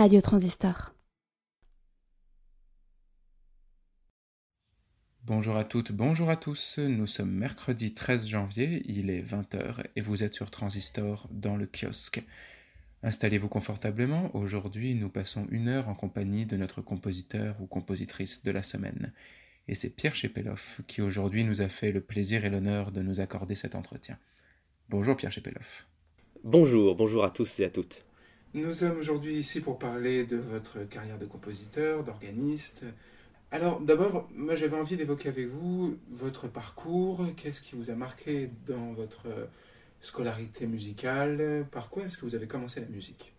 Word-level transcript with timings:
Radio 0.00 0.22
Transistor. 0.22 0.94
Bonjour 5.24 5.56
à 5.56 5.64
toutes, 5.64 5.92
bonjour 5.92 6.30
à 6.30 6.36
tous. 6.36 6.78
Nous 6.78 7.06
sommes 7.06 7.30
mercredi 7.30 7.92
13 7.92 8.26
janvier, 8.26 8.82
il 8.86 9.10
est 9.10 9.20
20h 9.20 9.84
et 9.94 10.00
vous 10.00 10.22
êtes 10.22 10.32
sur 10.32 10.50
Transistor 10.50 11.28
dans 11.30 11.54
le 11.54 11.66
kiosque. 11.66 12.24
Installez-vous 13.02 13.50
confortablement, 13.50 14.34
aujourd'hui 14.34 14.94
nous 14.94 15.10
passons 15.10 15.46
une 15.50 15.68
heure 15.68 15.90
en 15.90 15.94
compagnie 15.94 16.46
de 16.46 16.56
notre 16.56 16.80
compositeur 16.80 17.60
ou 17.60 17.66
compositrice 17.66 18.42
de 18.42 18.52
la 18.52 18.62
semaine. 18.62 19.12
Et 19.68 19.74
c'est 19.74 19.90
Pierre 19.90 20.14
Chepeloff 20.14 20.80
qui 20.86 21.02
aujourd'hui 21.02 21.44
nous 21.44 21.60
a 21.60 21.68
fait 21.68 21.92
le 21.92 22.00
plaisir 22.00 22.46
et 22.46 22.48
l'honneur 22.48 22.90
de 22.90 23.02
nous 23.02 23.20
accorder 23.20 23.54
cet 23.54 23.74
entretien. 23.74 24.16
Bonjour 24.88 25.14
Pierre 25.14 25.30
Chepeloff. 25.30 25.86
Bonjour, 26.42 26.94
bonjour 26.94 27.22
à 27.22 27.28
tous 27.28 27.60
et 27.60 27.66
à 27.66 27.70
toutes. 27.70 28.06
Nous 28.52 28.74
sommes 28.74 28.98
aujourd'hui 28.98 29.34
ici 29.34 29.60
pour 29.60 29.78
parler 29.78 30.24
de 30.24 30.36
votre 30.36 30.82
carrière 30.88 31.20
de 31.20 31.24
compositeur, 31.24 32.02
d'organiste. 32.02 32.84
Alors 33.52 33.80
d'abord, 33.80 34.28
moi 34.34 34.56
j'avais 34.56 34.76
envie 34.76 34.96
d'évoquer 34.96 35.28
avec 35.28 35.46
vous 35.46 35.96
votre 36.10 36.48
parcours, 36.48 37.24
qu'est-ce 37.36 37.60
qui 37.60 37.76
vous 37.76 37.90
a 37.90 37.94
marqué 37.94 38.50
dans 38.66 38.92
votre 38.94 39.28
scolarité 40.00 40.66
musicale, 40.66 41.64
par 41.70 41.90
quoi 41.90 42.02
est-ce 42.02 42.18
que 42.18 42.26
vous 42.26 42.34
avez 42.34 42.48
commencé 42.48 42.80
la 42.80 42.88
musique? 42.88 43.34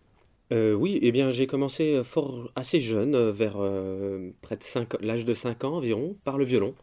Euh, 0.50 0.72
oui, 0.72 0.98
eh 1.02 1.12
bien, 1.12 1.30
j'ai 1.30 1.46
commencé 1.46 2.02
fort 2.04 2.50
assez 2.56 2.80
jeune, 2.80 3.30
vers 3.30 3.56
euh, 3.58 4.30
près 4.40 4.56
de 4.56 5.06
l'âge 5.06 5.24
de 5.24 5.34
5 5.34 5.64
ans 5.64 5.76
environ, 5.76 6.16
par 6.24 6.38
le 6.38 6.44
violon. 6.44 6.74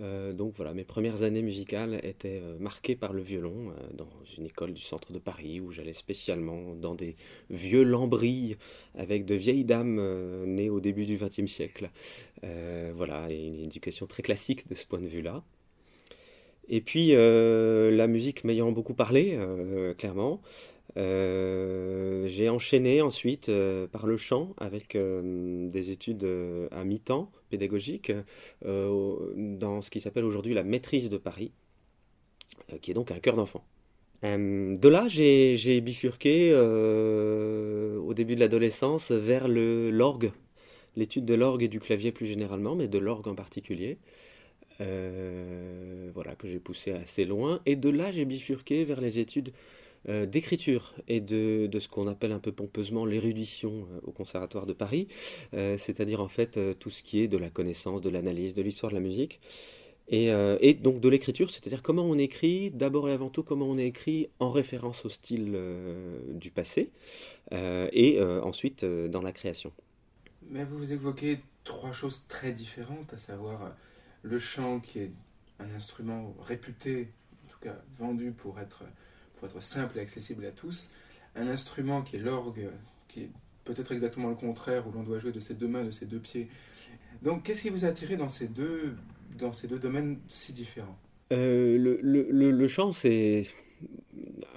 Euh, 0.00 0.32
donc 0.32 0.54
voilà, 0.54 0.74
mes 0.74 0.84
premières 0.84 1.22
années 1.22 1.42
musicales 1.42 2.00
étaient 2.02 2.40
euh, 2.42 2.56
marquées 2.58 2.94
par 2.94 3.12
le 3.12 3.22
violon 3.22 3.70
euh, 3.70 3.96
dans 3.96 4.08
une 4.36 4.46
école 4.46 4.72
du 4.72 4.82
centre 4.82 5.12
de 5.12 5.18
Paris 5.18 5.60
où 5.60 5.72
j'allais 5.72 5.92
spécialement 5.92 6.74
dans 6.74 6.94
des 6.94 7.16
vieux 7.50 7.82
lambris 7.82 8.56
avec 8.94 9.24
de 9.24 9.34
vieilles 9.34 9.64
dames 9.64 10.00
nées 10.44 10.70
au 10.70 10.80
début 10.80 11.06
du 11.06 11.16
XXe 11.16 11.46
siècle. 11.46 11.90
voilà, 12.94 13.28
une 13.30 13.60
éducation 13.64 14.06
très 14.06 14.22
classique 14.22 14.68
de 14.68 14.74
ce 14.74 14.86
point 14.86 15.00
de 15.00 15.08
vue-là. 15.08 15.42
Et 16.68 16.80
puis 16.80 17.12
la 17.12 18.06
musique 18.06 18.44
m'ayant 18.44 18.72
beaucoup 18.72 18.94
parlé, 18.94 19.38
clairement, 19.96 20.40
j'ai 20.98 22.48
enchaîné 22.48 23.02
ensuite 23.02 23.48
euh, 23.48 23.86
par 23.86 24.06
le 24.06 24.16
chant 24.16 24.54
avec 24.58 24.96
euh, 24.96 25.68
des 25.68 25.90
études 25.90 26.26
à 26.70 26.84
mi-temps 26.84 27.30
pédagogiques 27.50 28.12
dans 28.62 29.82
ce 29.82 29.90
qui 29.90 30.00
s'appelle 30.00 30.24
aujourd'hui 30.24 30.54
la 30.54 30.64
maîtrise 30.64 31.08
de 31.08 31.16
Paris, 31.16 31.52
qui 32.82 32.90
est 32.90 32.94
donc 32.94 33.10
un 33.10 33.18
cœur 33.18 33.36
d'enfant. 33.36 33.64
de 34.22 34.88
là, 34.88 35.08
j'ai 35.08 35.80
bifurqué 35.80 36.54
au 36.54 38.14
début 38.14 38.34
de 38.34 38.40
l'adolescence 38.40 39.10
vers 39.12 39.48
l'orgue, 39.48 40.30
l'étude 40.96 41.24
de 41.24 41.34
l'orgue 41.34 41.62
et 41.62 41.68
du 41.68 41.80
clavier 41.80 42.12
plus 42.12 42.26
généralement, 42.26 42.74
mais 42.74 42.88
de 42.88 42.98
l'orgue 42.98 43.28
en 43.28 43.34
particulier. 43.34 43.98
voilà, 44.78 46.34
que 46.36 46.48
j'ai 46.48 46.58
poussé 46.58 46.92
assez 46.92 47.24
loin. 47.24 47.60
Et 47.64 47.76
de 47.76 47.88
là, 47.88 48.10
j'ai 48.10 48.26
bifurqué 48.26 48.84
vers 48.84 49.00
les 49.00 49.18
études 49.20 49.52
euh, 50.08 50.26
d'écriture 50.26 50.94
et 51.08 51.20
de, 51.20 51.68
ce 51.78 51.88
qu'on 51.88 52.06
appelle 52.06 52.32
un 52.32 52.38
peu 52.38 52.52
pompeusement 52.52 53.04
l'érudition 53.04 53.86
euh, 53.92 54.00
au 54.04 54.12
Conservatoire 54.12 54.64
de 54.64 54.72
Paris, 54.72 55.08
euh, 55.54 55.76
c'est-à-dire 55.76 56.20
en 56.20 56.28
fait 56.28 56.58
tout 56.78 56.90
ce 56.90 57.02
qui 57.02 57.20
est 57.20 57.28
de 57.28 57.36
la 57.36 57.50
connaissance, 57.50 58.00
de 58.00 58.08
l'analyse, 58.08 58.54
de 58.54 58.62
l'histoire 58.62 58.92
de 58.92 58.96
la 58.96 59.02
musique. 59.02 59.40
Et, 60.10 60.32
donc 60.80 61.00
de 61.00 61.08
l'écriture, 61.10 61.50
c'est-à-dire 61.50 61.82
comment 61.82 62.04
on 62.04 62.16
écrit, 62.16 62.70
d'abord 62.70 63.10
et 63.10 63.12
avant 63.12 63.28
tout 63.28 63.42
comment 63.42 63.66
on 63.66 63.76
écrit 63.76 64.30
en 64.38 64.50
référence 64.50 65.04
au 65.04 65.10
style 65.10 65.54
du 66.30 66.50
passé, 66.50 66.88
et 67.52 68.18
ensuite 68.18 68.86
dans 68.86 69.20
la 69.20 69.32
création. 69.32 69.70
Mais 70.48 70.64
vous 70.64 70.92
évoquez 70.94 71.40
trois 71.62 71.92
choses 71.92 72.24
très 72.26 72.52
différentes, 72.52 73.12
à 73.12 73.18
savoir 73.18 73.76
le 74.22 74.38
chant 74.38 74.80
qui 74.80 75.00
est 75.00 75.12
un 75.58 75.70
instrument 75.72 76.34
réputé, 76.40 77.12
en 77.44 77.50
tout 77.50 77.58
cas 77.60 77.76
vendu 77.92 78.32
pour 78.32 78.58
être 78.60 78.84
pour 79.38 79.48
être 79.48 79.62
simple 79.62 79.98
et 79.98 80.00
accessible 80.00 80.44
à 80.46 80.50
tous, 80.50 80.90
un 81.36 81.48
instrument 81.48 82.02
qui 82.02 82.16
est 82.16 82.20
l'orgue, 82.20 82.68
qui 83.08 83.20
est 83.20 83.30
peut-être 83.64 83.92
exactement 83.92 84.28
le 84.28 84.34
contraire, 84.34 84.86
où 84.86 84.92
l'on 84.92 85.02
doit 85.02 85.18
jouer 85.18 85.32
de 85.32 85.40
ses 85.40 85.54
deux 85.54 85.68
mains, 85.68 85.84
de 85.84 85.90
ses 85.90 86.06
deux 86.06 86.18
pieds. 86.18 86.48
Donc, 87.22 87.42
qu'est-ce 87.42 87.62
qui 87.62 87.70
vous 87.70 87.84
a 87.84 87.88
attiré 87.88 88.16
dans 88.16 88.28
ces 88.28 88.48
deux, 88.48 88.94
dans 89.38 89.52
ces 89.52 89.68
deux 89.68 89.78
domaines 89.78 90.18
si 90.28 90.52
différents? 90.52 90.98
Euh, 91.32 91.98
le, 92.02 92.66
chant, 92.68 92.92
c'est. 92.92 93.44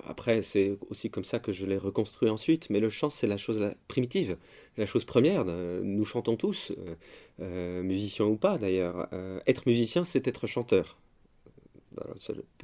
Après, 0.08 0.42
c'est 0.42 0.78
aussi 0.90 1.10
comme 1.10 1.24
ça 1.24 1.40
que 1.40 1.52
je 1.52 1.66
l'ai 1.66 1.78
reconstruit 1.78 2.30
ensuite, 2.30 2.70
mais 2.70 2.80
le 2.80 2.90
chant, 2.90 3.10
c'est 3.10 3.28
la 3.28 3.38
chose 3.38 3.74
primitive, 3.88 4.38
la 4.78 4.86
chose 4.86 5.06
première. 5.06 5.46
Nous 5.46 6.06
chantons 6.06 6.36
tous, 6.36 6.72
euh, 6.72 6.96
euh, 7.42 7.84
musiciens 7.84 8.26
ou 8.26 8.36
pas 8.36 8.58
d'ailleurs. 8.58 9.10
être 9.46 9.68
musicien, 9.68 10.04
c'est 10.04 10.28
être 10.28 10.48
chanteur. 10.48 10.98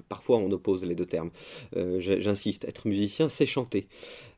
Parfois, 0.10 0.38
on 0.38 0.52
oppose 0.52 0.86
les 0.86 0.96
deux 0.96 1.06
termes. 1.06 1.32
Euh, 1.76 2.00
j'insiste, 2.00 2.66
être 2.66 2.88
musicien, 2.88 3.30
c'est 3.30 3.46
chanter, 3.46 3.88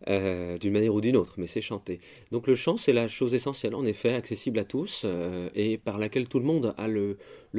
euh, 0.08 0.58
d'une 0.58 0.74
manière 0.74 0.94
ou 0.94 1.02
d'une 1.02 1.16
autre, 1.16 1.36
mais 1.38 1.48
c'est 1.48 1.62
chanter. 1.62 2.00
Donc 2.32 2.48
le 2.48 2.56
chant, 2.56 2.78
c'est 2.78 2.94
la 2.94 3.08
chose 3.08 3.34
essentielle, 3.34 3.76
en 3.76 3.86
effet, 3.86 4.14
accessible 4.14 4.60
à 4.60 4.64
tous, 4.64 5.04
euh, 5.06 5.50
et 5.56 5.78
par 5.78 5.98
laquelle 5.98 6.28
tout 6.28 6.40
le 6.40 6.46
monde 6.46 6.74
a 6.78 6.88
le, 6.88 7.18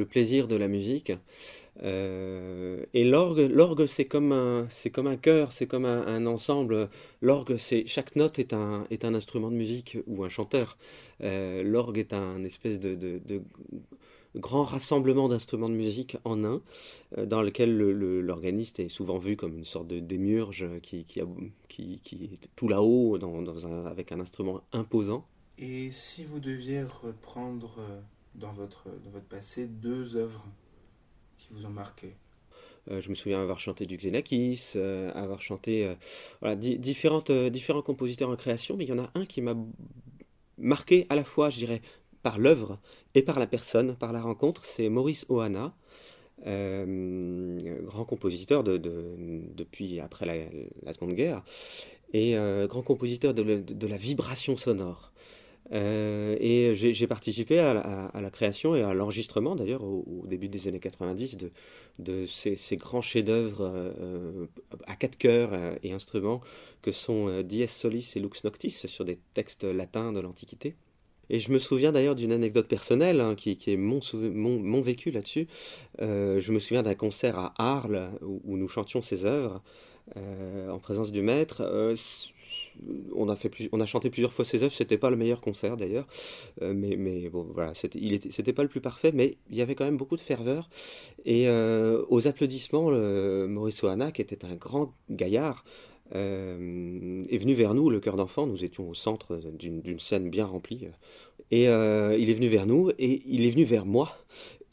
plaisir 0.09 0.47
de 0.47 0.55
la 0.55 0.67
musique. 0.67 1.11
et 1.83 3.03
l'orgue, 3.03 3.49
l'orgue, 3.49 3.85
c'est 3.85 4.05
comme 4.05 4.31
un, 4.31 4.67
c'est 4.69 4.91
chœur, 5.21 5.51
c'est 5.53 5.67
comme 5.67 5.85
un, 5.85 6.25
ensemble. 6.25 6.89
L'orgue, 7.21 7.57
c'est 7.57 7.85
chaque 7.87 8.15
note 8.15 8.39
est 8.39 8.53
un, 8.53 8.85
est 8.91 9.05
un 9.05 9.13
instrument 9.13 9.49
de 9.51 9.55
musique 9.55 9.97
ou 10.07 10.23
un 10.23 10.29
chanteur. 10.29 10.77
l'orgue 11.21 11.97
est 11.97 12.13
un 12.13 12.43
espèce 12.43 12.79
de 12.79 13.21
grand 14.35 14.63
rassemblement 14.63 15.27
d'instruments 15.27 15.69
de 15.69 15.75
musique 15.75 16.17
en 16.23 16.43
un, 16.43 16.61
euh, 17.17 17.25
dans 17.25 17.41
lequel 17.41 17.77
l'organiste 17.77 18.79
est 18.79 18.89
souvent 18.89 19.17
vu 19.17 19.35
comme 19.35 19.57
une 19.57 19.65
sorte 19.65 19.87
de 19.87 19.99
démiurge 19.99 20.67
qui, 20.81 21.03
qui, 21.03 21.21
qui, 21.67 22.23
est 22.33 22.49
tout 22.55 22.67
là-haut 22.67 23.17
avec 23.85 24.11
un 24.11 24.19
instrument 24.19 24.61
imposant. 24.71 25.25
Et 25.57 25.91
si 25.91 26.23
vous 26.23 26.39
deviez 26.39 26.83
reprendre 26.83 27.75
euh, 27.79 28.01
dans 28.35 28.51
votre, 28.51 28.85
dans 29.03 29.11
votre 29.11 29.27
passé 29.27 29.67
deux 29.67 30.15
œuvres 30.15 30.47
qui 31.37 31.49
vous 31.51 31.65
ont 31.65 31.71
marqué? 31.71 32.15
Euh, 32.89 32.99
je 32.99 33.09
me 33.09 33.15
souviens 33.15 33.39
avoir 33.41 33.59
chanté 33.59 33.85
du 33.85 33.97
Xenakis, 33.97 34.73
avoir 35.13 35.41
chanté 35.41 35.93
voilà, 36.39 36.55
différentes, 36.55 37.31
différents 37.31 37.83
compositeurs 37.83 38.29
en 38.29 38.35
création, 38.35 38.75
mais 38.77 38.85
il 38.85 38.89
y 38.89 38.93
en 38.93 39.03
a 39.03 39.11
un 39.13 39.25
qui 39.25 39.41
m'a 39.41 39.55
marqué 40.57 41.05
à 41.09 41.15
la 41.15 41.23
fois, 41.23 41.49
je 41.49 41.57
dirais, 41.57 41.81
par 42.21 42.39
l'œuvre 42.39 42.79
et 43.15 43.21
par 43.21 43.39
la 43.39 43.47
personne, 43.47 43.95
par 43.95 44.13
la 44.13 44.21
rencontre, 44.21 44.65
c'est 44.65 44.89
Maurice 44.89 45.25
Ohana, 45.29 45.73
euh, 46.47 47.81
grand 47.83 48.03
compositeur 48.03 48.63
de, 48.63 48.77
depuis 49.55 49.99
après 49.99 50.25
la, 50.25 50.93
Seconde 50.93 51.13
Guerre, 51.13 51.43
et 52.13 52.35
euh, 52.35 52.67
grand 52.67 52.81
compositeur 52.81 53.33
de, 53.33 53.87
la 53.87 53.97
vibration 53.97 54.57
sonore. 54.57 55.11
Euh, 55.73 56.35
et 56.39 56.73
j'ai 56.75 57.07
participé 57.07 57.59
à 57.59 58.11
la, 58.13 58.29
création 58.31 58.75
et 58.75 58.81
à 58.81 58.93
l'enregistrement 58.93 59.55
d'ailleurs 59.55 59.83
au, 59.83 60.25
début 60.25 60.49
des 60.49 60.67
années 60.67 60.79
90 60.79 61.37
de, 61.37 61.51
de 61.99 62.25
ces, 62.25 62.57
grands 62.75 63.01
chefs-d'œuvre 63.01 63.71
à 64.87 64.95
quatre 64.95 65.17
chœurs 65.17 65.53
et 65.83 65.93
instruments 65.93 66.41
que 66.81 66.91
sont 66.91 67.41
Dies 67.43 67.67
Solis 67.67 68.13
et 68.15 68.19
Lux 68.19 68.43
Noctis 68.43 68.71
sur 68.71 69.05
des 69.05 69.19
textes 69.33 69.63
latins 69.63 70.11
de 70.11 70.19
l'Antiquité. 70.19 70.75
Et 71.31 71.39
je 71.39 71.51
me 71.53 71.59
souviens 71.59 71.93
d'ailleurs 71.93 72.15
d'une 72.15 72.33
anecdote 72.33 72.67
personnelle 72.67 73.21
hein, 73.21 73.35
qui, 73.35 73.57
est 73.65 73.77
mon, 73.77 74.01
mon, 74.13 74.81
vécu 74.81 75.11
là-dessus. 75.11 75.47
Euh, 76.01 76.41
je 76.41 76.51
me 76.51 76.59
souviens 76.59 76.83
d'un 76.83 76.93
concert 76.93 77.39
à 77.39 77.53
Arles 77.57 78.11
où, 78.21 78.57
nous 78.57 78.67
chantions 78.67 79.01
ces 79.01 79.23
œuvres 79.23 79.63
euh, 80.17 80.69
en 80.69 80.77
présence 80.77 81.09
du 81.09 81.21
maître. 81.21 81.61
Euh, 81.61 81.95
on 83.15 83.29
a, 83.29 83.85
chanté 83.85 84.09
plusieurs 84.09 84.33
fois 84.33 84.43
ces 84.43 84.61
œuvres, 84.61 84.73
c'était 84.73 84.97
pas 84.97 85.09
le 85.09 85.15
meilleur 85.15 85.39
concert 85.39 85.77
d'ailleurs, 85.77 86.05
mais, 86.59 87.29
bon 87.29 87.47
voilà, 87.53 87.73
c'était, 87.75 87.99
il 88.01 88.11
était, 88.13 88.51
pas 88.51 88.63
le 88.63 88.67
plus 88.67 88.81
parfait, 88.81 89.13
mais 89.13 89.37
il 89.49 89.55
y 89.55 89.61
avait 89.61 89.73
quand 89.73 89.85
même 89.85 89.95
beaucoup 89.95 90.17
de 90.17 90.21
ferveur. 90.21 90.69
Et 91.23 91.47
aux 91.47 92.27
applaudissements, 92.27 92.91
Maurice 93.47 93.81
Oana, 93.83 94.11
qui 94.11 94.21
était 94.21 94.43
un 94.43 94.55
grand 94.55 94.93
gaillard, 95.09 95.63
euh, 96.15 97.23
est 97.29 97.37
venu 97.37 97.53
vers 97.53 97.73
nous, 97.73 97.89
le 97.89 97.99
cœur 97.99 98.15
d'enfant. 98.15 98.45
Nous 98.45 98.63
étions 98.63 98.89
au 98.89 98.93
centre 98.93 99.37
d'une 99.37 99.99
scène 99.99 100.29
bien 100.29 100.45
remplie. 100.45 100.87
Et 101.51 101.67
euh, 101.67 102.15
il 102.17 102.29
est 102.29 102.33
venu 102.33 102.47
vers 102.47 102.65
nous 102.65 102.91
et 102.97 103.21
il 103.25 103.45
est 103.45 103.49
venu 103.49 103.63
vers 103.63 103.85
moi. 103.85 104.17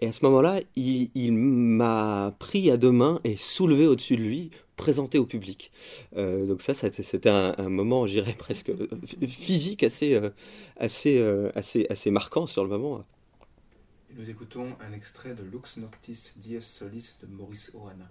Et 0.01 0.07
à 0.07 0.13
ce 0.13 0.25
moment-là, 0.25 0.61
il, 0.77 1.33
m'a 1.33 2.35
pris 2.39 2.71
à 2.71 2.77
deux 2.77 2.93
mains 2.93 3.21
et 3.25 3.37
soulevé 3.37 3.87
au-dessus 3.87 4.17
de 4.17 4.23
lui, 4.23 4.51
présenté 4.77 5.19
au 5.19 5.27
public. 5.27 5.73
Euh, 6.17 6.47
donc 6.47 6.63
ça, 6.63 6.73
c'était 6.73 7.31
un, 7.31 7.69
moment, 7.69 8.07
je 8.07 8.13
dirais, 8.13 8.37
presque 8.39 8.71
physique 9.29 9.83
assez, 9.83 10.21
assez, 10.77 11.21
assez, 11.57 11.87
assez 11.91 12.11
marquant 12.13 12.47
sur 12.47 12.63
le 12.63 12.69
moment. 12.69 13.05
Nous 14.17 14.31
écoutons 14.31 14.69
un 14.81 14.93
extrait 14.93 15.35
de 15.35 15.43
Lux 15.43 15.77
Noctis 15.77 16.33
Dies 16.37 16.63
Solis 16.63 17.17
de 17.21 17.27
Maurice 17.27 17.73
Ohana. 17.75 18.11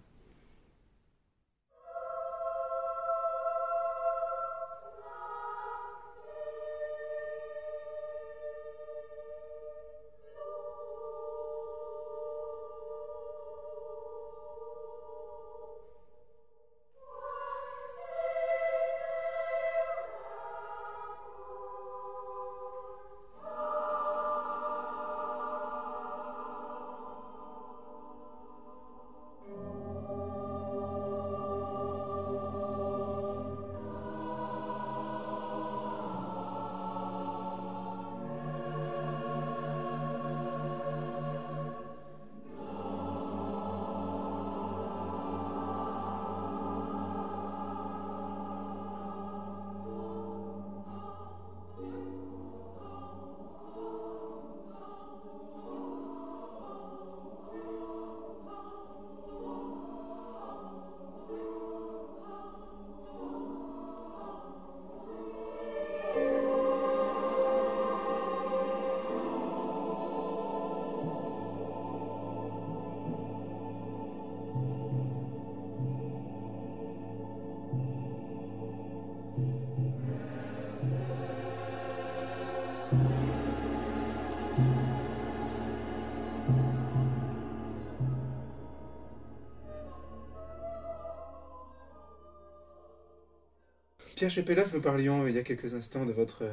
Pierre 94.18 94.32
Chepelov, 94.32 94.74
nous 94.74 94.82
parlions 94.82 95.28
il 95.28 95.36
y 95.36 95.38
a 95.38 95.44
quelques 95.44 95.76
instants 95.76 96.04
de 96.04 96.12
votre 96.12 96.44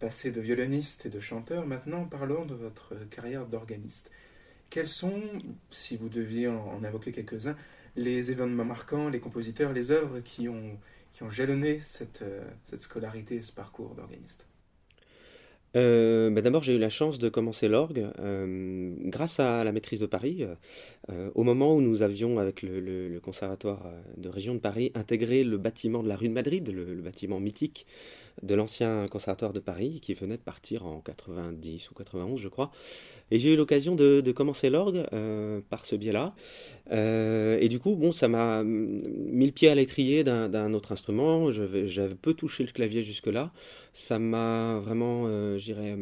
passé 0.00 0.32
de 0.32 0.40
violoniste 0.40 1.06
et 1.06 1.08
de 1.08 1.20
chanteur. 1.20 1.64
Maintenant, 1.64 2.04
parlons 2.04 2.44
de 2.44 2.54
votre 2.56 2.96
carrière 3.10 3.46
d'organiste. 3.46 4.10
Quels 4.70 4.88
sont, 4.88 5.22
si 5.70 5.96
vous 5.96 6.08
deviez 6.08 6.48
en, 6.48 6.82
invoquer 6.82 7.12
quelques-uns, 7.12 7.54
les 7.94 8.32
événements 8.32 8.64
marquants, 8.64 9.08
les 9.08 9.20
compositeurs, 9.20 9.72
les 9.72 9.92
œuvres 9.92 10.18
qui 10.18 10.48
ont, 10.48 10.80
qui 11.12 11.22
ont 11.22 11.30
jalonné 11.30 11.78
cette, 11.80 12.24
cette 12.64 12.80
scolarité, 12.80 13.40
ce 13.40 13.52
parcours 13.52 13.94
d'organiste? 13.94 14.48
Euh, 15.76 16.30
bah, 16.30 16.40
D'abord, 16.40 16.62
j'ai 16.62 16.74
eu 16.74 16.78
la 16.78 16.88
chance 16.88 17.18
de 17.18 17.28
commencer 17.28 17.68
l'orgue 17.68 18.06
euh, 18.18 18.94
grâce 19.04 19.38
à 19.40 19.62
la 19.64 19.72
maîtrise 19.72 20.00
de 20.00 20.06
Paris. 20.06 20.44
Euh, 21.10 21.30
au 21.34 21.42
moment 21.42 21.74
où 21.74 21.80
nous 21.80 22.02
avions, 22.02 22.38
avec 22.38 22.62
le, 22.62 23.20
Conservatoire 23.22 23.90
de 24.16 24.28
région 24.28 24.54
de 24.54 24.60
Paris, 24.60 24.92
intégré 24.94 25.42
le 25.42 25.58
bâtiment 25.58 26.02
de 26.02 26.08
la 26.08 26.16
rue 26.16 26.28
de 26.28 26.34
Madrid, 26.34 26.68
le 26.68 27.02
bâtiment 27.02 27.40
mythique 27.40 27.86
de 28.42 28.54
l'ancien 28.54 29.06
conservatoire 29.08 29.52
de 29.52 29.60
Paris, 29.60 30.00
qui 30.00 30.14
venait 30.14 30.36
de 30.36 30.42
partir 30.42 30.86
en 30.86 31.00
90 31.00 31.90
ou 31.90 31.94
91, 31.94 32.38
je 32.38 32.48
crois. 32.48 32.70
Et 33.30 33.38
j'ai 33.38 33.54
eu 33.54 33.56
l'occasion 33.56 33.94
de, 33.94 34.32
commencer 34.32 34.70
l'orgue 34.70 35.06
euh, 35.12 35.60
par 35.68 35.86
ce 35.86 35.96
biais-là. 35.96 36.34
Euh, 36.92 37.58
et 37.60 37.68
du 37.68 37.78
coup, 37.78 37.96
bon, 37.96 38.12
ça 38.12 38.28
m'a 38.28 38.62
mis 38.64 39.46
le 39.46 39.52
pied 39.52 39.68
à 39.68 39.74
l'étrier 39.74 40.24
d'un 40.24 40.74
autre 40.74 40.92
instrument. 40.92 41.50
J'avais 41.50 42.14
peu 42.14 42.34
touché 42.34 42.64
le 42.64 42.72
clavier 42.72 43.02
jusque-là. 43.02 43.52
Ça 43.92 44.18
m'a 44.18 44.78
vraiment, 44.82 45.24
euh, 45.26 45.56
j'irais 45.56 45.96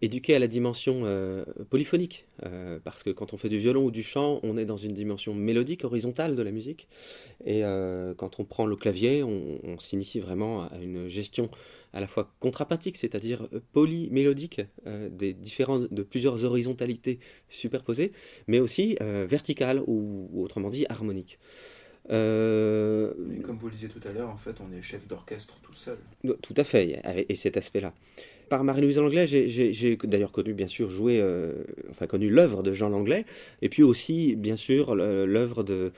éduqué 0.00 0.34
à 0.34 0.38
la 0.38 0.46
dimension 0.46 1.02
euh, 1.04 1.44
polyphonique, 1.70 2.26
euh, 2.44 2.78
parce 2.82 3.02
que 3.02 3.10
quand 3.10 3.34
on 3.34 3.36
fait 3.36 3.48
du 3.48 3.58
violon 3.58 3.84
ou 3.84 3.90
du 3.90 4.02
chant, 4.02 4.40
on 4.42 4.56
est 4.56 4.64
dans 4.64 4.76
une 4.76 4.92
dimension 4.92 5.34
mélodique, 5.34 5.84
horizontale 5.84 6.36
de 6.36 6.42
la 6.42 6.50
musique, 6.50 6.88
et 7.44 7.62
quand 8.16 8.40
on 8.40 8.44
prend 8.44 8.64
le 8.64 8.76
clavier, 8.76 9.22
on, 9.22 9.78
s'initie 9.78 10.20
vraiment 10.20 10.62
à 10.62 10.78
une 10.80 11.08
gestion 11.08 11.50
à 11.92 12.00
la 12.00 12.06
fois 12.06 12.32
contrapuntique, 12.40 12.96
c'est-à-dire 12.96 13.48
polymélodique, 13.72 14.62
des 14.86 15.34
différentes, 15.34 15.92
de 15.92 16.02
plusieurs 16.02 16.44
horizontalités 16.44 17.18
superposées, 17.48 18.12
mais 18.46 18.60
aussi 18.60 18.96
verticale 19.00 19.82
ou, 19.86 20.30
autrement 20.42 20.70
dit 20.70 20.86
harmonique. 20.88 21.38
comme 22.08 23.58
vous 23.58 23.66
le 23.66 23.72
disiez 23.72 23.88
tout 23.88 24.06
à 24.08 24.12
l'heure, 24.12 24.30
en 24.30 24.38
fait, 24.38 24.56
on 24.60 24.72
est 24.72 24.80
chef 24.80 25.06
d'orchestre 25.06 25.58
tout 25.62 25.74
seul. 25.74 25.98
Tout 26.40 26.54
à 26.56 26.64
fait, 26.64 27.02
et 27.28 27.34
cet 27.34 27.58
aspect-là. 27.58 27.92
Par 28.48 28.64
Marie-Louise 28.64 28.98
Langlais, 28.98 29.26
j'ai 29.26 29.98
d'ailleurs 30.04 30.32
connu, 30.32 30.54
bien 30.54 30.68
sûr, 30.68 30.88
joué, 30.88 31.18
euh, 31.20 31.52
enfin 31.90 32.06
connu 32.06 32.28
l'œuvre 32.28 32.62
de 32.62 32.72
Jean 32.72 32.88
Langlais, 32.88 33.24
et 33.62 33.68
puis 33.68 33.82
aussi, 33.82 34.36
bien 34.36 34.56
sûr, 34.56 34.94
l'œuvre 34.94 35.62
de, 35.62 35.92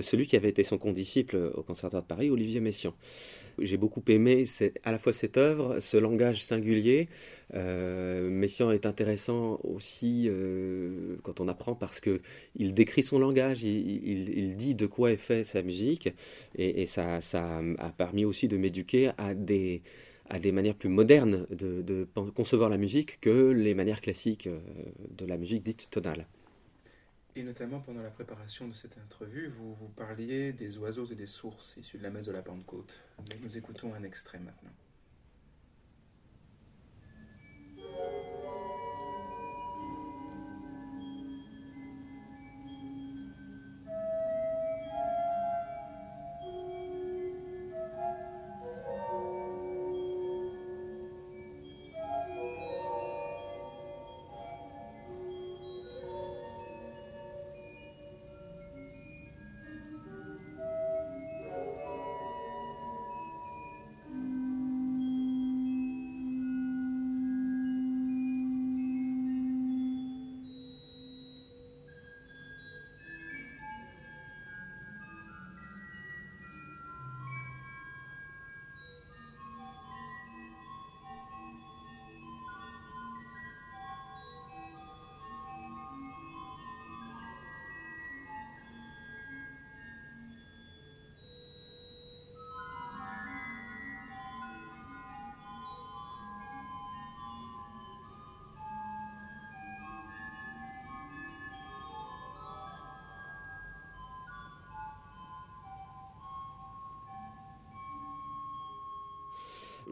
celui 0.00 0.26
qui 0.26 0.36
avait 0.36 0.48
été 0.48 0.64
son 0.64 0.78
condisciple 0.78 1.36
au 1.54 1.62
Conservatoire 1.62 2.02
de 2.02 2.08
Paris, 2.08 2.30
Olivier 2.30 2.60
Messiaen. 2.60 2.94
J'ai 3.58 3.78
beaucoup 3.78 4.02
aimé 4.08 4.44
à 4.84 4.92
la 4.92 4.98
fois 4.98 5.14
cette 5.14 5.38
œuvre, 5.38 5.80
ce 5.80 5.96
langage 5.96 6.44
singulier. 6.44 7.08
Euh, 7.54 8.28
Messiaen 8.28 8.70
est 8.72 8.84
intéressant 8.84 9.58
aussi 9.64 10.26
euh, 10.28 11.16
quand 11.22 11.40
on 11.40 11.48
apprend 11.48 11.74
parce 11.74 12.00
que 12.00 12.20
il 12.56 12.74
décrit 12.74 13.02
son 13.02 13.18
langage, 13.18 13.62
il, 13.62 14.56
dit 14.56 14.74
de 14.74 14.86
quoi 14.86 15.12
est 15.12 15.16
fait 15.16 15.44
sa 15.44 15.62
musique, 15.62 16.08
et, 16.56 16.82
et 16.82 16.86
ça, 16.86 17.20
ça 17.20 17.62
a 17.78 17.90
permis 17.90 18.24
aussi 18.24 18.48
de 18.48 18.58
m'éduquer 18.58 19.10
à 19.16 19.32
des 19.34 19.82
à 20.28 20.38
des 20.38 20.52
manières 20.52 20.74
plus 20.74 20.88
modernes 20.88 21.46
de, 21.50 22.06
concevoir 22.34 22.68
la 22.68 22.78
musique 22.78 23.20
que 23.20 23.50
les 23.50 23.74
manières 23.74 24.00
classiques 24.00 24.46
euh, 24.46 24.60
de 25.16 25.26
la 25.26 25.36
musique 25.36 25.62
dite 25.62 25.88
tonale. 25.90 26.26
Et 27.36 27.42
notamment 27.42 27.80
pendant 27.80 28.02
la 28.02 28.10
préparation 28.10 28.66
de 28.66 28.72
cette 28.72 28.96
vous, 29.50 29.74
vous 29.74 29.88
parliez 29.88 30.52
des 30.52 30.78
oiseaux 30.78 31.06
et 31.06 31.14
des 31.14 31.26
sources 31.26 31.76
issus 31.76 31.98
de 31.98 32.02
la 32.02 32.10
messe 32.10 32.26
de 32.26 32.32
la 32.32 32.42
Pentecôte. 32.42 33.04
Nous 33.42 33.56
écoutons 33.56 33.92
un 33.92 34.02
extrait 34.02 34.38
maintenant. 34.38 34.72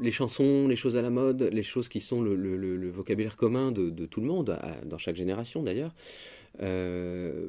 Les 0.00 0.10
chansons, 0.10 0.68
les 0.68 0.76
choses 0.76 0.96
à 0.96 1.02
la 1.02 1.10
mode, 1.10 1.42
les 1.52 1.62
choses 1.62 1.88
qui 1.88 2.00
sont 2.00 2.22
le, 2.22 2.90
vocabulaire 2.90 3.36
commun 3.36 3.72
de, 3.72 4.06
tout 4.06 4.20
le 4.20 4.26
monde, 4.26 4.58
dans 4.86 4.98
chaque 4.98 5.16
génération 5.16 5.62
d'ailleurs. 5.62 5.94
Euh, 6.62 7.48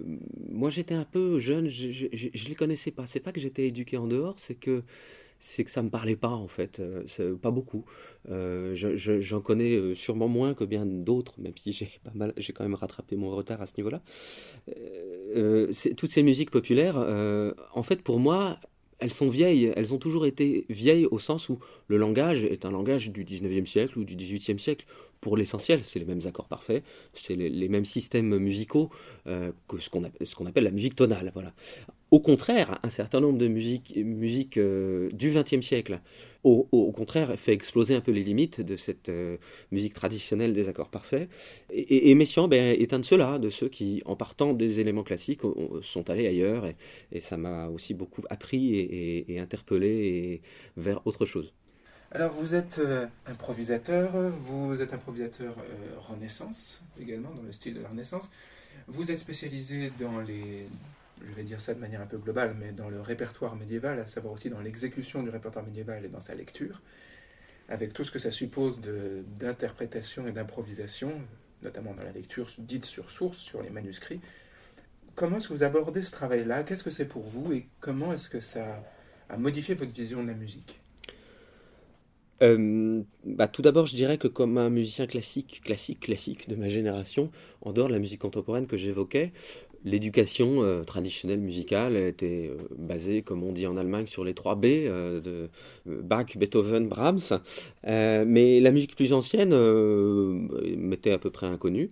moi 0.49 0.69
j'étais 0.69 0.95
un 0.95 1.05
peu 1.05 1.37
jeune, 1.37 1.69
je, 1.69 1.89
je, 1.91 2.49
les 2.49 2.55
connaissais 2.55 2.91
pas. 2.91 3.05
C'est 3.05 3.19
pas 3.19 3.31
que 3.31 3.39
j'étais 3.39 3.67
éduqué 3.67 3.97
en 3.97 4.07
dehors, 4.07 4.39
c'est 4.39 4.55
que 4.55 4.83
c'est 5.37 5.63
que 5.63 5.69
ça 5.69 5.83
me 5.83 5.89
parlait 5.89 6.15
pas 6.15 6.29
en 6.29 6.47
fait, 6.47 6.79
euh, 6.79 7.35
pas 7.35 7.51
beaucoup. 7.51 7.85
Euh, 8.29 8.73
j'en 8.73 9.41
connais 9.41 9.93
sûrement 9.93 10.27
moins 10.27 10.53
que 10.53 10.63
bien 10.63 10.85
d'autres, 10.85 11.33
même 11.39 11.53
si 11.55 11.71
j'ai 11.71 12.53
quand 12.53 12.63
même 12.63 12.73
rattrapé 12.73 13.15
mon 13.15 13.29
retard 13.29 13.61
à 13.61 13.67
ce 13.67 13.73
niveau-là. 13.77 14.01
toutes 15.97 16.11
ces 16.11 16.23
musiques 16.23 16.51
populaires, 16.51 16.97
en 17.73 17.83
fait 17.83 18.01
pour 18.01 18.19
moi, 18.19 18.59
elles 18.99 19.11
sont 19.11 19.29
vieilles, 19.29 19.73
elles 19.75 19.93
ont 19.93 19.97
toujours 19.97 20.25
été 20.25 20.65
vieilles 20.69 21.05
au 21.05 21.19
sens 21.19 21.49
où 21.49 21.59
le 21.87 21.97
langage 21.97 22.45
est 22.45 22.65
un 22.65 22.71
langage 22.71 23.11
du 23.11 23.25
19e 23.25 23.65
siècle 23.65 23.99
ou 23.99 24.03
du 24.03 24.15
18e 24.15 24.57
siècle. 24.57 24.85
Pour 25.21 25.37
l'essentiel, 25.37 25.81
c'est 25.83 25.99
les 25.99 26.05
mêmes 26.05 26.21
accords 26.25 26.47
parfaits, 26.47 26.83
c'est 27.13 27.35
les, 27.35 27.67
mêmes 27.67 27.85
systèmes 27.85 28.37
musicaux 28.37 28.91
euh, 29.27 29.51
que 29.67 29.79
ce 29.79 29.89
qu'on 29.89 30.03
appelle, 30.45 30.63
la 30.63 30.71
musique 30.71 30.95
tonale. 30.95 31.31
Voilà. 31.33 31.53
Au 32.11 32.19
contraire, 32.19 32.79
un 32.83 32.89
certain 32.89 33.19
nombre 33.19 33.37
de 33.37 33.47
musiques, 33.47 33.97
musique, 33.97 34.57
euh, 34.57 35.09
du 35.11 35.31
XXe 35.31 35.65
siècle, 35.65 35.99
au, 36.45 36.91
contraire, 36.91 37.37
fait 37.39 37.53
exploser 37.53 37.95
un 37.95 38.01
peu 38.01 38.11
les 38.11 38.23
limites 38.23 38.61
de 38.61 38.75
cette 38.75 39.09
euh, 39.09 39.37
musique 39.71 39.95
traditionnelle 39.95 40.53
des 40.53 40.69
accords 40.69 40.89
parfaits. 40.89 41.27
Et, 41.71 42.11
et, 42.11 42.15
Messiaen 42.15 42.47
ben, 42.47 42.79
est 42.79 42.93
un 42.93 42.99
de 42.99 43.05
ceux-là, 43.05 43.39
de 43.39 43.49
ceux 43.49 43.67
qui, 43.67 44.03
en 44.05 44.15
partant 44.15 44.53
des 44.53 44.79
éléments 44.79 45.03
classiques, 45.03 45.41
sont 45.81 46.09
allés 46.09 46.27
ailleurs. 46.27 46.67
Et, 47.11 47.19
ça 47.19 47.37
m'a 47.37 47.67
aussi 47.67 47.95
beaucoup 47.95 48.21
appris 48.29 48.75
et, 48.77 49.39
interpellé 49.39 50.41
vers 50.77 51.05
autre 51.05 51.25
chose. 51.25 51.53
Alors 52.11 52.31
vous 52.31 52.53
êtes 52.55 52.79
euh, 52.79 53.07
improvisateur, 53.25 54.11
vous 54.39 54.81
êtes 54.81 54.93
improvisateur 54.93 55.55
Renaissance 56.07 56.83
également, 57.01 57.31
dans 57.33 57.41
le 57.41 57.51
style 57.51 57.73
de 57.73 57.81
la 57.81 57.89
Renaissance. 57.89 58.31
Vous 58.87 59.11
êtes 59.11 59.17
spécialisé 59.17 59.91
dans 59.99 60.21
les 60.21 60.67
je 61.23 61.33
vais 61.33 61.43
dire 61.43 61.61
ça 61.61 61.73
de 61.73 61.79
manière 61.79 62.01
un 62.01 62.05
peu 62.05 62.17
globale, 62.17 62.55
mais 62.59 62.71
dans 62.71 62.89
le 62.89 63.01
répertoire 63.01 63.55
médiéval, 63.55 63.99
à 63.99 64.07
savoir 64.07 64.33
aussi 64.33 64.49
dans 64.49 64.59
l'exécution 64.59 65.23
du 65.23 65.29
répertoire 65.29 65.65
médiéval 65.65 66.03
et 66.05 66.09
dans 66.09 66.21
sa 66.21 66.35
lecture, 66.35 66.81
avec 67.69 67.93
tout 67.93 68.03
ce 68.03 68.11
que 68.11 68.19
ça 68.19 68.31
suppose 68.31 68.79
d'interprétation 69.39 70.27
et 70.27 70.31
d'improvisation, 70.31 71.11
notamment 71.63 71.93
dans 71.93 72.03
la 72.03 72.11
lecture 72.11 72.47
dite 72.59 72.85
sur 72.85 73.09
source, 73.09 73.37
sur 73.37 73.61
les 73.61 73.69
manuscrits. 73.69 74.21
Comment 75.15 75.37
est-ce 75.37 75.47
que 75.47 75.53
vous 75.53 75.63
abordez 75.63 76.03
ce 76.03 76.11
travail-là? 76.11 76.63
Qu'est-ce 76.63 76.83
que 76.83 76.91
c'est 76.91 77.07
pour 77.07 77.23
vous 77.23 77.53
et 77.53 77.67
comment 77.79 78.13
est-ce 78.13 78.29
que 78.29 78.41
ça 78.41 78.83
a 79.29 79.37
modifié 79.37 79.73
votre 79.73 79.93
vision 79.93 80.21
de 80.21 80.27
la 80.27 80.33
musique? 80.33 80.81
Euh, 82.41 83.01
bah, 83.23 83.47
tout 83.47 83.61
d'abord, 83.61 83.87
je 83.87 83.95
dirais 83.95 84.17
que 84.17 84.27
comme 84.27 84.57
un 84.57 84.69
musicien 84.69 85.07
classique, 85.07 85.61
classique, 85.63 86.01
classique 86.01 86.49
de 86.49 86.55
ma 86.55 86.67
génération, 86.67 87.31
en 87.61 87.71
dehors 87.71 87.87
de 87.87 87.93
la 87.93 87.99
musique 87.99 88.19
contemporaine 88.21 88.67
que 88.67 88.77
j'évoquais, 88.77 89.31
l'éducation 89.85 90.63
euh, 90.63 90.83
traditionnelle 90.83 91.39
musicale 91.39 91.95
était 91.95 92.49
euh, 92.49 92.57
basée, 92.77 93.21
comme 93.21 93.43
on 93.43 93.53
dit 93.53 93.67
en 93.67 93.77
Allemagne, 93.77 94.07
sur 94.07 94.25
les 94.25 94.33
trois 94.33 94.55
B 94.55 94.65
euh, 94.65 95.21
de 95.21 95.49
Bach, 95.85 96.35
Beethoven, 96.35 96.89
Brahms. 96.89 97.39
mais 97.85 98.59
la 98.59 98.71
musique 98.71 98.95
plus 98.95 99.13
ancienne 99.13 99.55
m'était 100.75 101.11
à 101.11 101.19
peu 101.19 101.29
près 101.29 101.45
inconnue. 101.45 101.89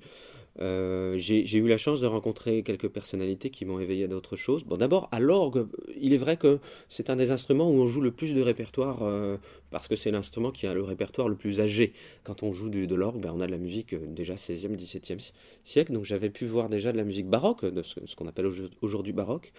Euh, 0.59 1.17
j'ai 1.17 1.57
eu 1.57 1.67
la 1.67 1.77
chance 1.77 1.99
de 1.99 2.05
rencontrer 2.05 2.61
quelques 2.61 2.87
personnalités 2.87 3.49
qui 3.49 3.65
m'ont 3.65 3.79
éveillé 3.79 4.03
à 4.03 4.07
d'autres 4.07 4.35
choses. 4.35 4.63
Bon, 4.63 4.77
d'abord, 4.77 5.09
à 5.11 5.19
l'orgue, 5.19 5.65
il 5.99 6.13
est 6.13 6.17
vrai 6.17 6.37
que 6.37 6.59
c'est 6.89 7.09
un 7.09 7.15
des 7.15 7.31
instruments 7.31 7.69
où 7.69 7.73
on 7.73 7.87
joue 7.87 8.01
le 8.01 8.11
plus 8.11 8.33
de 8.33 8.41
répertoire, 8.41 9.01
euh, 9.01 9.37
parce 9.71 9.87
que 9.87 9.95
c'est 9.95 10.11
l'instrument 10.11 10.51
qui 10.51 10.67
a 10.67 10.73
le 10.73 10.83
répertoire 10.83 11.27
le 11.27 11.35
plus 11.35 11.59
âgé. 11.59 11.93
Quand 12.23 12.43
on 12.43 12.53
joue 12.53 12.69
du, 12.69 12.85
de 12.87 12.95
l'orgue, 12.95 13.19
ben, 13.19 13.31
on 13.35 13.41
a 13.41 13.47
de 13.47 13.51
la 13.51 13.57
musique 13.57 13.93
euh, 13.93 13.99
déjà 14.07 14.35
16e, 14.35 14.75
17e 14.75 15.31
siècle, 15.63 15.91
donc 15.91 16.05
j'avais 16.05 16.29
pu 16.29 16.45
voir 16.45 16.69
déjà 16.69 16.91
de 16.91 16.97
la 16.97 17.03
musique 17.03 17.27
baroque, 17.27 17.61
ce, 17.83 18.15
qu'on 18.15 18.27
appelle 18.27 18.47
aujourd'hui 18.81 19.13
baroque. 19.13 19.51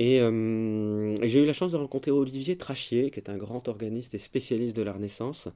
Et 0.00 0.20
j'ai 0.20 1.42
eu 1.42 1.44
la 1.44 1.52
chance 1.52 1.72
de 1.72 1.76
rencontrer 1.76 2.12
Olivier 2.12 2.54
Trachier, 2.54 3.10
qui 3.10 3.18
est 3.18 3.28
un 3.28 3.36
grand 3.36 3.66
organiste 3.66 4.14
et 4.14 4.18
spécialiste 4.18 4.76
de 4.76 4.82
la 4.82 4.92
Renaissance, 4.92 5.48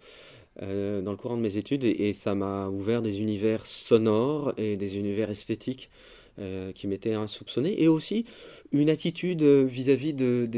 euh, 0.60 1.00
dans 1.00 1.12
le 1.12 1.16
courant 1.16 1.36
de 1.36 1.42
mes 1.42 1.56
études 1.56 1.84
et, 1.84 2.12
ça 2.12 2.34
m'a 2.34 2.68
ouvert 2.68 3.00
des 3.00 3.20
univers 3.20 3.66
sonores 3.66 4.52
et 4.58 4.76
des 4.76 4.98
univers 4.98 5.30
esthétiques 5.30 5.88
euh, 6.38 6.72
qui 6.72 6.86
m'étaient 6.86 7.14
insoupçonnés 7.14 7.82
et 7.82 7.88
aussi 7.88 8.26
une 8.70 8.90
attitude 8.90 9.42
vis-à-vis 9.42 10.12
de, 10.12 10.48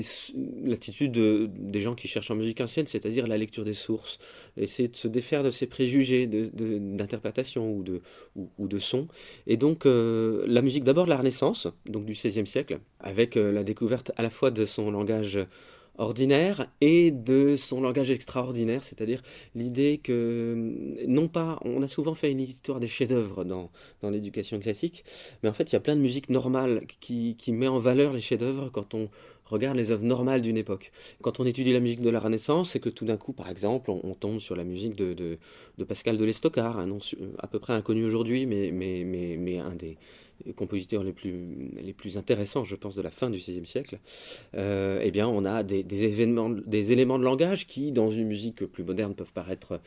l'attitude 0.65 1.13
des 1.13 1.81
gens 1.81 1.95
qui 1.95 2.09
cherchent 2.09 2.31
en 2.31 2.37
musique 2.37 2.61
ancienne, 2.61 2.87
c'est-à-dire 2.87 3.27
la 3.27 3.39
lecture 3.39 3.65
des 3.65 3.75
sources, 3.75 4.19
essayer 4.57 4.89
de 4.89 4.97
se 4.97 5.07
défaire 5.07 5.43
de 5.45 5.51
ces 5.51 5.67
préjugés 5.67 6.27
d'interprétation 6.27 7.73
ou 7.73 7.83
de, 7.85 8.03
ou, 8.37 8.69
de 8.69 8.79
son. 8.79 9.07
Et 9.47 9.57
donc 9.57 9.87
euh, 9.87 10.45
la 10.47 10.63
musique 10.63 10.85
d'abord 10.85 11.05
de 11.05 11.11
la 11.11 11.17
Renaissance, 11.17 11.69
donc 11.87 12.05
du 12.05 12.13
XVIe 12.13 12.47
siècle, 12.47 12.79
avec 13.01 13.37
la 13.37 13.63
découverte 13.63 14.11
à 14.17 14.23
la 14.23 14.31
fois 14.31 14.51
de 14.51 14.65
son 14.65 14.91
langage 14.91 15.39
ordinaire 15.99 16.69
et 16.81 17.11
de 17.11 17.57
son 17.57 17.81
langage 17.81 18.11
extraordinaire, 18.11 18.85
c'est-à-dire 18.85 19.23
l'idée 19.55 20.01
que, 20.03 21.05
non 21.07 21.29
pas, 21.29 21.59
on 21.65 21.83
a 21.83 21.89
souvent 21.89 22.15
fait 22.15 22.31
une 22.31 22.41
histoire 22.41 22.81
des 22.81 22.89
chefs-d'œuvre 22.89 23.45
dans, 23.45 23.71
dans 24.03 24.11
l'éducation 24.11 24.59
classique, 24.59 25.05
mais 25.43 25.49
en 25.49 25.53
fait 25.53 25.71
il 25.71 25.75
y 25.75 25.77
a 25.77 25.81
plein 25.81 25.97
de 25.97 26.01
musique 26.01 26.29
normale 26.31 26.87
qui, 27.01 27.37
qui 27.37 27.53
met 27.53 27.69
en 27.69 27.79
valeur 27.79 28.13
les 28.13 28.21
chefs-d'œuvre 28.21 28.71
quand 28.71 28.95
on 28.95 29.09
regarde 29.45 29.77
les 29.77 29.91
œuvres 29.91 30.05
normales 30.05 30.43
d'une 30.43 30.57
époque. 30.57 30.91
Quand 31.23 31.39
on 31.39 31.47
étudie 31.47 31.73
la 31.73 31.81
musique 31.81 32.01
de 32.01 32.11
la 32.11 32.21
Renaissance, 32.21 32.71
c'est 32.71 32.81
que 32.81 32.89
tout 32.89 33.05
d'un 33.05 33.17
coup, 33.17 33.33
par 33.33 33.51
exemple, 33.51 33.91
on, 33.91 34.15
tombe 34.15 34.41
sur 34.41 34.57
la 34.57 34.65
musique 34.65 34.97
de, 34.97 35.13
de, 35.13 35.39
de 35.77 35.85
Pascal 35.85 36.17
de 36.17 36.25
l'Estocard, 36.25 36.79
un 36.79 36.87
nom 36.87 36.99
à 37.39 37.47
peu 37.47 37.59
près 37.59 37.73
inconnu 37.73 38.05
aujourd'hui, 38.05 38.47
mais, 38.47 38.71
mais, 38.73 39.05
mais, 39.05 39.37
mais 39.37 39.59
un 39.59 39.75
des 39.75 39.99
compositeurs 40.57 41.03
les 41.03 41.13
plus, 41.13 41.73
les 41.83 41.93
plus 41.93 42.19
intéressants, 42.19 42.65
je 42.65 42.77
pense, 42.77 42.95
de 42.95 43.03
la 43.03 43.11
fin 43.11 43.31
du 43.31 43.39
XVIe 43.39 43.67
siècle, 43.67 43.99
euh, 44.55 45.01
eh 45.03 45.11
bien, 45.11 45.29
on 45.29 45.45
a 45.45 45.63
des, 45.63 46.05
événements, 46.05 46.51
des 46.51 46.93
éléments 46.93 47.19
de 47.19 47.25
langage 47.25 47.67
qui, 47.67 47.93
dans 47.93 48.11
une 48.11 48.27
musique 48.27 48.65
plus 48.67 48.85
moderne, 48.85 49.15
peuvent 49.15 49.33
paraître 49.33 49.81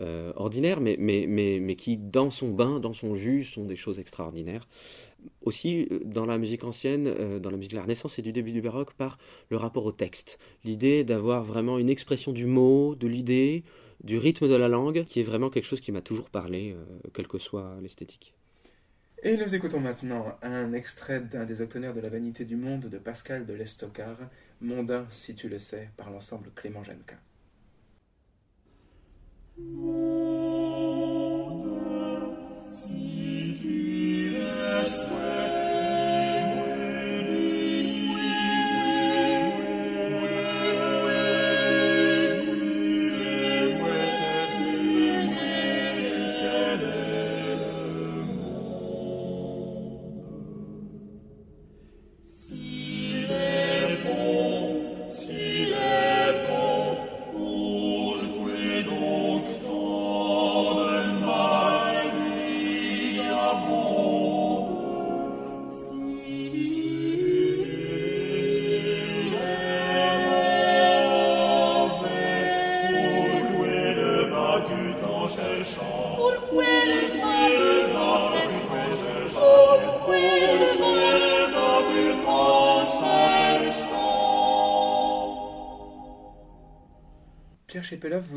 euh, 0.00 0.32
ordinaires, 0.36 0.80
mais, 0.80 0.96
mais, 0.98 1.26
mais, 1.28 1.58
mais 1.60 1.76
qui, 1.76 1.96
dans 1.96 2.30
son 2.30 2.48
bain, 2.50 2.80
dans 2.80 2.92
son 2.92 3.14
jus, 3.14 3.44
sont 3.44 3.64
des 3.64 3.76
choses 3.76 3.98
extraordinaires. 3.98 4.68
Aussi, 5.42 5.88
dans 6.04 6.26
la 6.26 6.36
musique 6.36 6.64
ancienne, 6.64 7.06
euh, 7.06 7.38
dans 7.38 7.50
la 7.50 7.56
musique 7.56 7.72
de 7.72 7.76
la 7.76 7.82
Renaissance 7.82 8.18
et 8.18 8.22
du 8.22 8.32
début 8.32 8.52
du 8.52 8.60
baroque, 8.60 8.92
par 8.94 9.18
le 9.48 9.56
rapport 9.56 9.86
au 9.86 9.92
texte. 9.92 10.38
L'idée 10.64 11.02
d'avoir 11.02 11.42
vraiment 11.42 11.78
une 11.78 11.88
expression 11.88 12.32
du 12.32 12.46
mot, 12.46 12.94
de 12.94 13.08
l'idée, 13.08 13.64
du 14.02 14.18
rythme 14.18 14.48
de 14.48 14.54
la 14.54 14.68
langue, 14.68 15.04
qui 15.04 15.20
est 15.20 15.24
vraiment 15.24 15.48
quelque 15.48 15.64
chose 15.64 15.80
qui 15.80 15.92
m'a 15.92 16.02
toujours 16.02 16.28
parlé, 16.28 16.76
quelle 17.14 17.26
que 17.26 17.38
soit 17.38 17.78
l'esthétique. 17.80 18.34
Et 19.26 19.38
nous 19.38 19.54
écoutons 19.54 19.80
maintenant 19.80 20.38
un 20.42 20.74
extrait 20.74 21.20
d'un 21.20 21.46
des 21.46 21.62
octonnaires 21.62 21.94
de 21.94 22.00
la 22.00 22.10
vanité 22.10 22.44
du 22.44 22.56
monde 22.56 22.90
de 22.90 22.98
Pascal 22.98 23.46
de 23.46 23.54
l'Estocard, 23.54 24.18
Mondain 24.60 25.06
si 25.08 25.34
tu 25.34 25.48
le 25.48 25.58
sais, 25.58 25.88
par 25.96 26.10
l'ensemble 26.10 26.50
Clément 26.54 26.84
Genka. 26.84 27.16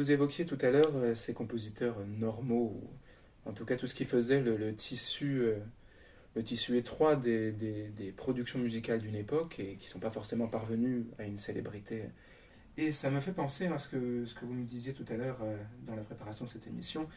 Vous 0.08 0.14
évoquiez 0.14 0.46
tout 0.46 0.58
à 0.62 0.70
l'heure 0.70 0.96
euh, 0.96 1.16
ces 1.16 1.34
compositeurs 1.34 1.98
normaux, 2.08 2.82
en 3.46 3.52
tout 3.52 3.66
cas 3.66 3.76
tout 3.76 3.88
ce 3.88 3.94
qui 3.94 4.06
faisait 4.06 4.40
le, 4.40 4.74
tissu, 4.74 5.42
euh, 5.42 6.42
tissu 6.44 6.78
étroit 6.78 7.18
des, 7.18 8.14
productions 8.16 8.58
musicales 8.58 9.02
d'une 9.02 9.16
époque 9.16 9.60
et 9.60 9.76
qui 9.76 9.88
ne 9.88 9.92
sont 9.92 10.00
pas 10.00 10.10
forcément 10.10 10.48
parvenus 10.48 11.04
à 11.20 11.26
une 11.26 11.38
célébrité. 11.38 12.04
Et 12.78 12.94
ça 12.94 13.10
me 13.10 13.20
fait 13.20 13.34
penser 13.34 13.66
à 13.66 13.80
ce 13.80 13.90
que, 13.90 14.24
vous 14.44 14.54
me 14.54 14.64
disiez 14.64 14.94
tout 14.94 15.04
à 15.10 15.18
l'heure 15.18 15.40
euh, 15.42 15.58
dans 15.86 15.96
la 15.96 16.04
préparation 16.04 16.46
de 16.46 16.50
cette 16.50 16.68
émission 16.68 17.10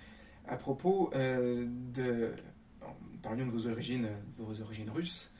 à 0.48 0.56
propos 0.56 1.10
de. 1.14 2.32
Parlions 3.22 3.46
de 3.46 3.50
vos 3.50 3.68
origines, 3.68 4.08
de 4.36 4.42
vos 4.42 4.62
origines 4.62 4.90
russes. 4.90 5.32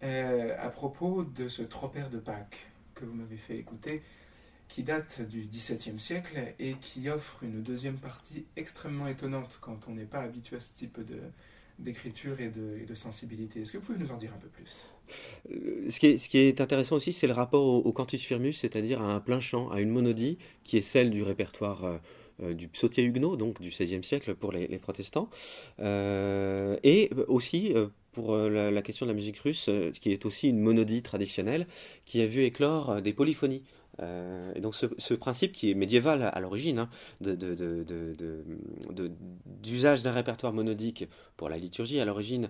à 0.00 0.70
propos 0.70 1.24
de 1.24 1.48
ce 1.48 1.62
tropère 1.62 2.08
de 2.08 2.18
Pâques 2.18 2.70
que 2.94 3.04
vous 3.04 3.12
m'avez 3.12 3.36
fait 3.36 3.58
écouter, 3.58 4.02
qui 4.70 4.84
date 4.84 5.20
du 5.28 5.42
XVIIe 5.46 5.98
siècle 5.98 6.38
et 6.58 6.74
qui 6.80 7.10
offre 7.10 7.42
une 7.42 7.60
deuxième 7.60 7.98
partie 7.98 8.46
extrêmement 8.56 9.08
étonnante 9.08 9.58
quand 9.60 9.88
on 9.88 9.94
n'est 9.94 10.04
pas 10.04 10.20
habitué 10.20 10.56
à 10.56 10.60
ce 10.60 10.72
type 10.72 11.00
de, 11.04 11.18
d'écriture 11.80 12.40
et 12.40 12.48
de, 12.48 12.94
sensibilité. 12.94 13.60
Est-ce 13.60 13.72
que 13.72 13.78
vous 13.78 13.86
pouvez 13.86 13.98
nous 13.98 14.12
en 14.12 14.16
dire 14.16 14.32
un 14.34 14.38
peu 14.38 14.48
plus? 14.48 14.88
Ce 15.88 15.98
qui, 15.98 16.06
est, 16.06 16.18
ce 16.18 16.62
intéressant 16.62 16.96
aussi, 16.96 17.12
c'est 17.12 17.26
le 17.26 17.32
rapport 17.32 17.64
au, 17.64 17.92
cantus 17.92 18.22
firmus, 18.22 18.52
c'est-à-dire 18.52 19.02
à 19.02 19.12
un 19.12 19.20
plein 19.20 19.40
chant, 19.40 19.70
à 19.70 19.80
une 19.80 19.90
monodie, 19.90 20.38
qui 20.62 20.76
est 20.76 20.82
celle 20.82 21.10
du 21.10 21.22
répertoire 21.22 21.84
euh, 21.84 21.98
euh, 22.42 22.54
du 22.54 22.68
psautier 22.68 23.02
huguenot, 23.04 23.36
donc 23.36 23.60
du 23.60 23.70
XVIe 23.70 24.04
siècle 24.04 24.34
pour 24.34 24.52
les, 24.52 24.66
protestants, 24.78 25.28
euh, 25.80 26.76
et 26.84 27.10
aussi 27.26 27.74
pour 28.12 28.36
la, 28.36 28.70
la, 28.70 28.82
question 28.82 29.06
de 29.06 29.10
la 29.10 29.16
musique 29.16 29.38
russe, 29.38 29.68
qui 30.00 30.12
est 30.12 30.26
aussi 30.26 30.48
une 30.48 30.60
monodie 30.60 31.02
traditionnelle, 31.02 31.66
qui 32.04 32.20
a 32.22 32.26
vu 32.26 32.44
éclore 32.44 33.02
des 33.02 33.12
polyphonies. 33.12 33.62
Euh, 34.02 34.52
et 34.54 34.60
donc 34.60 34.74
ce, 34.74 35.14
principe 35.14 35.52
qui 35.52 35.70
est 35.70 35.74
médiéval 35.74 36.22
à, 36.22 36.40
l'origine, 36.40 36.78
hein, 36.78 36.88
d'usage 39.62 40.02
d'un 40.02 40.12
répertoire 40.12 40.52
monodique 40.52 41.08
pour 41.36 41.48
la 41.48 41.58
liturgie 41.58 42.00
à 42.00 42.04
l'origine, 42.04 42.48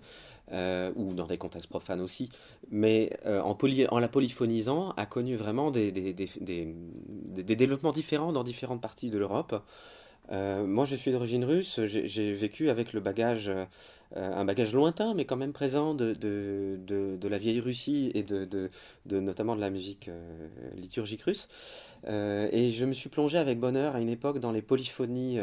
euh, 0.53 0.93
ou 0.97 1.15
dans 1.15 1.27
des 1.27 1.39
contextes 1.39 1.69
profanes 1.69 2.01
aussi, 2.01 2.31
mais 2.71 3.19
euh, 3.27 3.41
en, 3.41 3.99
la 3.99 4.09
polyphonisant, 4.09 4.91
a 4.97 5.07
connu 5.07 5.37
vraiment 5.37 5.71
des 5.71 5.93
développements 7.57 7.93
différents 7.93 8.33
dans 8.33 8.45
différentes 8.45 8.81
parties 8.81 9.11
de 9.11 9.19
l'Europe. 9.19 9.63
Euh, 10.33 10.65
moi, 10.67 10.85
je 10.85 10.95
suis 10.95 11.11
d'origine 11.11 11.45
russe. 11.45 11.81
J'ai 11.85 12.33
vécu 12.35 12.71
avec 12.71 12.93
le 12.93 13.01
bagage, 13.01 13.49
euh, 13.49 13.65
un 14.13 14.45
bagage 14.45 14.73
lointain, 14.73 15.15
mais 15.15 15.25
quand 15.25 15.37
même 15.37 15.53
présent 15.53 15.95
de, 15.95 16.13
de, 16.15 16.79
de, 16.87 17.29
la 17.29 17.39
vieille 17.39 17.61
Russie 17.61 18.11
et 18.15 18.23
de, 18.23 18.71
notamment 19.07 19.57
de 19.57 19.61
la 19.61 19.71
musique 19.71 20.09
euh, 20.09 20.49
liturgique 20.77 21.23
russe. 21.23 21.49
et 22.07 22.71
je 22.71 22.85
me 22.85 22.93
suis 22.93 23.09
plongé 23.09 23.39
avec 23.39 23.59
bonheur 23.59 23.97
à 23.97 24.01
une 24.01 24.09
époque 24.09 24.39
dans 24.39 24.53
les 24.53 24.63
polyphonies 24.63 25.39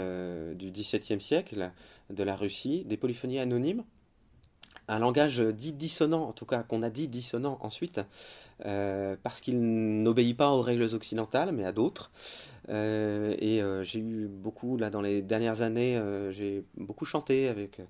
du 0.56 0.72
XVIIe 0.72 1.22
siècle 1.22 1.72
de 2.10 2.24
la 2.24 2.36
Russie, 2.36 2.84
des 2.86 2.98
polyphonies 2.98 3.39
anonymes 3.39 3.84
un 4.89 5.00
langage 5.00 5.39
dit 5.41 5.74
dissonant, 5.74 6.29
en 6.29 6.32
tout 6.32 6.46
cas 6.46 6.63
qu'on 6.63 6.82
a 6.82 6.89
dit 6.89 7.10
dissonant 7.10 7.58
ensuite, 7.62 8.00
parce 8.63 9.41
qu'il 9.41 9.60
n'obéit 10.01 10.38
pas 10.38 10.51
aux 10.51 10.62
règles 10.62 10.96
occidentales, 10.96 11.51
mais 11.51 11.65
à 11.65 11.74
d'autres. 11.74 12.10
Euh, 12.70 13.36
et 13.40 13.62
euh, 13.62 13.84
j'ai 13.84 14.00
eu 14.00 14.28
beaucoup, 14.28 14.78
là, 14.78 14.90
dans 14.90 15.02
les 15.02 15.22
dernières 15.22 15.62
années, 15.62 16.02
j'ai 16.32 16.64
beaucoup 16.76 17.06
chanté 17.06 17.48
avec 17.48 17.82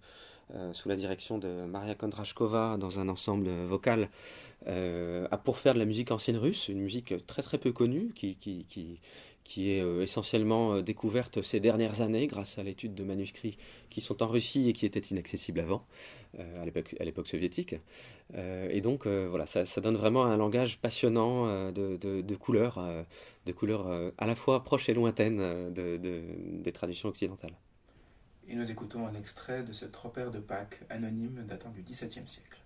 sous 0.71 0.87
la 0.87 0.95
direction 0.95 1.37
de 1.37 1.65
Maria 1.65 1.93
Kondrashkova 1.93 2.77
dans 2.77 3.01
un 3.01 3.09
ensemble 3.09 3.49
vocal 3.49 4.09
pour 5.43 5.57
faire 5.57 5.73
de 5.73 5.79
la 5.79 5.85
musique 5.85 6.09
ancienne 6.11 6.37
russe, 6.37 6.69
une 6.69 6.79
musique 6.79 7.25
très 7.25 7.41
très 7.41 7.57
peu 7.57 7.73
connue 7.73 8.13
qui, 8.15 8.35
qui, 8.37 8.99
qui 9.47 9.71
est 9.71 9.81
euh, 9.81 10.03
essentiellement 10.03 10.73
euh, 10.73 10.81
découverte 10.81 11.41
ces 11.41 11.61
dernières 11.61 12.01
années 12.01 12.27
grâce 12.27 12.57
à 12.57 12.63
l'étude 12.63 12.93
de 12.95 13.03
manuscrits 13.05 13.57
qui 13.89 14.01
sont 14.01 14.21
en 14.21 14.27
Russie 14.27 14.67
et 14.67 14.73
qui 14.73 14.85
étaient 14.85 14.99
inaccessibles 14.99 15.61
avant, 15.61 15.85
euh, 16.37 16.61
à 16.99 17.05
l'époque 17.05 17.27
soviétique. 17.27 17.75
et 18.35 18.81
donc 18.81 19.07
voilà, 19.07 19.45
ça, 19.45 19.81
donne 19.81 19.95
vraiment 19.95 20.25
un 20.25 20.35
langage 20.35 20.79
passionnant 20.79 21.71
de, 21.71 22.35
couleurs, 22.35 22.77
de 23.45 23.51
couleurs 23.53 23.87
à 24.17 24.25
la 24.25 24.35
fois 24.35 24.63
proches 24.63 24.89
et 24.89 24.93
lointaines 24.93 25.41
des 25.73 26.71
traditions 26.73 27.09
occidentales. 27.09 27.55
Et 28.49 28.55
nous 28.55 28.69
écoutons 28.69 29.07
un 29.07 29.15
extrait 29.15 29.63
de 29.63 29.71
ce 29.71 29.85
tropère 29.85 30.31
de 30.31 30.39
Pâques 30.39 30.81
anonyme 30.89 31.45
datant 31.47 31.69
du 31.69 31.83
XVIIe 31.83 32.27
siècle. 32.27 32.56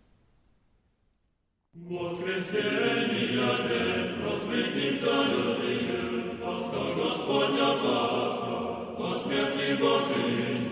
Воскресення 1.73 3.59
де 3.67 4.13
просвітівся 4.21 5.23
людини, 5.23 6.23
Пасха 6.41 6.79
Господня 6.97 7.73
Пасха, 7.83 8.77
от 8.97 9.23
смерті 9.23 9.77
Божої, 9.79 10.67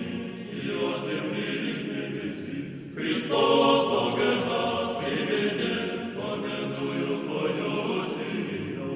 і 0.53 0.71
от 0.71 1.03
землі 1.03 1.69
і 1.69 1.91
небесі. 1.93 2.65
Христос 2.95 3.87
Боге 3.87 4.35
нас 4.49 4.97
приведе, 5.03 5.93
пам'ятую 6.21 7.19
Твою 7.19 8.03
життя. 8.03 8.89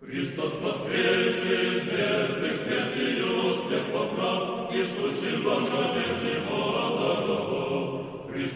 Христос 0.00 0.52
воскрес 0.62 1.36
из 1.36 1.82
мертвых, 1.92 2.56
смертью 2.64 3.56
всех 3.56 3.92
поправ, 3.92 4.72
и 4.74 4.84
сущим 4.84 5.46
он 5.46 5.64
гробе 5.64 6.06
живот. 6.20 6.93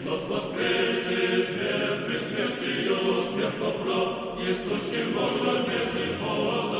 Христос 0.09 0.27
воскрес 0.27 1.05
из 1.05 1.47
смерти, 1.49 2.23
смертью 2.29 2.97
смерть 3.31 3.59
поправ, 3.59 4.39
несущим 4.39 5.13
в 5.13 5.17
огроме 5.19 5.79
живота. 5.91 6.78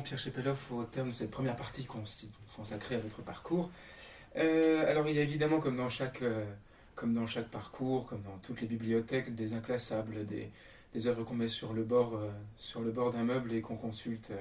Pierre 0.00 0.18
Chepeloff 0.18 0.70
au 0.72 0.84
terme 0.84 1.08
de 1.08 1.14
cette 1.14 1.30
première 1.30 1.56
partie 1.56 1.86
consacrée 2.56 2.94
à 2.96 2.98
votre 2.98 3.22
parcours. 3.22 3.70
Euh, 4.36 4.88
alors 4.90 5.08
il 5.08 5.16
y 5.16 5.18
a 5.18 5.22
évidemment 5.22 5.58
comme 5.58 5.76
dans 5.76 5.88
chaque 5.88 6.22
euh, 6.22 6.44
comme 6.94 7.14
dans 7.14 7.26
chaque 7.26 7.48
parcours, 7.48 8.06
comme 8.06 8.22
dans 8.22 8.38
toutes 8.38 8.60
les 8.60 8.66
bibliothèques, 8.66 9.34
des 9.34 9.54
inclassables, 9.54 10.24
des, 10.24 10.50
œuvres 11.06 11.22
qu'on 11.22 11.34
met 11.34 11.48
sur 11.48 11.72
le 11.72 11.84
bord 11.84 12.16
euh, 12.16 12.90
bord 12.90 13.12
d'un 13.12 13.24
meuble 13.24 13.52
et 13.52 13.60
qu'on 13.60 13.76
consulte 13.76 14.32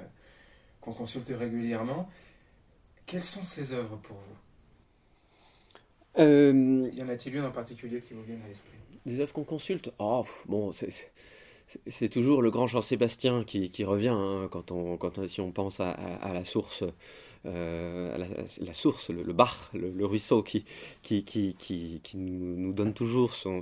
consulte 0.82 1.28
régulièrement. 1.28 2.10
Quelles 3.06 3.24
sont 3.24 3.44
ces 3.44 3.74
œuvres 3.74 3.98
pour 3.98 4.16
vous? 4.16 4.38
Y 6.18 7.02
en 7.02 7.10
a-t-il 7.10 7.36
une 7.36 7.44
en 7.44 7.52
particulier 7.52 8.00
qui 8.02 8.14
vous 8.14 8.24
vient 8.24 8.38
à 8.44 8.48
l'esprit? 8.48 8.78
Des 9.06 9.20
œuvres 9.20 9.34
qu'on 9.34 9.44
consulte? 9.44 9.92
Ah 10.00 10.24
bon 10.46 10.72
c'est 10.72 11.12
c'est 11.86 12.08
toujours 12.08 12.42
le 12.42 12.50
grand 12.50 12.66
Jean-Sébastien 12.66 13.44
qui, 13.44 13.84
revient 13.84 14.16
hein, 14.16 14.48
quand 14.50 14.72
on, 14.72 14.96
quand 14.96 15.28
si 15.28 15.42
on 15.42 15.52
pense 15.52 15.82
à, 15.82 16.32
la 16.34 16.46
source, 16.46 16.86
euh, 17.46 18.18
la, 18.62 18.74
source, 18.74 19.10
le, 19.10 19.34
bar, 19.34 19.70
le, 19.74 20.06
ruisseau 20.06 20.44
qui, 20.44 20.64
qui, 21.02 21.24
qui, 21.26 22.18
nous, 22.18 22.72
donne 22.72 22.94
toujours 22.94 23.34
son, 23.34 23.62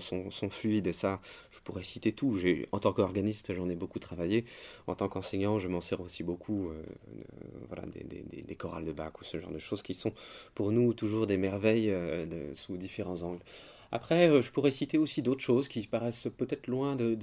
fluide. 0.52 0.86
Et 0.86 0.92
ça, 0.92 1.20
je 1.50 1.60
pourrais 1.62 1.84
citer 1.84 2.12
tout. 2.12 2.38
En 2.72 2.80
tant 2.80 2.94
qu'organiste, 2.94 3.54
j'en 3.54 3.70
ai 3.70 3.76
beaucoup 3.76 4.00
travaillé. 4.00 4.46
En 4.86 4.94
tant 4.94 5.10
qu'enseignant, 5.10 5.58
je 5.58 5.68
m'en 5.68 5.82
sers 5.82 6.00
aussi 6.00 6.22
beaucoup 6.22 6.70
euh, 6.70 6.84
voilà, 7.70 7.86
des, 7.88 8.56
chorales 8.56 8.86
de 8.86 8.92
Bach 8.92 9.14
ou 9.20 9.24
ce 9.24 9.40
genre 9.40 9.52
de 9.52 9.58
choses 9.58 9.82
qui 9.82 9.96
sont 9.96 10.14
pour 10.54 10.72
nous 10.72 10.94
toujours 10.94 11.26
des 11.26 11.38
merveilles 11.38 11.90
euh, 11.90 12.54
sous 12.54 12.78
différents 12.78 13.24
angles. 13.24 13.42
Après, 13.92 14.30
euh, 14.30 14.42
je 14.42 14.52
pourrais 14.52 14.72
citer 14.72 14.98
aussi 14.98 15.22
d'autres 15.22 15.42
choses 15.42 15.68
qui 15.68 15.86
paraissent 15.88 16.28
peut-être 16.38 16.68
loin 16.68 16.96
de, 16.96 17.14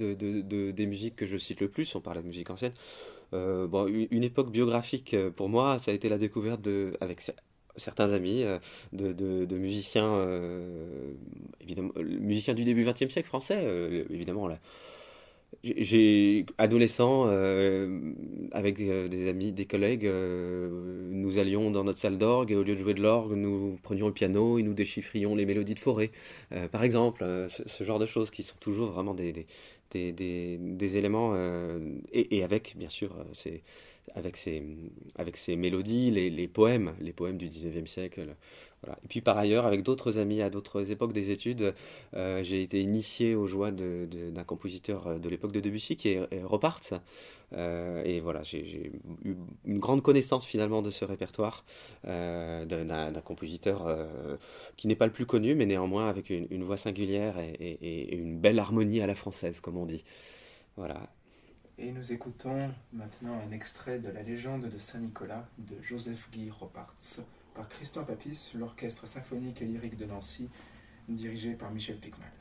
des 0.71 0.85
musiques 0.85 1.15
que 1.15 1.25
je 1.25 1.37
cite 1.37 1.61
le 1.61 1.69
plus. 1.69 1.95
On 1.95 2.01
parle 2.01 2.17
de 2.17 2.27
musique 2.27 2.49
ancienne. 2.49 2.73
Euh, 3.33 3.67
bon, 3.67 3.87
une 3.87 4.23
époque 4.23 4.51
biographique 4.51 5.13
euh, 5.13 5.31
pour 5.31 5.49
moi, 5.49 5.79
ça 5.79 5.91
a 5.91 5.93
été 5.93 6.09
la 6.09 6.17
découverte 6.17 6.61
de, 6.61 6.95
avec 7.01 7.21
certains 7.75 8.13
amis 8.13 8.45
de, 8.91 9.57
musiciens, 9.57 10.27
évidemment, 11.61 11.91
musiciens 11.97 12.53
du 12.53 12.63
début 12.63 12.85
XXe 12.85 13.11
siècle 13.11 13.27
français, 13.27 13.65
évidemment. 14.09 14.47
J'ai 15.63 16.45
adolescent 16.57 17.23
euh, 17.27 18.13
avec 18.51 18.75
des, 18.77 19.29
amis, 19.29 19.53
des 19.53 19.65
collègues, 19.65 20.05
euh, 20.05 21.07
nous 21.09 21.37
allions 21.37 21.71
dans 21.71 21.85
notre 21.85 21.99
salle 21.99 22.17
d'orgue 22.17 22.51
et 22.51 22.55
au 22.55 22.63
lieu 22.63 22.73
de 22.73 22.79
jouer 22.79 22.93
de 22.93 23.01
l'orgue, 23.01 23.33
nous 23.33 23.79
prenions 23.81 24.07
le 24.07 24.13
piano 24.13 24.59
et 24.59 24.63
nous 24.63 24.73
déchiffrions 24.73 25.35
les 25.35 25.45
mélodies 25.45 25.75
de 25.75 25.79
forêt, 25.79 26.11
euh, 26.51 26.67
par 26.67 26.83
exemple, 26.83 27.23
ce, 27.47 27.83
genre 27.83 27.99
de 27.99 28.05
choses 28.05 28.29
qui 28.29 28.43
sont 28.43 28.57
toujours 28.59 28.91
vraiment 28.91 29.13
des, 29.13 29.45
des, 29.91 30.11
des, 30.11 30.97
éléments 30.97 31.33
et, 32.11 32.43
avec 32.43 32.73
bien 32.75 32.89
sûr 32.89 33.15
avec 34.15 34.35
ces, 34.35 34.63
avec 35.15 35.37
ces 35.37 35.55
mélodies, 35.55 36.11
les, 36.11 36.29
les, 36.29 36.47
poèmes, 36.47 36.93
les 36.99 37.13
poèmes 37.13 37.37
du 37.37 37.47
19e 37.47 37.85
siècle. 37.85 38.35
Et 39.03 39.07
puis 39.07 39.21
par 39.21 39.37
ailleurs, 39.37 39.65
avec 39.65 39.83
d'autres 39.83 40.17
amis 40.17 40.41
à 40.41 40.49
d'autres 40.49 40.91
époques 40.91 41.13
des 41.13 41.29
études, 41.29 41.73
euh, 42.13 42.43
j'ai 42.43 42.61
été 42.61 42.81
initié 42.81 43.35
aux 43.35 43.47
joies 43.47 43.71
d'un 43.71 44.43
compositeur 44.43 45.19
de 45.19 45.29
l'époque 45.29 45.51
de 45.51 45.59
Debussy 45.59 45.95
qui 45.95 46.09
est 46.09 46.43
Roparts. 46.43 47.01
Euh, 47.53 48.03
et 48.03 48.19
voilà, 48.19 48.41
j'ai 48.43 48.91
eu 49.23 49.37
une 49.65 49.79
grande 49.79 50.01
connaissance 50.01 50.45
finalement 50.45 50.81
de 50.81 50.89
ce 50.89 51.05
répertoire 51.05 51.65
euh, 52.05 52.65
d'un 52.65 53.21
compositeur 53.21 54.07
qui 54.77 54.87
n'est 54.87 54.95
pas 54.95 55.05
le 55.05 55.13
plus 55.13 55.25
connu, 55.25 55.55
mais 55.55 55.65
néanmoins 55.65 56.09
avec 56.09 56.29
une, 56.29 56.63
voix 56.63 56.77
singulière 56.77 57.39
et, 57.39 57.53
et, 57.53 58.15
une 58.15 58.39
belle 58.39 58.59
harmonie 58.59 59.01
à 59.01 59.07
la 59.07 59.15
française, 59.15 59.59
comme 59.59 59.77
on 59.77 59.85
dit. 59.85 60.03
Voilà. 60.77 61.09
Et 61.77 61.91
nous 61.91 62.11
écoutons 62.13 62.71
maintenant 62.91 63.39
un 63.47 63.51
extrait 63.51 63.99
de 63.99 64.09
la 64.09 64.21
légende 64.21 64.69
de 64.69 64.77
Saint-Nicolas 64.77 65.47
de 65.57 65.75
Joseph 65.81 66.29
Guy 66.31 66.51
Roparts 66.51 67.23
par 67.53 67.69
Christian 67.69 68.03
Papis, 68.03 68.51
l'orchestre 68.55 69.07
symphonique 69.07 69.61
et 69.61 69.65
lyrique 69.65 69.97
de 69.97 70.05
Nancy, 70.05 70.49
dirigé 71.07 71.53
par 71.53 71.71
Michel 71.71 71.97
Picmal. 71.99 72.31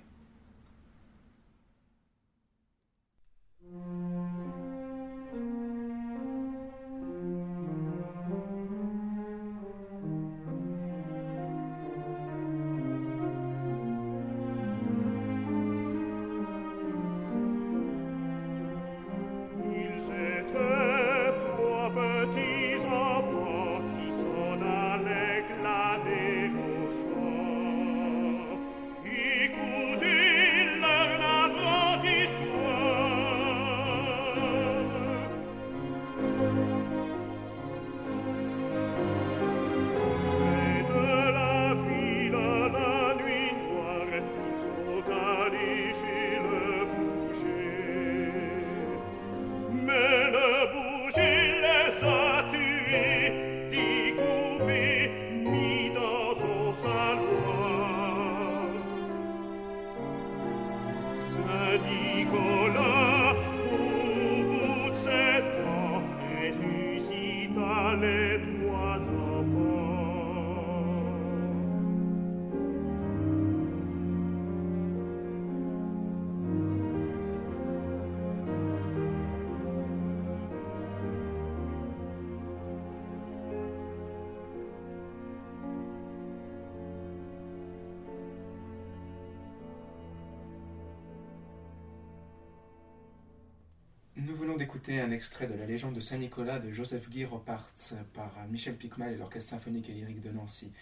Extrait 95.23 95.47
de 95.47 95.55
la 95.55 95.67
légende 95.67 95.95
de 95.95 96.01
Saint-Nicolas 96.01 96.59
de 96.59 96.73
Joseph 96.73 97.09
Guy 97.09 97.25
Roparts 97.25 97.71
par 98.13 98.33
Michel 98.51 98.75
Picmal 98.75 99.13
et 99.13 99.17
l'Orchestre 99.17 99.51
symphonique 99.51 99.89
et 99.89 99.93
lyrique 99.93 100.21
de 100.21 100.31
Nancy. 100.33 100.73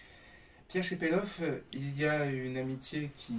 Pierre 0.67 0.83
Chepeloff, 0.83 1.41
il 1.73 1.95
y 1.95 2.05
a 2.05 2.25
une 2.25 2.57
amitié 2.57 3.11
qui, 3.15 3.35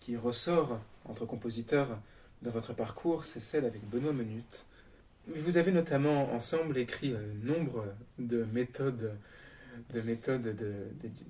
qui 0.00 0.16
ressort 0.16 0.80
entre 1.04 1.26
compositeurs 1.26 2.00
dans 2.40 2.50
votre 2.50 2.72
parcours, 2.72 3.26
c'est 3.26 3.40
celle 3.40 3.66
avec 3.66 3.86
Benoît 3.90 4.14
Menut. 4.14 4.64
Vous 5.26 5.58
avez 5.58 5.70
notamment 5.70 6.32
ensemble 6.32 6.78
écrit 6.78 7.14
nombre 7.42 7.84
de 8.18 8.44
méthodes 8.54 9.14
de 9.90 10.00
méthodes 10.00 10.56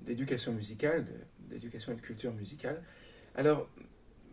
d'éducation 0.05 0.53
musicale, 0.53 1.05
d'éducation 1.49 1.91
et 1.91 1.95
de 1.95 2.01
culture 2.01 2.31
musicale. 2.31 2.81
Alors, 3.35 3.67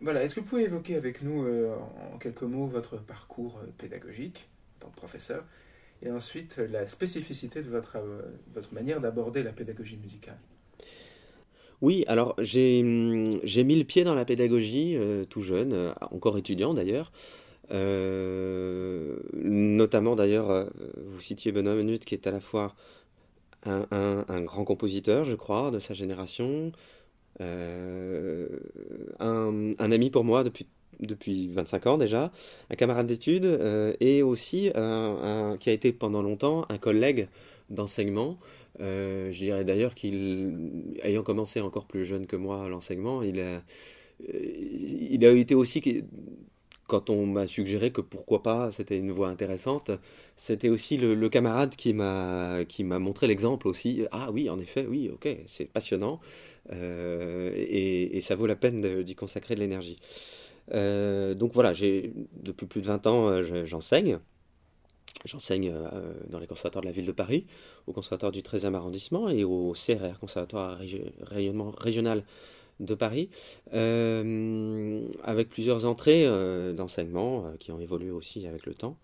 voilà, 0.01 0.23
est-ce 0.23 0.33
que 0.33 0.39
vous 0.39 0.45
pouvez 0.45 0.63
évoquer 0.63 0.95
avec 0.95 1.23
nous 1.23 1.43
euh, 1.43 1.75
en 2.13 2.17
quelques 2.19 2.43
mots 2.43 2.67
votre 2.67 2.97
parcours 2.97 3.59
euh, 3.59 3.67
pédagogique? 3.77 4.47
Tant 4.81 4.89
que 4.89 4.95
professeur 4.97 5.43
et 6.03 6.11
ensuite 6.11 6.57
euh, 6.59 6.67
la 6.67 6.87
spécificité 6.87 7.61
de 7.61 7.69
votre, 7.69 7.97
votre 8.53 8.73
manière 8.73 8.99
d'aborder 8.99 9.43
la 9.43 9.51
pédagogie 9.51 9.97
musicale 9.97 10.39
oui, 11.83 12.03
alors 12.07 12.35
j'ai 12.37 12.81
hum, 12.81 13.39
mis 13.65 13.75
le 13.75 13.83
pied 13.83 14.03
dans 14.03 14.13
la 14.13 14.23
pédagogie 14.23 14.99
tout 15.31 15.41
jeune, 15.41 15.95
encore 16.11 16.37
étudiant 16.37 16.75
d'ailleurs. 16.75 17.11
notamment 19.33 20.15
d'ailleurs, 20.15 20.69
vous 20.95 21.19
citiez 21.19 21.51
Benoît 21.51 21.73
Menut 21.73 22.05
qui 22.05 22.13
est 22.13 22.27
à 22.27 22.31
la 22.31 22.39
fois 22.39 22.75
un, 23.65 23.87
un, 23.89 24.41
grand 24.41 24.63
compositeur, 24.63 25.25
je 25.25 25.33
crois, 25.33 25.71
de 25.71 25.79
sa 25.79 25.95
génération, 25.95 26.71
euh, 27.39 28.47
un, 29.19 29.91
ami 29.91 30.09
pour 30.09 30.23
moi 30.23 30.43
depuis 30.43 30.67
depuis 30.99 31.47
25 31.47 31.87
ans 31.87 31.97
déjà, 31.97 32.31
un 32.69 32.75
camarade 32.75 33.07
d'études 33.07 33.45
euh, 33.45 33.93
et 33.99 34.21
aussi 34.23 34.71
qui 35.59 35.69
a 35.69 35.73
été 35.73 35.91
pendant 35.93 36.21
longtemps 36.21 36.65
un 36.69 36.77
collègue 36.77 37.27
d'enseignement. 37.71 38.37
Euh, 38.79 39.31
je 39.31 39.37
dirais 39.37 39.63
d'ailleurs 39.63 39.95
qu'il, 39.95 40.99
ayant 41.03 41.23
commencé 41.23 41.61
encore 41.61 41.85
plus 41.85 42.05
jeune 42.05 42.27
que 42.27 42.35
moi 42.35 42.67
l'enseignement, 42.69 43.23
il 43.23 43.39
a, 43.39 43.61
il 44.33 45.25
a 45.25 45.31
été 45.31 45.55
aussi 45.55 45.81
quand 46.87 47.09
on 47.09 47.25
m'a 47.25 47.47
suggéré 47.47 47.91
que 47.91 48.01
pourquoi 48.01 48.43
pas, 48.43 48.69
c'était 48.71 48.97
une 48.97 49.11
voie 49.11 49.29
intéressante, 49.29 49.91
c'était 50.35 50.67
aussi 50.67 50.97
le, 50.97 51.29
camarade 51.29 51.75
qui 51.77 51.93
m'a 51.93 52.65
qui 52.67 52.83
m'a 52.83 52.99
montré 52.99 53.27
l'exemple 53.27 53.69
aussi. 53.69 54.05
Ah 54.11 54.29
oui, 54.31 54.49
en 54.49 54.59
effet, 54.59 54.85
oui, 54.89 55.09
ok, 55.09 55.29
c'est 55.45 55.71
passionnant 55.71 56.19
euh, 56.73 57.53
et, 57.55 58.19
ça 58.21 58.35
vaut 58.35 58.45
la 58.45 58.57
peine 58.57 59.03
d'y 59.03 59.15
consacrer 59.15 59.55
de 59.55 59.61
l'énergie. 59.61 59.99
Euh, 60.73 61.33
donc 61.33 61.53
voilà, 61.53 61.73
depuis 61.73 62.65
plus 62.65 62.81
de 62.81 62.87
20 62.87 63.07
ans, 63.07 63.27
euh, 63.27 63.65
j'enseigne. 63.65 64.19
J'enseigne 65.25 65.73
dans 66.29 66.39
les 66.39 66.47
conservatoires 66.47 66.81
de 66.81 66.87
la 66.87 66.93
ville 66.93 67.05
de 67.05 67.11
Paris, 67.11 67.45
au 67.85 67.91
conservatoire 67.91 68.31
du 68.31 68.41
13e 68.41 68.73
arrondissement 68.73 69.29
et 69.29 69.43
au 69.43 69.73
CRR, 69.73 70.17
conservatoire 70.19 70.79
régional 70.79 72.23
de 72.81 72.95
Paris, 72.95 73.29
euh, 73.73 75.01
avec 75.23 75.49
plusieurs 75.49 75.85
entrées 75.85 76.25
euh, 76.25 76.73
d'enseignement 76.73 77.45
euh, 77.45 77.57
qui 77.59 77.71
ont 77.71 77.79
évolué 77.79 78.11
aussi 78.11 78.45
avec 78.47 78.65
le 78.65 78.73
temps. 78.73 78.97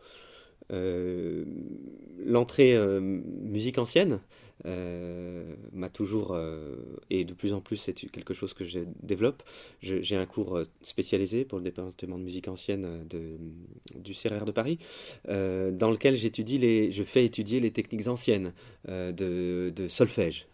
L'entrée 0.69 2.77
musique 2.99 3.77
ancienne 3.77 4.19
m'a 4.65 5.89
toujours, 5.89 6.37
et 7.09 7.23
de 7.23 7.33
plus 7.33 7.53
en 7.53 7.61
plus 7.61 7.77
c'est 7.77 7.93
quelque 7.93 8.33
chose 8.33 8.53
que 8.53 8.65
je 8.65 8.79
développe, 9.01 9.43
j'ai 9.81 10.15
un 10.15 10.25
cours 10.25 10.61
spécialisé 10.81 11.45
pour 11.45 11.59
le 11.59 11.63
département 11.63 12.17
de 12.17 12.23
musique 12.23 12.47
ancienne 12.47 13.05
du 13.95 14.13
CRR 14.13 14.45
de 14.45 14.51
Paris, 14.51 14.79
dans 15.25 15.91
lequel 15.91 16.15
j'étudie 16.15 16.57
les, 16.57 16.91
je 16.91 17.03
fais 17.03 17.23
étudier 17.23 17.59
les 17.59 17.71
techniques 17.71 18.07
anciennes 18.07 18.53
de, 18.87 19.71
solfège, 19.87 20.47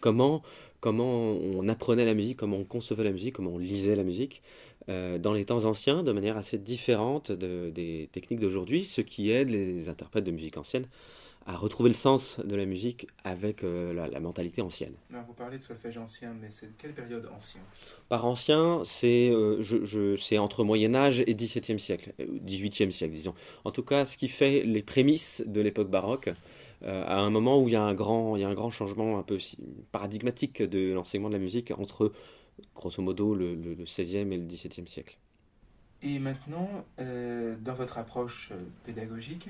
comment 0.00 0.42
comment 0.80 1.32
on 1.32 1.68
apprenait 1.68 2.04
la 2.04 2.14
musique, 2.14 2.38
comment 2.38 2.56
on 2.56 2.64
concevait 2.64 3.04
la 3.04 3.12
musique, 3.12 3.34
comment 3.34 3.50
on 3.50 3.58
lisait 3.58 3.94
la 3.94 4.04
musique 4.04 4.42
euh, 4.90 5.18
dans 5.18 5.32
les 5.32 5.46
temps 5.46 5.64
anciens 5.64 6.02
de 6.02 6.12
manière 6.12 6.36
assez 6.36 6.58
différente 6.58 7.32
des 7.32 8.08
techniques 8.12 8.40
d'aujourd'hui, 8.40 8.84
ce 8.84 9.00
qui 9.00 9.30
aide 9.30 9.48
les 9.48 9.88
interprètes 9.88 10.24
de 10.24 10.30
musique 10.30 10.58
ancienne 10.58 10.86
à 11.46 11.56
retrouver 11.56 11.88
le 11.88 11.94
sens 11.94 12.38
de 12.44 12.54
la 12.54 12.66
musique 12.66 13.06
avec 13.24 13.64
euh, 13.64 13.92
la, 13.92 14.20
mentalité 14.20 14.60
ancienne. 14.60 14.92
vous 15.10 15.32
parlez 15.32 15.56
de 15.56 15.62
solfège 15.62 15.96
ancien, 15.96 16.34
mais 16.40 16.48
c'est 16.50 16.76
quelle 16.76 16.92
période 16.92 17.28
ancien? 17.34 17.60
Par 18.08 18.26
ancien, 18.26 18.82
c'est 18.84 19.30
euh, 19.30 19.58
entre 20.38 20.64
Moyen 20.64 20.94
Âge 20.94 21.24
et 21.26 21.34
XVIIe 21.34 21.80
siècle, 21.80 22.12
XVIIIe 22.20 22.92
siècle, 22.92 23.14
disons. 23.14 23.34
En 23.64 23.70
tout 23.70 23.82
cas, 23.82 24.04
ce 24.04 24.16
qui 24.16 24.28
fait 24.28 24.62
les 24.62 24.82
prémices 24.82 25.42
de 25.46 25.60
l'époque 25.60 25.90
baroque, 25.90 26.30
euh, 26.82 27.04
à 27.06 27.16
un 27.16 27.30
moment 27.30 27.60
où 27.60 27.68
il 27.68 27.72
y 27.72 27.76
a 27.76 27.82
un 27.82 27.94
grand, 27.94 28.36
il 28.36 28.42
y 28.42 28.44
a 28.44 28.48
un 28.48 28.54
grand 28.54 28.70
changement 28.70 29.18
un 29.18 29.22
peu 29.22 29.38
paradigmatique 29.92 30.62
de 30.62 30.92
l'enseignement 30.92 31.28
de 31.28 31.34
la 31.34 31.40
musique 31.40 31.72
entre, 31.72 32.12
grosso 32.74 33.02
modo, 33.02 33.34
le, 33.34 33.54
le, 33.54 33.84
16e 33.84 34.32
et 34.32 34.36
le 34.36 34.44
17e 34.44 34.86
siècle. 34.86 35.16
Et 36.02 36.18
maintenant, 36.18 36.68
euh, 36.98 37.56
dans 37.60 37.74
votre 37.74 37.98
approche 37.98 38.50
euh, 38.52 38.64
pédagogique, 38.84 39.48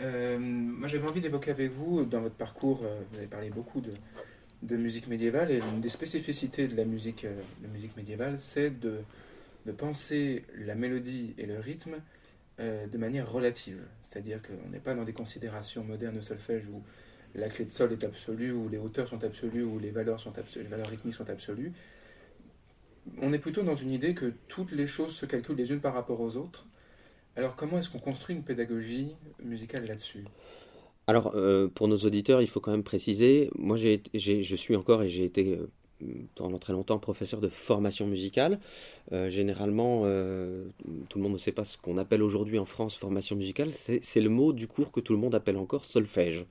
moi 0.00 0.88
j'avais 0.88 1.08
envie 1.08 1.20
d'évoquer 1.20 1.52
avec 1.52 1.70
vous, 1.70 2.04
dans 2.04 2.20
votre 2.20 2.34
parcours, 2.34 2.78
vous 2.78 3.18
avez 3.18 3.28
parlé 3.28 3.50
beaucoup 3.50 3.80
de, 3.80 3.92
de 4.62 4.76
musique 4.76 5.06
médiévale, 5.06 5.52
et 5.52 5.60
l'une 5.60 5.80
des 5.80 5.90
spécificités 5.90 6.66
de 6.66 6.74
la 6.74 6.84
musique, 6.84 7.24
de 7.24 7.68
musique 7.68 7.96
médiévale, 7.96 8.36
c'est 8.36 8.80
de, 8.80 8.98
de 9.64 9.70
penser 9.70 10.44
la 10.58 10.74
mélodie 10.74 11.34
et 11.38 11.46
le 11.46 11.60
rythme 11.60 12.00
de 12.58 12.98
manière 12.98 13.30
relative. 13.30 13.80
C'est-à-dire 14.02 14.42
qu'on 14.42 14.70
n'est 14.70 14.80
pas 14.80 14.96
dans 14.96 15.04
des 15.04 15.12
considérations 15.12 15.84
modernes 15.84 16.18
au 16.18 16.22
solfège 16.22 16.66
où 16.66 16.82
la 17.34 17.48
clé 17.48 17.64
de 17.64 17.70
sol 17.70 17.92
est 17.92 18.04
absolue, 18.04 18.52
où 18.52 18.68
les 18.68 18.78
hauteurs 18.78 19.08
sont 19.08 19.22
absolues, 19.24 19.62
où 19.62 19.78
les 19.78 19.90
valeurs, 19.90 20.20
sont 20.20 20.36
absolues, 20.38 20.64
les 20.64 20.70
valeurs 20.70 20.88
rythmiques 20.88 21.14
sont 21.14 21.28
absolues. 21.28 21.72
On 23.20 23.32
est 23.32 23.38
plutôt 23.38 23.62
dans 23.62 23.74
une 23.74 23.90
idée 23.90 24.14
que 24.14 24.32
toutes 24.48 24.72
les 24.72 24.86
choses 24.86 25.14
se 25.14 25.26
calculent 25.26 25.56
les 25.56 25.72
unes 25.72 25.80
par 25.80 25.94
rapport 25.94 26.20
aux 26.20 26.36
autres. 26.36 26.66
Alors 27.36 27.56
comment 27.56 27.78
est-ce 27.78 27.90
qu'on 27.90 27.98
construit 27.98 28.36
une 28.36 28.44
pédagogie 28.44 29.16
musicale 29.42 29.86
là-dessus? 29.86 30.24
Alors, 31.06 31.32
euh, 31.34 31.68
pour 31.68 31.88
nos 31.88 31.96
auditeurs, 31.96 32.42
il 32.42 32.46
faut 32.46 32.60
quand 32.60 32.70
même 32.70 32.84
préciser, 32.84 33.50
moi 33.56 33.76
je 33.76 34.56
suis 34.56 34.76
encore 34.76 35.02
et 35.02 35.08
j'ai 35.08 35.24
été 35.24 35.56
euh, 35.56 35.68
pendant 36.34 36.58
très 36.58 36.72
longtemps 36.72 36.98
professeur 36.98 37.40
de 37.40 37.48
formation 37.48 38.06
musicale. 38.06 38.58
Euh, 39.12 39.30
généralement, 39.30 40.02
euh, 40.04 40.64
tout 41.08 41.18
le 41.18 41.24
monde 41.24 41.32
ne 41.32 41.38
sait 41.38 41.52
pas 41.52 41.64
ce 41.64 41.78
qu'on 41.78 41.98
appelle 41.98 42.22
aujourd'hui 42.22 42.58
en 42.58 42.64
France 42.64 42.96
formation 42.96 43.36
musicale. 43.36 43.70
C'est 43.72 44.20
le 44.20 44.28
mot 44.28 44.52
du 44.52 44.66
cours 44.66 44.92
que 44.92 45.00
tout 45.00 45.12
le 45.12 45.18
monde 45.18 45.34
appelle 45.34 45.56
encore 45.56 45.84
solfège. 45.84 46.44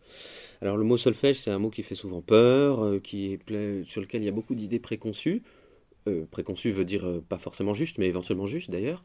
Alors 0.62 0.78
le 0.78 0.84
mot 0.84 0.98
solfège, 0.98 1.40
c'est 1.40 1.52
un 1.52 1.60
mot 1.60 1.70
qui 1.70 1.84
fait 1.84 1.96
souvent 1.96 2.22
peur, 2.22 2.84
euh, 2.84 3.00
qui 3.00 3.40
sur 3.86 4.02
lequel 4.02 4.22
il 4.22 4.26
y 4.26 4.30
a 4.30 4.34
beaucoup 4.34 4.56
d'idées 4.56 4.80
préconçues. 4.80 5.44
préconçues 6.32 6.72
veut 6.72 6.86
dire 6.86 7.22
pas 7.30 7.38
forcément 7.38 7.74
juste, 7.74 7.98
mais 7.98 8.08
éventuellement 8.08 8.48
juste 8.48 8.72
d'ailleurs. 8.72 9.04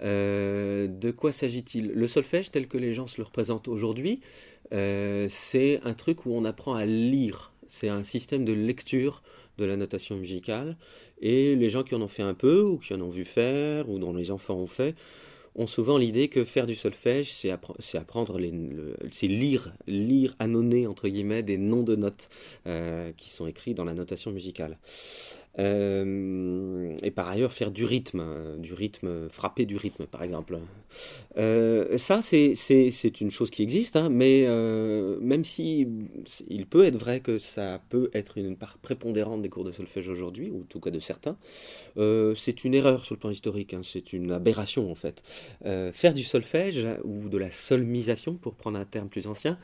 de 0.00 1.10
quoi 1.10 1.32
s'agit-il? 1.32 1.88
Le 1.88 2.06
solfège, 2.06 2.50
tel 2.50 2.68
que 2.68 2.78
les 2.78 2.92
gens 2.92 3.06
se 3.06 3.18
le 3.18 3.24
représentent 3.24 3.68
aujourd'hui, 3.68 4.20
c'est 4.70 5.80
un 5.84 5.94
truc 5.94 6.26
où 6.26 6.32
on 6.34 6.44
apprend 6.44 6.74
à 6.74 6.86
lire. 6.86 7.52
C'est 7.66 7.88
un 7.88 8.04
système 8.04 8.44
de 8.44 8.52
lecture 8.52 9.22
de 9.58 9.64
la 9.64 9.76
notation 9.76 10.16
musicale. 10.16 10.76
Et 11.20 11.56
les 11.56 11.68
gens 11.68 11.82
qui 11.82 11.94
en 11.94 12.02
ont 12.02 12.08
fait 12.08 12.22
un 12.22 12.34
peu, 12.34 12.62
ou 12.62 12.78
qui 12.78 12.94
en 12.94 13.00
ont 13.00 13.08
vu 13.08 13.24
faire, 13.24 13.88
ou 13.88 13.98
dont 13.98 14.12
les 14.12 14.30
enfants 14.30 14.56
ont 14.56 14.66
fait, 14.66 14.94
ont 15.56 15.66
souvent 15.66 15.98
l'idée 15.98 16.28
que 16.28 16.44
faire 16.44 16.66
du 16.66 16.74
solfège, 16.74 17.32
c'est 17.32 17.50
apprendre, 17.50 18.40
c'est 19.12 19.28
lire, 19.28 19.72
lire, 19.86 20.34
annonner, 20.38 20.86
entre 20.86 21.08
guillemets, 21.08 21.42
des 21.42 21.58
noms 21.58 21.82
de 21.82 21.94
notes 21.94 22.28
euh, 22.66 23.12
qui 23.16 23.30
sont 23.30 23.46
écrits 23.46 23.74
dans 23.74 23.84
la 23.84 23.94
notation 23.94 24.32
musicale. 24.32 24.78
Euh, 25.58 26.96
et 27.02 27.12
par 27.12 27.28
ailleurs 27.28 27.52
faire 27.52 27.70
du 27.70 27.84
rythme, 27.84 28.20
euh, 28.20 28.56
du 28.56 28.74
rythme, 28.74 29.28
frapper 29.28 29.66
du 29.66 29.76
rythme 29.76 30.06
par 30.06 30.22
exemple. 30.22 30.58
Euh, 31.36 31.96
ça 31.96 32.22
c'est 32.22 33.20
une 33.20 33.30
chose 33.30 33.50
qui 33.50 33.62
existe, 33.62 33.96
hein, 33.96 34.08
mais 34.08 34.46
même 35.20 35.44
si 35.44 35.86
il 36.48 36.66
peut 36.66 36.84
être 36.84 36.96
vrai 36.96 37.20
que 37.20 37.38
ça 37.38 37.80
peut 37.88 38.10
être 38.14 38.38
une 38.38 38.56
part 38.56 38.78
prépondérante 38.78 39.42
des 39.42 39.48
cours 39.48 39.64
de 39.64 39.72
solfège 39.72 40.08
aujourd'hui, 40.08 40.50
ou 40.50 40.62
en 40.62 40.64
tout 40.64 40.80
cas 40.80 40.90
de 40.90 41.00
certains, 41.00 41.36
c'est 41.96 42.64
une 42.64 42.74
erreur 42.74 43.04
sur 43.04 43.14
le 43.14 43.20
plan 43.20 43.30
historique, 43.30 43.74
hein, 43.74 43.82
c'est 43.84 44.12
une 44.12 44.32
aberration 44.32 44.90
en 44.90 44.94
fait. 44.94 45.22
faire 45.92 46.14
du 46.14 46.24
solfège 46.24 46.86
ou 47.04 47.28
de 47.28 47.38
la 47.38 47.50
solmisation 47.50 48.34
pour 48.34 48.54
prendre 48.54 48.78
un 48.78 48.84
terme 48.84 49.08
plus 49.08 49.26
ancien, 49.26 49.58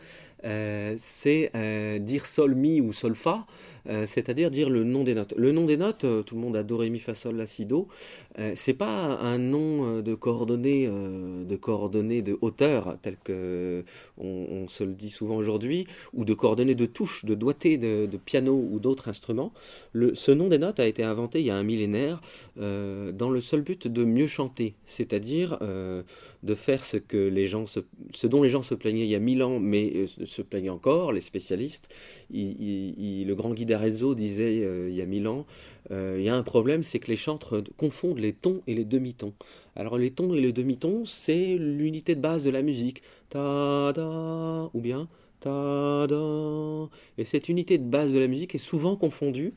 euh, 0.45 0.95
c'est 0.99 1.51
euh, 1.55 1.99
dire 1.99 2.27
sol 2.27 2.55
mi 2.55 2.81
ou 2.81 2.93
sol 2.93 3.15
fa, 3.15 3.47
euh, 3.89 4.07
c'est-à-dire 4.07 4.51
dire 4.51 4.71
le 4.71 4.85
nom 4.85 5.05
des 5.05 5.15
notes. 5.15 5.35
Le 5.37 5.53
nom 5.53 5.65
des 5.65 5.77
notes, 5.77 6.07
tout 6.25 6.35
le 6.35 6.41
monde 6.41 6.57
a 6.57 6.63
do 6.63 6.77
ré 6.79 6.91
mi 6.91 6.99
fa 6.99 7.15
sol 7.15 7.37
la 7.37 7.47
si 7.47 7.67
do, 7.67 7.89
c'est 8.55 8.75
pas 8.75 9.19
un 9.19 9.39
nom 9.39 10.01
de 10.01 10.15
coordonnées 10.15 10.87
de 10.87 11.57
coordonnées 11.57 12.23
de 12.23 12.39
hauteur 12.41 12.97
tel 13.03 13.17
que 13.23 13.85
on, 14.19 14.69
se 14.69 14.85
le 14.85 14.93
dit 14.93 15.11
souvent 15.11 15.37
aujourd'hui, 15.37 15.87
ou 16.15 16.25
de 16.25 16.35
coordonnées 16.35 16.75
de 16.75 16.87
touches, 16.87 17.25
de 17.25 17.35
doigté 17.35 17.77
de, 17.77 18.09
piano 18.25 18.55
ou 18.71 18.79
d'autres 18.79 19.09
instruments. 19.09 19.53
Ce 19.95 20.31
nom 20.31 20.49
des 20.49 20.59
notes 20.59 20.81
a 20.81 20.87
été 20.87 21.03
inventé 21.03 21.41
il 21.41 21.47
y 21.47 21.51
a 21.51 21.57
un 21.57 21.63
millénaire 21.63 22.21
dans 22.57 23.31
le 23.31 23.41
seul 23.41 23.63
but 23.63 23.89
de 23.89 24.05
mieux 24.05 24.27
chanter, 24.27 24.75
c'est-à-dire 24.85 25.59
de 25.61 26.55
faire 26.55 26.85
ce 26.85 26.97
que 26.97 27.29
les 27.29 27.47
gens 27.47 27.67
ce 27.67 28.27
dont 28.27 28.43
les 28.43 28.51
gens 28.51 28.63
se 28.63 28.75
plaignaient 28.75 29.05
il 29.05 29.11
y 29.11 29.15
a 29.15 29.21
mille 29.21 29.43
ans, 29.43 29.59
mais 29.59 30.07
se 30.25 30.43
plaignent 30.43 30.71
encore, 30.71 31.13
les 31.13 31.21
spécialistes. 31.21 31.89
le 32.31 33.33
grand 33.35 33.53
Guy 33.53 33.67
d'Arezzo 33.67 34.15
disait 34.15 34.63
euh, 34.65 34.89
il 34.89 34.95
y 34.95 35.03
a 35.03 35.07
mille 35.07 35.29
ans, 35.29 35.47
euh, 35.91 36.17
il 36.19 36.25
y 36.25 36.29
a 36.29 36.37
un 36.37 36.43
problème, 36.43 36.83
c'est 36.83 36.99
que 36.99 37.11
les 37.11 37.17
chantres 37.17 37.63
confondent 37.77 38.19
les 38.19 38.30
tons 38.33 38.63
et 38.67 38.75
les 38.75 38.85
demi-tons. 38.85 39.35
Alors 39.77 39.99
les 39.99 40.11
tons 40.11 40.35
et 40.35 40.41
les 40.41 40.53
demi-tons, 40.53 41.05
c'est 41.07 41.57
l'unité 41.59 42.15
de 42.15 42.21
base 42.21 42.45
de 42.45 42.51
la 42.51 42.63
musique. 42.63 43.03
Ta 43.29 43.93
da 43.93 44.71
ou 44.75 44.81
bien 44.81 45.09
ta 45.41 46.07
da. 46.09 46.89
Et 47.19 47.25
cette 47.25 47.49
unité 47.49 47.79
de 47.79 47.85
base 47.85 48.13
de 48.13 48.19
la 48.19 48.27
musique 48.27 48.55
est 48.55 48.59
souvent 48.59 48.97
confondue 48.97 49.55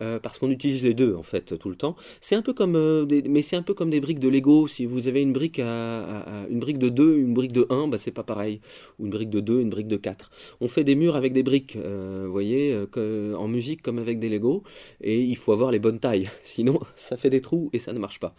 euh, 0.00 0.18
parce 0.18 0.38
qu'on 0.38 0.50
utilise 0.50 0.82
les 0.82 0.94
deux 0.94 1.14
en 1.14 1.22
fait 1.22 1.58
tout 1.58 1.68
le 1.68 1.76
temps. 1.76 1.96
C'est 2.20 2.34
un 2.34 2.42
peu 2.42 2.54
comme, 2.54 2.76
euh, 2.76 3.04
des, 3.04 3.22
mais 3.22 3.42
c'est 3.42 3.56
un 3.56 3.62
peu 3.62 3.74
comme 3.74 3.90
des 3.90 4.00
briques 4.00 4.20
de 4.20 4.28
Lego. 4.28 4.66
Si 4.66 4.86
vous 4.86 5.06
avez 5.08 5.20
une 5.20 5.32
brique 5.32 5.58
à, 5.58 6.46
une 6.48 6.60
brique 6.60 6.78
de 6.78 6.88
2, 6.88 7.18
une 7.18 7.34
brique 7.34 7.52
de 7.52 7.66
1, 7.68 7.88
bah 7.88 7.98
c'est 7.98 8.10
pas 8.10 8.22
pareil. 8.22 8.60
Ou 8.98 9.04
une 9.04 9.10
brique 9.10 9.30
de 9.30 9.40
2, 9.40 9.60
une 9.60 9.70
brique 9.70 9.88
de 9.88 9.96
4. 9.96 10.30
On 10.60 10.68
fait 10.68 10.84
des 10.84 10.94
murs 10.94 11.16
avec 11.16 11.32
des 11.32 11.42
briques, 11.42 11.76
euh, 11.76 12.22
vous 12.26 12.32
voyez, 12.32 12.74
en 12.96 13.48
musique 13.48 13.82
comme 13.82 13.98
avec 13.98 14.18
des 14.18 14.28
Lego, 14.28 14.62
et 15.00 15.20
il 15.20 15.36
faut 15.36 15.52
avoir 15.52 15.70
les 15.70 15.78
bonnes 15.78 16.00
tailles. 16.00 16.30
Sinon, 16.42 16.80
ça 16.96 17.16
fait 17.16 17.30
des 17.30 17.40
trous 17.40 17.68
et 17.72 17.78
ça 17.78 17.92
ne 17.92 17.98
marche 17.98 18.20
pas. 18.20 18.34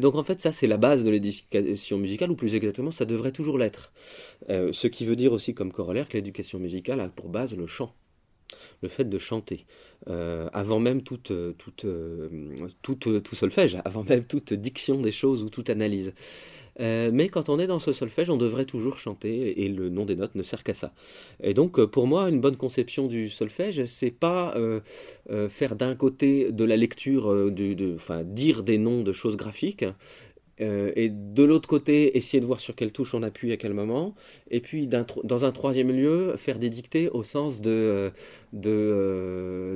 donc 0.00 0.14
en 0.14 0.22
fait, 0.22 0.40
ça 0.40 0.52
c'est 0.52 0.66
la 0.66 0.76
base 0.76 1.04
de 1.04 1.10
l'éducation 1.10 1.98
musicale, 1.98 2.30
ou 2.30 2.36
plus 2.36 2.54
exactement, 2.54 2.90
ça 2.90 3.04
devrait 3.04 3.32
toujours 3.32 3.58
l'être. 3.58 3.92
ce 4.48 4.86
qui 4.86 5.04
veut 5.04 5.16
dire 5.16 5.32
aussi 5.32 5.54
comme 5.54 5.72
corollaire 5.72 6.08
que 6.08 6.16
l'éducation 6.16 6.58
musicale 6.58 7.00
a 7.00 7.08
pour 7.08 7.28
base 7.28 7.54
le 7.54 7.66
chant 7.66 7.92
le 8.82 8.88
fait 8.88 9.04
de 9.04 9.18
chanter, 9.18 9.64
euh, 10.08 10.48
avant 10.52 10.80
même 10.80 11.02
toute, 11.02 11.32
toute, 11.58 11.84
euh, 11.84 12.28
toute, 12.82 13.22
tout 13.22 13.34
solfège, 13.34 13.78
avant 13.84 14.04
même 14.04 14.24
toute 14.24 14.52
diction 14.52 15.00
des 15.00 15.12
choses 15.12 15.42
ou 15.42 15.48
toute 15.48 15.70
analyse. 15.70 16.12
Euh, 16.80 17.10
mais 17.12 17.28
quand 17.28 17.48
on 17.48 17.60
est 17.60 17.68
dans 17.68 17.78
ce 17.78 17.92
solfège, 17.92 18.30
on 18.30 18.36
devrait 18.36 18.64
toujours 18.64 18.98
chanter 18.98 19.64
et 19.64 19.68
le 19.68 19.90
nom 19.90 20.04
des 20.04 20.16
notes 20.16 20.34
ne 20.34 20.42
sert 20.42 20.64
qu'à 20.64 20.74
ça. 20.74 20.92
Et 21.40 21.54
donc, 21.54 21.82
pour 21.86 22.08
moi, 22.08 22.28
une 22.28 22.40
bonne 22.40 22.56
conception 22.56 23.06
du 23.06 23.30
solfège, 23.30 23.84
c'est 23.84 24.10
pas 24.10 24.56
faire 25.48 25.76
d'un 25.76 25.94
côté 25.94 26.50
de 26.50 26.64
la 26.64 26.76
lecture, 26.76 27.32
de, 27.52 27.94
enfin, 27.94 28.24
dire 28.24 28.64
des 28.64 28.78
noms 28.78 29.02
de 29.02 29.12
choses 29.12 29.36
graphiques 29.36 29.84
euh, 30.60 30.92
et 30.96 31.08
de 31.08 31.42
l'autre 31.42 31.68
côté, 31.68 32.16
essayer 32.16 32.40
de 32.40 32.46
voir 32.46 32.60
sur 32.60 32.74
quelle 32.74 32.92
touche 32.92 33.14
on 33.14 33.22
appuie 33.22 33.52
à 33.52 33.56
quel 33.56 33.74
moment. 33.74 34.14
Et 34.50 34.60
puis, 34.60 34.86
dans 34.86 35.44
un 35.44 35.50
troisième 35.50 35.90
lieu, 35.90 36.34
faire 36.36 36.58
des 36.58 36.70
dictées 36.70 37.08
au 37.08 37.22
sens 37.22 37.60
de, 37.60 37.70
euh, 37.70 38.10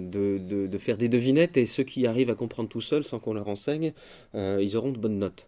de, 0.00 0.38
de, 0.38 0.66
de, 0.66 0.78
faire 0.78 0.96
des 0.96 1.08
devinettes. 1.08 1.56
Et 1.56 1.66
ceux 1.66 1.84
qui 1.84 2.06
arrivent 2.06 2.30
à 2.30 2.34
comprendre 2.34 2.68
tout 2.68 2.80
seuls, 2.80 3.04
sans 3.04 3.18
qu'on 3.18 3.34
leur 3.34 3.48
enseigne, 3.48 3.92
euh, 4.34 4.60
ils 4.62 4.76
auront 4.76 4.92
de 4.92 4.98
bonnes 4.98 5.18
notes. 5.18 5.46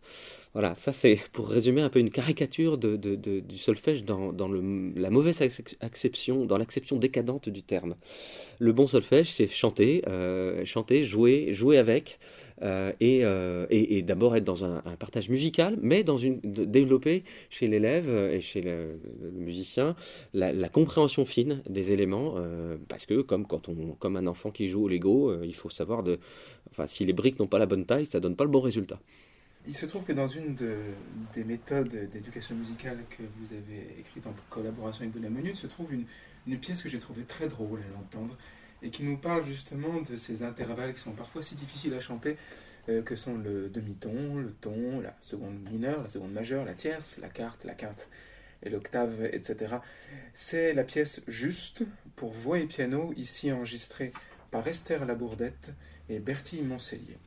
Voilà, 0.52 0.74
ça 0.74 0.92
c'est 0.92 1.16
pour 1.32 1.48
résumer 1.48 1.80
un 1.80 1.90
peu 1.90 2.00
une 2.00 2.10
caricature 2.10 2.76
du 2.76 3.58
solfège 3.58 4.04
dans, 4.04 4.32
la 4.96 5.10
mauvaise 5.10 5.42
acception, 5.80 6.44
dans 6.44 6.58
l'acception 6.58 6.96
décadente 6.96 7.48
du 7.48 7.62
terme. 7.62 7.94
Le 8.58 8.72
bon 8.72 8.86
solfège, 8.86 9.32
c'est 9.32 9.46
chanter, 9.46 10.02
euh, 10.08 10.64
chanter, 10.64 11.04
jouer, 11.04 11.52
jouer 11.52 11.78
avec, 11.78 12.18
euh, 12.62 12.92
et, 13.00 13.20
euh, 13.22 13.66
et, 13.70 14.02
d'abord 14.02 14.36
être 14.36 14.44
dans 14.44 14.64
un, 14.64 14.80
partage 14.98 15.30
musical, 15.30 15.78
mais 15.80 16.02
dans 16.02 16.16
développer 16.42 17.22
chez 17.48 17.68
l'élève 17.68 18.08
et 18.08 18.40
chez 18.40 18.60
le, 18.60 18.98
musicien 19.32 19.94
la, 20.34 20.68
compréhension 20.68 21.24
fine 21.24 21.62
des 21.68 21.92
éléments, 21.92 22.34
parce 22.88 23.06
que 23.06 23.22
comme 23.22 23.46
quand 23.46 23.68
on, 23.68 23.94
comme 23.98 24.16
un 24.16 24.26
enfant 24.26 24.50
qui 24.50 24.66
joue 24.66 24.84
au 24.84 24.88
Lego, 24.88 25.42
il 25.44 25.54
faut 25.54 25.70
savoir 25.70 26.02
de, 26.02 26.18
enfin 26.70 26.86
si 26.86 27.04
les 27.04 27.12
briques 27.12 27.38
n'ont 27.38 27.46
pas 27.46 27.58
la 27.60 27.66
bonne 27.66 27.86
taille, 27.86 28.04
ça 28.04 28.18
donne 28.18 28.36
pas 28.36 28.44
le 28.44 28.50
bon 28.50 28.60
résultat. 28.60 29.00
Il 29.66 29.75
se 29.75 29.85
trouve 29.85 30.05
que 30.05 30.12
dans 30.12 30.29
une 30.29 30.57
des 31.35 31.44
méthodes 31.44 31.94
d'éducation 32.11 32.55
musicale 32.55 32.99
que 33.11 33.23
vous 33.38 33.53
avez 33.53 33.99
écrite 33.99 34.27
en 34.27 34.35
collaboration 34.49 35.03
avec 35.03 35.12
Bonamenu, 35.12 35.55
se 35.55 35.66
trouve 35.66 35.92
une, 35.92 36.07
pièce 36.59 36.83
que 36.83 36.88
j'ai 36.88 36.99
trouvée 36.99 37.25
très 37.25 37.46
drôle 37.46 37.81
à 37.81 37.92
l'entendre 37.92 38.37
et 38.83 38.88
qui 38.90 39.03
nous 39.03 39.18
parle 39.18 39.44
justement 39.44 40.01
de 40.01 40.16
ces 40.16 40.42
intervalles 40.42 40.94
qui 40.94 41.01
sont 41.01 41.12
parfois 41.12 41.42
si 41.42 41.55
difficiles 41.55 41.92
à 41.92 42.01
chanter, 42.01 42.38
euh, 42.88 43.03
que 43.03 43.14
sont 43.14 43.37
le 43.37 43.68
demi-ton, 43.68 44.37
le 44.37 44.53
ton, 44.53 45.01
la 45.01 45.14
seconde 45.20 45.61
mineure, 45.70 46.03
la 46.03 46.09
seconde 46.09 46.33
majeure, 46.33 46.64
la 46.64 46.75
tierce, 46.75 47.18
la 47.18 47.29
quarte, 47.29 47.64
la 47.64 47.75
quinte 47.75 48.09
et 48.62 48.70
l'octave, 48.70 49.29
etc. 49.33 49.77
C'est 50.33 50.73
la 50.73 50.85
pièce 50.85 51.20
Juste 51.29 51.85
pour 52.16 52.33
voix 52.33 52.59
et 52.59 52.66
piano, 52.66 53.12
ici 53.16 53.53
enregistrée 53.53 54.12
par 54.51 54.66
Esther 54.66 55.05
Labourdette 55.05 55.73
et 56.09 56.18
Bertie 56.18 56.62
Montcellier. 56.62 57.18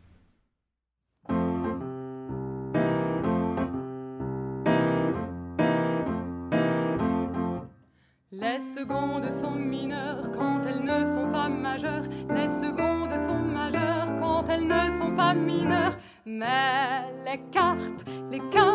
Mais 16.43 17.06
les 17.23 17.39
cartes, 17.51 18.03
les 18.29 18.41
quintes 18.51 18.72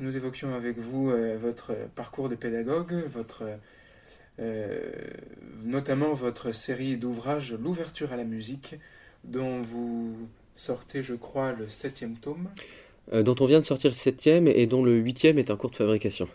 Nous 0.00 0.16
évoquions 0.16 0.54
avec 0.54 0.78
vous 0.78 1.10
euh, 1.10 1.38
votre 1.40 1.72
parcours 1.94 2.28
de 2.28 2.34
pédagogue, 2.34 2.92
votre, 3.10 3.44
euh, 4.38 4.90
notamment 5.64 6.12
votre 6.12 6.52
série 6.52 6.96
d'ouvrages 6.98 7.54
L'ouverture 7.54 8.12
à 8.12 8.16
la 8.16 8.24
musique, 8.24 8.74
dont 9.24 9.62
vous 9.62 10.28
sortez, 10.56 11.02
je 11.02 11.14
crois, 11.14 11.52
le 11.52 11.70
septième 11.70 12.16
tome. 12.16 12.50
Euh, 13.14 13.22
dont 13.22 13.34
on 13.40 13.46
vient 13.46 13.60
de 13.60 13.64
sortir 13.64 13.90
le 13.90 13.94
septième 13.96 14.46
et 14.46 14.66
dont 14.66 14.84
le 14.84 14.94
huitième 14.98 15.38
est 15.38 15.50
en 15.50 15.56
cours 15.56 15.70
de 15.70 15.76
fabrication. 15.76 16.28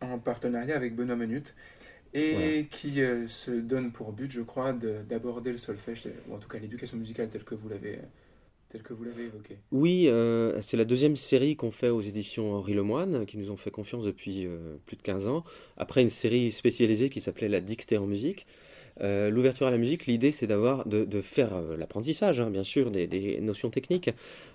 En 0.00 0.18
partenariat 0.18 0.76
avec 0.76 0.94
Benoît 0.94 1.16
Menut. 1.16 1.54
Et 2.14 2.66
qui 2.70 3.00
se 3.28 3.52
donne 3.52 3.92
pour 3.92 4.12
but, 4.12 4.30
je 4.30 4.40
crois, 4.40 4.72
d'aborder 4.72 5.52
le 5.52 5.58
solfège, 5.58 6.08
ou 6.28 6.34
en 6.34 6.38
tout 6.38 6.48
cas 6.48 6.58
l'éducation 6.58 6.96
musicale 6.96 7.28
telle 7.28 7.44
que 7.44 7.54
vous 7.54 7.68
l'avez 7.68 8.00
tel 8.70 8.82
que 8.82 8.92
vous 8.92 9.04
l'avez 9.04 9.24
évoqué. 9.24 9.58
Oui, 9.72 10.06
euh, 10.06 10.60
c'est 10.62 10.76
la 10.76 10.84
deuxième 10.84 11.16
série 11.16 11.56
qu'on 11.56 11.72
fait 11.72 11.88
aux 11.88 12.00
éditions 12.00 12.54
Henri 12.54 12.72
Lemoine, 12.72 13.26
qui 13.26 13.36
nous 13.36 13.50
ont 13.50 13.56
fait 13.56 13.70
confiance 13.70 14.04
depuis 14.04 14.46
euh, 14.46 14.76
plus 14.86 14.96
de 14.96 15.02
15 15.02 15.26
ans. 15.26 15.44
Après 15.76 16.02
une 16.02 16.10
série 16.10 16.52
spécialisée 16.52 17.10
qui 17.10 17.20
s'appelait 17.20 17.48
La 17.48 17.60
dictée 17.60 17.98
en 17.98 18.06
musique, 18.06 18.46
euh, 19.00 19.30
L'ouverture 19.30 19.66
à 19.66 19.70
la 19.70 19.78
musique, 19.78 20.06
l'idée 20.06 20.32
c'est 20.32 20.46
d'avoir 20.46 20.86
de, 20.86 21.20
faire 21.20 21.54
euh, 21.54 21.76
l'apprentissage, 21.76 22.40
hein, 22.40 22.50
bien 22.50 22.64
sûr, 22.64 22.90
des, 22.90 23.40
notions 23.40 23.70
techniques 23.70 24.10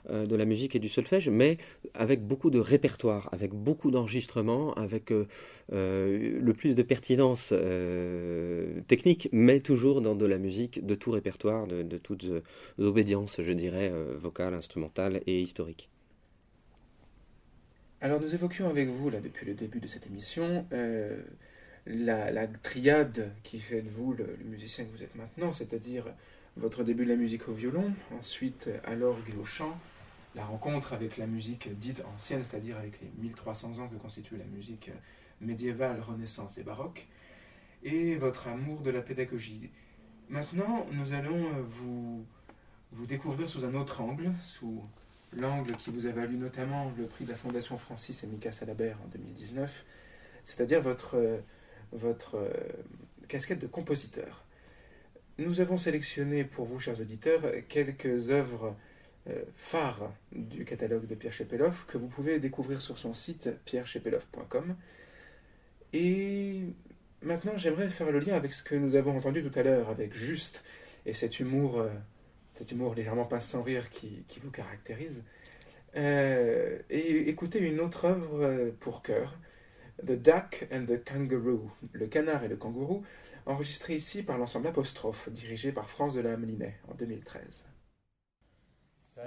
euh, 0.10 0.26
de 0.26 0.36
la 0.36 0.46
musique 0.46 0.76
et 0.76 0.80
du 0.80 0.90
solfège, 0.90 1.30
mais 1.30 1.58
avec 1.94 2.26
beaucoup 2.26 2.50
de 2.50 2.60
répertoire, 2.60 3.30
avec 3.32 3.54
beaucoup 3.54 3.92
d'enregistrements, 3.92 4.74
avec 4.74 5.12
le 5.70 6.54
plus 6.54 6.76
de 6.76 6.84
pertinence 6.84 7.54
technique, 8.88 9.30
mais 9.32 9.60
toujours 9.60 10.02
dans 10.02 10.16
de 10.16 10.26
la 10.26 10.38
musique 10.38 10.86
de 10.86 10.96
tout 10.96 11.12
répertoire, 11.12 11.68
de, 11.68 11.84
de 11.84 11.98
toutes 11.98 12.26
obédiences, 12.80 13.42
je 13.42 13.52
dirais, 13.52 13.92
vocales, 14.18 14.54
instrumentales 14.54 15.22
et 15.28 15.40
historiques. 15.40 15.90
Alors 18.02 18.20
nous 18.20 18.34
évoquions 18.34 18.70
avec 18.70 18.88
vous, 18.88 19.10
là, 19.10 19.22
depuis 19.22 19.46
le 19.46 19.54
début 19.54 19.80
de 19.80 19.88
cette 19.88 20.06
émission, 20.08 20.66
la, 21.86 22.48
triade 22.48 23.32
qui 23.44 23.60
fait 23.60 23.82
de 23.82 23.90
vous 23.90 24.14
le, 24.14 24.38
musicien 24.46 24.86
que 24.86 24.92
vous 24.92 25.04
êtes 25.04 25.16
maintenant, 25.16 25.52
c'est-à-dire 25.52 26.06
votre 26.58 26.84
début 26.84 27.06
de 27.06 27.10
la 27.10 27.16
musique 27.16 27.48
au 27.48 27.54
violon, 27.54 27.94
ensuite 28.18 28.70
à 28.86 28.96
l'orgue 28.96 29.30
et 29.30 29.38
au 29.38 29.46
chant, 29.46 29.78
la 30.36 30.46
rencontre 30.46 30.94
avec 30.94 31.18
la 31.18 31.28
musique 31.28 31.78
dite 31.78 32.04
ancienne, 32.14 32.44
c'est-à-dire 32.44 32.78
avec 32.78 33.00
les 33.02 33.10
1300 33.22 33.80
ans 33.80 33.88
que 33.88 33.96
constitue 33.96 34.38
la 34.38 34.46
musique 34.46 34.92
médiévale, 35.42 36.00
renaissance 36.00 36.58
et 36.58 36.64
baroque, 36.64 37.08
et 37.84 38.16
votre 38.16 38.48
amour 38.48 38.82
de 38.82 38.90
la 38.90 39.02
pédagogie. 39.02 39.70
Maintenant, 40.30 40.88
nous 40.92 41.14
allons 41.14 41.44
vous, 41.68 42.26
vous 42.92 43.06
découvrir 43.06 43.48
sous 43.48 43.66
un 43.66 43.76
autre 43.76 44.02
angle, 44.02 44.32
sous 44.42 44.82
l'angle 45.38 45.76
qui 45.76 45.92
vous 45.92 46.06
a 46.06 46.12
valu 46.12 46.38
notamment 46.38 46.92
le 46.98 47.06
prix 47.06 47.26
de 47.26 47.30
la 47.30 47.36
Fondation 47.36 47.78
Francis 47.78 48.24
et 48.24 48.28
Mika 48.28 48.52
Salabert 48.52 48.98
en 49.04 49.08
2019, 49.10 49.86
c'est-à-dire 50.44 50.82
votre, 50.82 51.18
votre 51.92 52.36
euh, 52.36 52.50
casquette 53.28 53.60
de 53.60 53.68
compositeur. 53.68 54.44
Nous 55.38 55.60
avons 55.60 55.78
sélectionné 55.78 56.44
pour 56.44 56.66
vous, 56.66 56.80
chers 56.80 57.00
auditeurs, 57.00 57.42
quelques 57.68 58.30
œuvres 58.30 58.76
euh, 59.28 59.44
phares 59.56 60.14
du 60.32 60.64
catalogue 60.66 61.06
de 61.06 61.16
Pierre 61.16 61.34
Chepeloff 61.34 61.86
que 61.88 61.98
vous 61.98 62.08
pouvez 62.08 62.40
découvrir 62.40 62.82
sur 62.82 62.98
son 62.98 63.14
site 63.14 63.50
pierrechepeloff.com. 63.66 64.76
Et 65.94 66.62
maintenant, 67.22 67.58
j'aimerais 67.58 67.90
faire 67.90 68.12
le 68.12 68.20
lien 68.20 68.36
avec 68.36 68.54
ce 68.54 68.64
que 68.64 68.76
nous 68.76 68.96
avons 68.96 69.18
entendu 69.18 69.44
tout 69.44 69.60
à 69.60 69.64
l'heure, 69.64 69.90
avec 69.90 70.14
Juste 70.14 70.64
et 71.06 71.14
cet 71.14 71.40
humour 71.40 71.80
euh, 71.80 71.90
cet 72.54 72.72
humour 72.72 72.96
légèrement 72.96 73.26
pince 73.26 73.48
sans 73.48 73.64
rire 73.64 73.90
qui, 73.90 74.24
vous 74.42 74.50
caractérise, 74.50 75.26
et 75.94 77.30
écoutez 77.30 77.60
une 77.60 77.82
autre 77.82 78.06
œuvre 78.06 78.72
pour 78.80 79.02
chœur, 79.02 79.38
The 80.04 80.18
Duck 80.18 80.68
and 80.72 80.86
the 80.86 80.98
Kangaroo, 80.98 81.72
Le 81.94 82.08
canard 82.08 82.44
et 82.44 82.50
le 82.50 82.58
kangourou, 82.58 83.04
enregistré 83.46 83.94
ici 83.96 84.24
par 84.24 84.38
l'ensemble 84.38 84.68
Apostrophe, 84.68 85.30
dirigé 85.30 85.72
par 85.72 85.90
France 85.90 86.16
de 86.16 86.22
la 86.22 86.34
Hamelinet 86.34 86.76
en 86.90 86.96
2013. 86.96 87.66
Say 88.98 89.22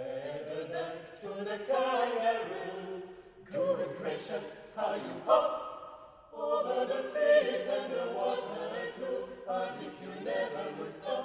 the 0.44 0.68
duck 0.70 1.20
to 1.22 1.28
the 1.42 1.58
kangaroo, 1.66 3.02
good 3.50 3.96
gracious, 3.96 4.58
how 4.76 4.94
you 4.94 5.14
hop 5.26 6.30
over 6.34 6.84
the 6.86 7.02
feet 7.14 7.66
and 7.66 7.90
the 7.90 8.12
water 8.14 8.92
too, 8.94 9.24
as 9.50 9.72
if 9.80 10.02
you 10.02 10.10
never 10.22 10.64
would 10.78 10.94
stop. 10.94 11.24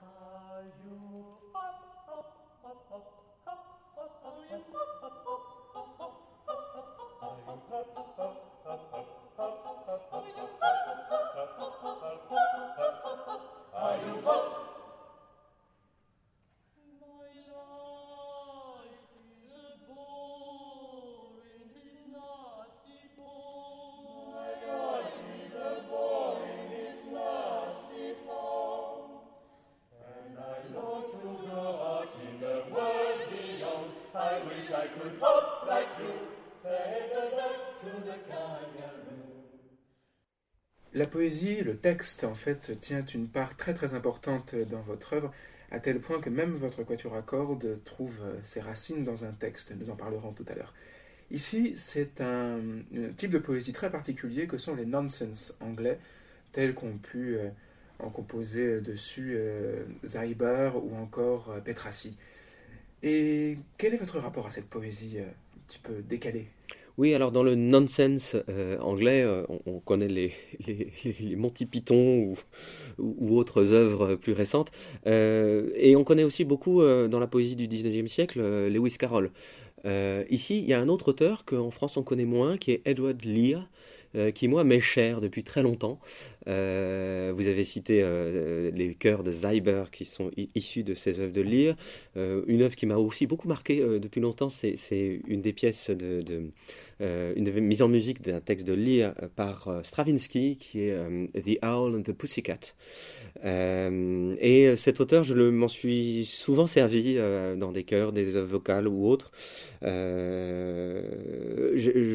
La 0.00 0.62
poésie, 41.08 41.62
le 41.62 41.76
texte, 41.76 42.24
en 42.24 42.34
fait, 42.34 42.78
tient 42.80 43.04
une 43.04 43.28
part 43.28 43.56
très 43.56 43.74
très 43.74 43.94
importante 43.94 44.54
dans 44.54 44.82
votre 44.82 45.14
œuvre, 45.14 45.32
à 45.70 45.80
tel 45.80 46.00
point 46.00 46.20
que 46.20 46.30
même 46.30 46.54
votre 46.54 46.82
quatuor 46.82 47.14
à 47.14 47.22
cordes 47.22 47.78
trouve 47.84 48.20
ses 48.42 48.60
racines 48.60 49.04
dans 49.04 49.24
un 49.24 49.32
texte. 49.32 49.72
Nous 49.78 49.90
en 49.90 49.96
parlerons 49.96 50.32
tout 50.32 50.44
à 50.48 50.54
l'heure. 50.54 50.72
Ici, 51.30 51.74
c'est 51.76 52.20
un, 52.20 52.60
type 53.16 53.30
de 53.30 53.38
poésie 53.38 53.72
très 53.72 53.90
particulier 53.90 54.46
que 54.46 54.56
sont 54.56 54.74
les 54.74 54.86
nonsense 54.86 55.54
anglais, 55.60 55.98
tels 56.52 56.74
qu'ont 56.74 56.96
pu 56.96 57.36
euh, 57.36 57.50
en 57.98 58.10
composer 58.10 58.80
dessus 58.80 59.34
euh, 59.36 59.84
ou 60.74 60.96
encore 60.96 61.50
euh, 61.50 61.60
Petrassi. 61.60 62.16
Et 63.02 63.58
quel 63.76 63.94
est 63.94 63.98
votre 63.98 64.18
rapport 64.18 64.46
à 64.46 64.50
cette 64.50 64.68
poésie 64.68 65.18
euh, 65.18 65.24
un 65.24 65.60
petit 65.66 65.78
peu 65.78 66.02
décalée? 66.02 66.48
Oui, 66.98 67.14
alors 67.14 67.30
dans 67.30 67.44
le 67.44 67.54
nonsense 67.54 68.36
euh, 68.48 68.76
anglais, 68.80 69.22
euh, 69.22 69.44
on, 69.66 69.78
connaît 69.78 70.08
les, 70.08 70.32
Monty 71.36 71.64
Python 71.64 72.34
ou, 72.98 73.36
autres 73.38 73.72
œuvres 73.72 74.16
plus 74.16 74.32
récentes. 74.32 74.72
Euh, 75.06 75.70
et 75.76 75.94
on 75.94 76.02
connaît 76.02 76.24
aussi 76.24 76.44
beaucoup 76.44 76.82
dans 76.82 77.20
la 77.20 77.28
poésie 77.28 77.54
du 77.54 77.68
19e 77.68 78.08
siècle 78.08 78.40
Lewis 78.68 78.96
Carroll. 78.98 79.30
ici, 80.28 80.58
il 80.58 80.68
y 80.68 80.74
a 80.74 80.80
un 80.80 80.88
autre 80.88 81.08
auteur 81.10 81.44
qu'en 81.44 81.70
France 81.70 81.96
on 81.96 82.02
connaît 82.02 82.24
moins, 82.24 82.58
qui 82.58 82.72
est 82.72 82.82
Edward 82.84 83.24
Lear, 83.24 83.68
qui 84.34 84.48
moi 84.48 84.64
m'est 84.64 84.80
cher 84.80 85.20
depuis 85.20 85.44
très 85.44 85.62
longtemps. 85.62 86.00
Vous 86.46 86.50
avez 87.46 87.64
cité 87.64 88.04
les 88.74 88.94
chœurs 88.94 89.22
de 89.22 89.30
Zyber 89.30 89.90
qui 89.92 90.04
sont 90.04 90.30
issus 90.56 90.82
de 90.82 90.94
ces 90.94 91.20
œuvres 91.20 91.32
de 91.32 91.42
Lear. 91.42 91.76
Une 92.16 92.62
œuvre 92.62 92.74
qui 92.74 92.86
m'a 92.86 92.96
aussi 92.96 93.26
beaucoup 93.26 93.46
marqué 93.46 93.78
depuis 94.00 94.20
longtemps, 94.20 94.50
c'est 94.50 95.20
une 95.28 95.42
des 95.42 95.52
pièces 95.52 95.90
de, 95.90 96.50
une 97.00 97.60
mise 97.60 97.82
en 97.82 97.88
musique 97.88 98.22
d'un 98.22 98.40
texte 98.40 98.66
de 98.66 98.72
Lear 98.72 99.14
par 99.36 99.80
Stravinsky 99.82 100.56
qui 100.56 100.82
est 100.82 100.96
The 101.34 101.62
Owl 101.64 101.96
and 101.96 102.02
the 102.02 102.12
Pussycat. 102.12 102.74
et 103.44 104.74
cet 104.76 105.00
auteur, 105.00 105.24
je 105.24 105.34
m'en 105.34 105.68
suis 105.68 106.24
souvent 106.24 106.66
servi 106.66 107.16
dans 107.56 107.72
des 107.72 107.84
chœurs, 107.84 108.12
des 108.12 108.36
œuvres 108.36 108.50
vocales 108.50 108.88
ou 108.88 109.08
autres. 109.08 109.30
Je, 109.82 111.02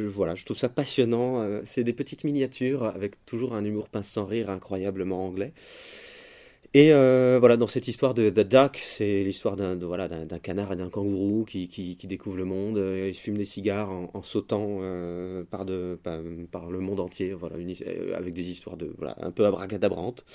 voilà, 0.08 0.36
je 0.36 0.46
trouve 0.46 0.58
ça 0.58 0.70
passionnant. 0.70 1.62
C'est 1.64 1.84
des 1.84 1.94
petites 1.94 2.24
miniatures 2.24 2.84
avec 2.84 3.26
toujours 3.26 3.56
un 3.56 3.64
humour 3.64 3.90
pince 3.90 4.18
rire 4.18 4.50
incroyablement 4.50 5.26
anglais. 5.26 5.54
Et 6.76 6.92
euh, 6.92 7.38
voilà, 7.40 7.56
dans 7.56 7.68
cette 7.68 7.88
histoire 7.88 8.16
de 8.16 8.32
The 8.32 8.40
Duck, 8.40 8.82
c'est 8.84 9.22
l'histoire 9.22 9.56
d'un 9.56 9.76
voilà, 9.76 10.10
canard 10.42 10.74
et 10.74 10.76
d'un 10.76 10.90
kangourou 10.90 11.46
qui, 11.46 11.68
qui, 11.68 12.08
découvrent 12.08 12.38
le 12.38 12.46
monde. 12.46 12.80
Euh, 12.80 13.10
ils 13.10 13.16
fument 13.16 13.38
des 13.38 13.46
cigares 13.46 13.92
en, 13.92 14.24
sautant 14.24 14.80
euh, 14.82 15.44
par, 15.44 15.66
de, 15.66 16.00
par, 16.52 16.72
le 16.72 16.80
monde 16.80 17.00
entier, 17.00 17.34
voilà, 17.34 17.58
avec 18.18 18.34
des 18.34 18.50
histoires 18.50 18.76
de, 18.76 18.92
voilà, 18.98 19.16
un 19.22 19.30
peu 19.30 19.46
abracadabrantes. 19.46 20.26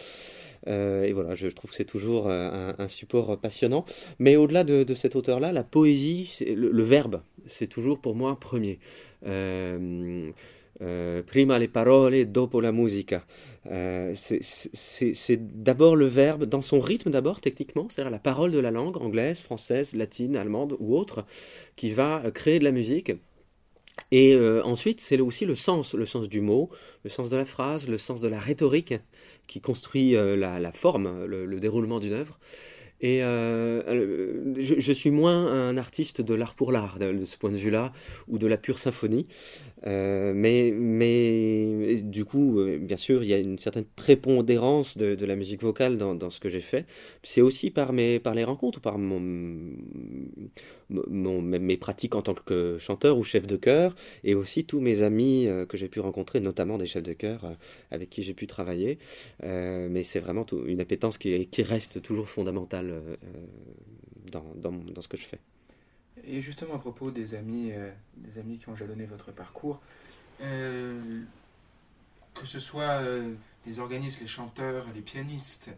et 0.68 1.12
voilà, 1.12 1.34
je, 1.34 1.49
trouve 1.49 1.70
que 1.70 1.76
c'est 1.76 1.84
toujours 1.84 2.30
un, 2.30 2.86
support 2.86 3.36
passionnant. 3.41 3.84
Mais 4.20 4.36
au-delà 4.36 4.62
de, 4.62 4.95
cet 4.95 5.16
auteur-là, 5.16 5.51
la 5.51 5.64
poésie, 5.64 6.32
le, 6.55 6.70
le, 6.70 6.82
verbe, 6.84 7.22
c'est 7.47 7.66
toujours 7.66 7.99
pour 8.01 8.14
moi 8.14 8.39
premier. 8.39 8.78
Prima 11.26 11.59
le 11.59 11.66
parole, 11.66 12.24
dopo 12.26 12.61
la 12.61 12.70
musica. 12.70 13.24
Euh, 13.71 14.14
c'est 14.14 15.62
d'abord 15.62 15.97
le 15.97 16.07
verbe, 16.07 16.45
dans 16.45 16.62
son 16.62 16.81
rythme 16.81 17.11
d'abord, 17.11 17.41
techniquement, 17.41 17.89
c'est-à-dire 17.89 18.11
la 18.11 18.19
parole 18.19 18.51
de 18.51 18.59
la 18.59 18.71
langue, 18.71 18.97
anglaise, 18.97 19.41
française, 19.41 19.95
latine, 19.95 20.37
allemande 20.37 20.77
ou 20.79 20.97
autre, 20.97 21.25
qui 21.77 21.93
va 21.93 22.23
créer 22.33 22.59
de 22.59 22.64
la 22.64 22.73
musique. 22.73 23.12
Et 24.11 24.35
euh, 24.35 24.62
ensuite, 24.64 25.01
c'est 25.01 25.21
aussi 25.21 25.45
le 25.45 25.57
sens, 25.57 25.95
le 25.95 26.07
sens 26.07 26.29
du 26.29 26.41
mot, 26.41 26.71
le 27.05 27.11
sens 27.11 27.31
de 27.31 27.37
la 27.37 27.45
phrase, 27.45 27.89
le 27.89 27.99
sens 27.99 28.21
de 28.21 28.29
la 28.29 28.39
rhétorique 28.39 28.95
qui 29.49 29.61
construit 29.61 30.12
la, 30.12 30.73
forme, 30.73 31.25
le 31.27 31.61
déroulement 31.61 31.99
d'une 31.99 32.12
œuvre. 32.12 32.39
Et 33.01 33.23
euh, 33.23 33.83
euh, 33.87 34.55
je, 34.59 34.93
suis 34.93 35.11
moins 35.11 35.47
un 35.47 35.77
artiste 35.77 36.21
de 36.21 36.35
l'art 36.35 36.55
pour 36.55 36.73
l'art, 36.73 36.99
de, 36.99 37.25
ce 37.25 37.39
point 37.39 37.51
de 37.51 37.57
vue-là, 37.57 37.93
ou 38.27 38.39
de 38.39 38.47
la 38.47 38.57
pure 38.57 38.79
symphonie. 38.79 39.27
Euh, 39.87 40.33
mais, 40.35 40.72
mais 40.72 42.03
du 42.03 42.24
coup, 42.24 42.61
bien 42.81 42.97
sûr, 42.97 43.22
il 43.22 43.29
y 43.29 43.35
a 43.35 43.39
une 43.39 43.59
certaine 43.59 43.85
prépondérance 43.85 44.99
de, 44.99 45.24
la 45.24 45.37
musique 45.37 45.62
vocale 45.62 45.99
dans, 45.99 46.31
ce 46.31 46.41
que 46.41 46.49
j'ai 46.49 46.61
fait. 46.61 46.87
C'est 47.22 47.43
aussi 47.43 47.70
par, 47.70 47.93
mes, 47.93 48.18
par 48.18 48.35
les 48.35 48.45
rencontres, 48.45 48.81
par 48.81 48.99
mes 48.99 49.76
pratiques 51.76 52.14
en 52.14 52.22
tant 52.22 52.35
que 52.35 52.79
chanteur 52.79 53.18
ou 53.18 53.24
chef 53.24 53.47
de 53.47 53.57
chœur, 53.57 53.95
et 54.24 54.35
aussi 54.35 54.64
tous 54.64 54.81
mes 54.81 55.03
amis 55.03 55.49
que 55.68 55.76
j'ai 55.76 55.89
pu 55.89 56.01
rencontrer, 56.01 56.41
notamment 56.41 56.79
des 56.79 56.87
chefs 56.87 57.03
de 57.03 57.12
chœur 57.12 57.57
avec 57.91 58.09
qui 58.11 58.22
j'ai 58.22 58.35
pu 58.35 58.47
travailler. 58.47 58.99
mais 59.43 60.03
c'est 60.03 60.20
vraiment 60.20 60.47
une 60.66 60.81
appétence 60.81 61.18
qui, 61.18 61.47
qui 61.47 61.62
reste 61.62 62.03
toujours 62.03 62.29
fondamentale 62.29 62.91
euh, 62.91 63.16
dans, 64.31 64.45
dans, 64.57 64.72
dans, 64.72 65.03
ce 65.03 65.09
que 65.09 65.16
je 65.16 65.24
fais. 65.24 65.39
Et 66.29 66.43
justement 66.43 66.74
à 66.74 66.79
propos 66.79 67.11
des 67.11 67.35
amis, 67.35 67.72
euh, 67.72 67.91
des 68.16 68.39
amis 68.39 68.59
qui 68.59 68.68
ont 68.68 68.76
jalonné 68.76 69.07
votre 69.07 69.33
parcours, 69.33 69.81
euh, 70.43 71.22
que 72.35 72.47
ce 72.47 72.61
soit 72.61 73.01
les 73.66 73.79
organismes, 73.81 74.20
les 74.20 74.29
chanteurs, 74.29 74.87
les 74.95 75.01
pianistes, 75.01 75.70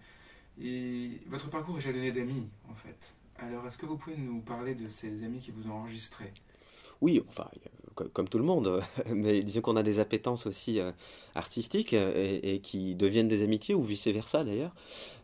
et 0.61 1.19
votre 1.29 1.49
parcours 1.49 1.79
est 1.79 1.81
jalonné 1.81 2.13
d'amis 2.13 2.49
en 2.71 2.75
fait. 2.75 3.13
Alors 3.39 3.67
est-ce 3.67 3.79
que 3.79 3.87
vous 3.87 3.97
pouvez 3.97 4.17
nous 4.17 4.41
parler 4.41 4.75
de 4.75 4.89
ces 4.89 5.25
amis 5.25 5.39
qui 5.39 5.53
vous 5.53 5.71
ont 5.71 5.75
enregistré 5.75 6.31
oui, 7.01 7.23
enfin, 7.29 7.49
comme 7.95 8.29
tout 8.29 8.39
le 8.39 8.45
monde, 8.45 8.81
mais 9.15 9.43
disons 9.43 9.61
qu'on 9.61 9.77
a 9.77 9.83
des 9.83 10.01
appétences 10.01 10.47
aussi 10.47 10.81
artistiques 11.35 11.93
et, 11.93 12.61
qui 12.63 12.95
deviennent 12.95 13.29
des 13.29 13.43
amitiés 13.43 13.75
ou 13.75 13.83
vice-versa 13.83 14.45
d'ailleurs. 14.45 14.75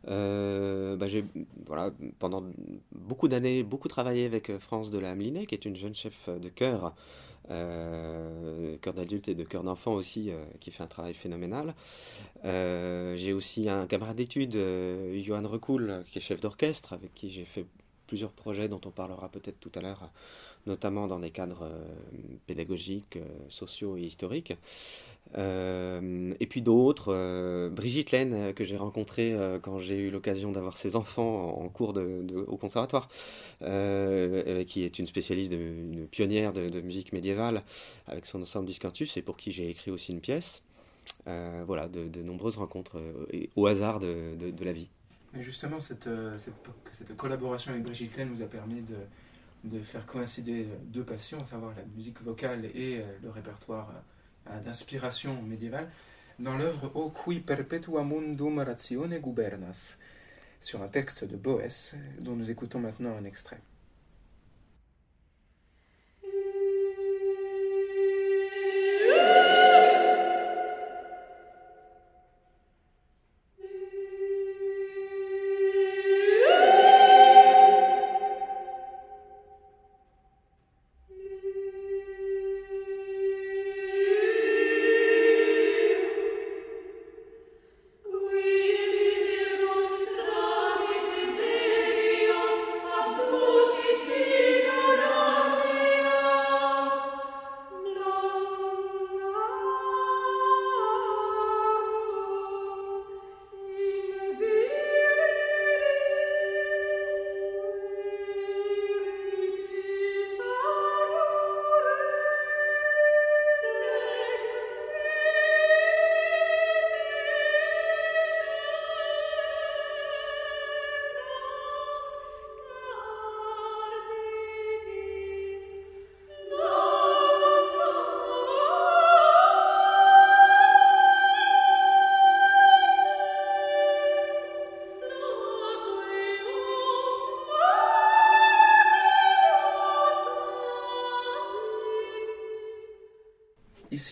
Bah, 0.05 1.09
j'ai 1.09 1.25
voilà, 1.67 1.91
pendant 2.19 2.45
beaucoup 2.93 3.29
d'années 3.29 3.62
beaucoup 3.62 3.89
travaillé 3.89 4.25
avec 4.27 4.57
France 4.59 4.91
de 4.91 4.99
la 4.99 5.14
qui 5.17 5.55
est 5.55 5.64
une 5.64 5.77
jeune 5.77 5.95
chef 5.95 6.29
de 6.29 6.49
chœur 6.49 6.95
euh, 7.51 8.77
cœur 8.79 8.95
d'adulte 8.95 9.29
et 9.29 9.35
de 9.35 9.45
cœur 9.45 9.62
d'enfant 9.62 9.93
aussi, 9.95 10.31
euh, 10.31 10.45
qui 10.59 10.73
fait 10.73 10.83
un 10.83 10.89
travail 10.89 11.14
phénoménal. 11.14 11.75
Euh, 12.45 13.14
j'ai 13.17 13.33
aussi 13.33 13.69
un 13.69 13.87
camarade 13.87 14.17
d'études, 14.17 14.59
Johan 15.14 15.47
Recoul, 15.47 16.05
qui 16.11 16.19
est 16.19 16.23
chef 16.23 16.41
d'orchestre, 16.41 16.93
avec 16.93 17.14
qui 17.14 17.31
j'ai 17.31 17.45
fait 17.45 17.67
plusieurs 18.07 18.33
projets 18.33 18.69
dont 18.69 18.81
on 18.85 18.91
parlera 18.91 19.29
peut-être 19.29 19.61
tout 19.61 19.73
à 19.75 19.81
l'heure, 19.81 20.11
notamment 20.67 21.07
dans 21.07 21.19
des 21.19 21.31
cadres 21.31 21.71
pédagogiques, 22.47 23.19
sociaux 23.49 23.97
et 23.97 24.03
historiques. 24.03 24.55
Euh, 25.37 26.35
et 26.41 26.47
puis 26.47 26.62
d'autres, 26.62 27.12
euh, 27.12 27.69
Brigitte 27.69 28.12
Laine, 28.12 28.35
euh, 28.35 28.53
que 28.53 28.64
j'ai 28.64 28.77
rencontrée 28.77 29.37
quand 29.62 29.79
j'ai 29.79 29.97
eu 29.97 30.11
l'occasion 30.11 30.53
d'avoir 30.53 30.79
ses 30.79 30.97
enfants 30.97 31.59
en, 31.61 31.69
cours 31.69 31.95
au 32.47 32.57
conservatoire, 32.57 33.09
qui 33.61 34.85
est 34.85 34.99
une 34.99 35.07
spécialiste, 35.07 35.53
une 35.53 36.07
pionnière 36.09 36.53
de, 36.53 36.81
musique 36.81 37.12
médiévale 37.12 37.62
avec 38.07 38.27
son 38.27 38.41
ensemble 38.43 38.67
Discantus 38.67 39.17
et 39.17 39.23
pour 39.23 39.37
qui 39.37 39.51
j'ai 39.51 39.69
écrit 39.69 39.91
aussi 39.91 40.12
une 40.12 40.21
pièce. 40.21 40.62
voilà, 41.27 41.89
de, 41.89 42.23
nombreuses 42.23 42.57
rencontres 42.57 43.01
au 43.57 43.67
hasard 43.67 43.99
de, 43.99 44.64
la 44.64 44.73
vie. 44.73 44.89
Mais 45.33 45.43
justement, 45.43 45.81
cette, 45.81 46.09
cette, 46.39 47.17
collaboration 47.17 47.73
avec 47.73 47.85
Brigitte 47.85 48.17
Laine 48.17 48.31
nous 48.31 48.43
a 48.43 48.47
permis 48.47 48.81
de, 48.81 48.97
faire 49.81 50.07
coïncider 50.07 50.67
deux 50.87 51.05
passions, 51.05 51.41
à 51.41 51.45
savoir 51.45 51.75
la 51.77 51.85
musique 51.95 52.23
vocale 52.23 52.67
et 52.75 53.03
le 53.23 53.31
répertoire 53.31 53.93
d'inspiration 54.64 55.43
médiévale, 55.43 55.91
dans 56.39 56.57
l'œuvre 56.57 56.93
O 56.95 57.11
qui 57.11 57.41
perpetua 57.41 58.05
mundum 58.05 58.59
ratione 58.59 59.19
gubernas, 59.19 59.99
sur 60.61 60.83
un 60.83 60.89
texte 60.89 61.25
de 61.25 61.37
Boès, 61.37 61.97
dont 62.21 62.37
nous 62.37 62.51
écoutons 62.51 62.81
maintenant 62.81 63.17
un 63.17 63.25
extrait. 63.25 63.61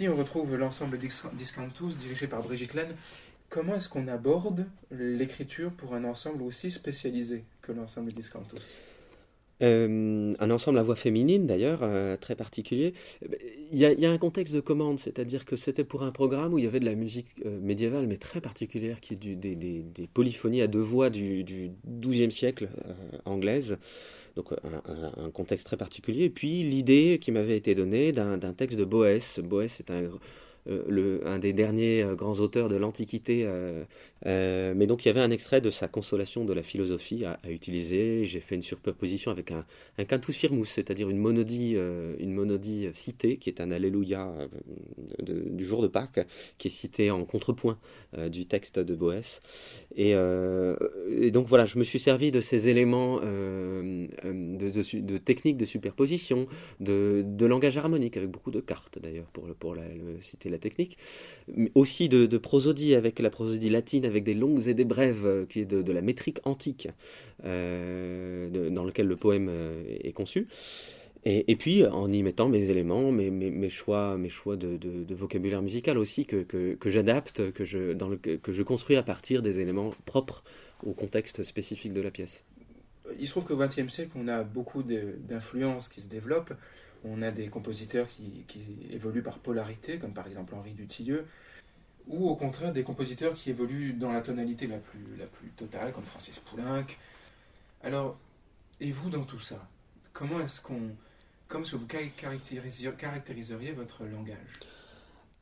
On 0.09 0.17
retrouve 0.17 0.57
l'ensemble 0.57 0.99
Discantus 0.99 1.97
dirigé 1.97 2.27
par 2.27 2.43
Brigitte 2.43 2.75
Laine. 2.75 2.95
Comment 3.49 3.77
est-ce 3.77 3.89
qu'on 3.89 4.09
aborde 4.09 4.67
l'écriture 4.91 5.71
pour 5.73 5.95
un 5.95 6.05
ensemble 6.05 6.43
aussi 6.43 6.71
spécialisé 6.71 7.45
que 7.63 7.73
l'ensemble 7.73 8.13
Discantus 8.13 8.79
euh, 9.63 10.33
un 10.41 10.51
ensemble 10.51 10.81
à 10.81 10.83
voix 10.83 10.97
féminine 10.97 11.47
d'ailleurs, 11.47 11.79
euh, 11.83 12.17
très 12.17 12.35
particulier. 12.35 12.93
Il 13.73 13.79
y, 13.79 13.87
a, 13.87 14.11
un 14.11 14.19
contexte 14.19 14.53
de 14.53 14.61
commande, 14.61 14.99
c'est-à-dire 14.99 15.45
que 15.45 15.55
c'était 15.55 15.85
pour 15.85 16.03
un 16.03 16.11
programme 16.11 16.53
où 16.53 16.59
il 16.59 16.65
y 16.65 16.67
avait 16.67 16.81
de 16.81 16.85
la 16.85 16.97
musique 16.97 17.29
euh, 17.47 17.61
médiévale, 17.61 18.09
mais 18.09 18.17
très 18.17 18.41
particulière, 18.41 19.01
qui 19.01 19.15
est 19.15 19.17
des, 19.17 20.09
polyphonies 20.13 20.61
à 20.61 20.67
deux 20.67 20.81
voix 20.81 21.09
du, 21.09 21.45
du 21.45 21.71
XIIe 21.87 22.33
siècle 22.33 22.69
anglaise 23.25 23.79
donc 24.37 24.53
un, 24.53 25.31
contexte 25.31 25.67
très 25.67 25.77
particulier. 25.77 26.25
Et 26.25 26.31
puis 26.31 26.63
l'idée 26.63 27.19
qui 27.21 27.33
m'avait 27.33 27.57
été 27.57 27.75
donnée 27.75 28.13
d'un 28.13 28.53
texte 28.53 28.79
de 28.79 28.85
Boès. 28.85 29.41
Boès 29.41 29.81
est 29.81 29.91
un 29.91 30.03
le, 30.67 31.27
un 31.27 31.39
des 31.39 31.53
derniers 31.53 32.03
euh, 32.03 32.15
grands 32.15 32.41
auteurs 32.41 32.69
de 32.69 32.77
l'Antiquité. 32.77 33.45
Euh, 33.47 34.75
mais 34.75 34.87
donc 34.87 35.05
il 35.05 35.09
y 35.09 35.11
avait 35.11 35.21
un 35.21 35.31
extrait 35.31 35.61
de 35.61 35.71
sa 35.71 35.89
consolation 35.89 36.45
de 36.45 36.53
la 36.53 36.63
philosophie 36.63 37.25
à, 37.25 37.39
utiliser. 37.51 38.25
J'ai 38.25 38.41
fait 38.41 38.55
une 38.55 38.63
superposition 38.63 39.31
avec 39.31 39.51
un, 39.51 39.65
un 39.99 40.05
cantus 40.05 40.37
firmus, 40.37 40.67
c'est-à-dire 40.67 41.11
une 41.11 41.19
monodie, 41.19 41.77
une 42.19 42.33
monodie 42.33 42.89
citée, 42.95 43.37
qui 43.37 43.51
est 43.51 43.61
un 43.61 43.71
Alléluia 43.71 44.33
du 45.23 45.65
jour 45.65 45.83
de 45.83 45.89
Pâques, 45.89 46.27
qui 46.59 46.69
est 46.69 46.71
cité 46.71 47.11
en 47.11 47.25
contrepoint 47.25 47.79
du 48.29 48.47
texte 48.47 48.79
de 48.79 48.95
Boès. 48.95 49.41
Et, 49.97 50.15
donc 51.31 51.49
voilà, 51.49 51.67
je 51.67 51.79
me 51.79 51.85
suis 51.85 51.99
servi 51.99 52.33
de 52.33 52.41
ces 52.41 52.69
éléments 52.69 53.21
de, 53.21 54.09
de, 55.01 55.17
techniques 55.19 55.59
de 55.59 55.67
superposition, 55.67 56.47
de, 56.81 57.23
de, 57.27 57.47
langage 57.47 57.77
harmonique, 57.77 58.17
avec 58.17 58.31
beaucoup 58.31 58.51
de 58.51 58.61
cartes 58.61 58.99
d'ailleurs, 58.99 59.27
pour, 59.27 59.45
pour 59.55 59.75
la, 59.75 59.85
citer 60.21 60.49
technique, 60.59 60.99
mais 61.49 61.71
aussi 61.75 62.09
de, 62.09 62.39
prosodie 62.39 62.95
avec 62.95 63.19
la 63.19 63.31
prosodie 63.31 63.71
latine, 63.71 64.05
avec 64.05 64.25
des 64.25 64.35
longues 64.35 64.67
et 64.69 64.75
des 64.75 64.85
brèves, 64.85 65.27
euh, 65.27 65.47
qui 65.47 65.61
est 65.61 65.65
de, 65.65 65.93
la 65.93 66.03
métrique 66.03 66.41
antique, 66.45 66.89
euh, 67.45 68.71
dans 68.71 68.85
lequel 68.85 69.07
le 69.07 69.17
poème 69.17 69.49
euh, 69.51 69.85
est 70.03 70.13
conçu. 70.13 70.49
Et, 71.27 71.57
puis 71.57 71.87
en 71.87 72.13
y 72.13 72.23
mettant 72.23 72.51
mes 72.51 72.69
éléments, 72.69 73.11
mes, 73.11 73.71
choix, 73.71 74.19
mes 74.19 74.29
choix 74.29 74.57
de, 74.57 75.15
vocabulaire 75.15 75.63
musical 75.63 75.97
aussi 75.97 76.27
que, 76.27 76.77
j'adapte, 76.85 77.51
que 77.53 77.65
je, 77.65 77.95
que 78.37 78.53
je 78.53 78.63
construis 78.63 78.97
à 78.97 79.03
partir 79.03 79.41
des 79.41 79.59
éléments 79.59 79.95
propres 80.05 80.45
au 80.85 80.93
contexte 80.93 81.43
spécifique 81.43 81.95
de 81.95 82.03
la 82.03 82.11
pièce. 82.11 82.45
Il 83.19 83.27
se 83.27 83.31
trouve 83.33 83.45
qu'au 83.45 83.57
XXe 83.57 83.89
siècle, 83.89 84.13
on 84.17 84.29
a 84.29 84.43
beaucoup 84.43 84.83
d'influences 84.83 85.89
qui 85.89 86.03
se 86.03 86.09
développent. 86.09 86.53
On 87.05 87.23
a 87.23 87.31
des 87.31 87.49
compositeurs 87.49 88.07
qui, 88.09 88.45
évoluent 88.91 89.23
par 89.23 89.39
polarité, 89.39 89.99
comme 89.99 90.13
par 90.13 90.27
exemple 90.27 90.55
Henri 90.55 90.73
Dutilleux, 90.73 91.27
ou 92.07 92.29
au 92.29 92.35
contraire 92.35 92.73
des 92.73 92.83
compositeurs 92.83 93.35
qui 93.35 93.51
évoluent 93.51 93.93
dans 93.93 94.13
la 94.13 94.21
tonalité 94.21 94.67
la 94.67 94.79
plus, 94.79 95.51
totale, 95.57 95.93
comme 95.93 96.05
Francis 96.05 96.39
Poulenc. 96.39 96.87
Alors, 97.83 98.17
et 98.81 98.91
vous 98.91 99.11
dans 99.11 99.25
tout 99.25 99.41
ça 99.41 99.69
Comment 100.13 100.41
est-ce 100.41 100.61
qu'on, 100.61 100.97
comment 101.49 101.65
que 101.65 101.77
vous 101.77 101.87
caractériseriez, 101.87 103.73
votre 103.73 104.05
langage? 104.05 104.39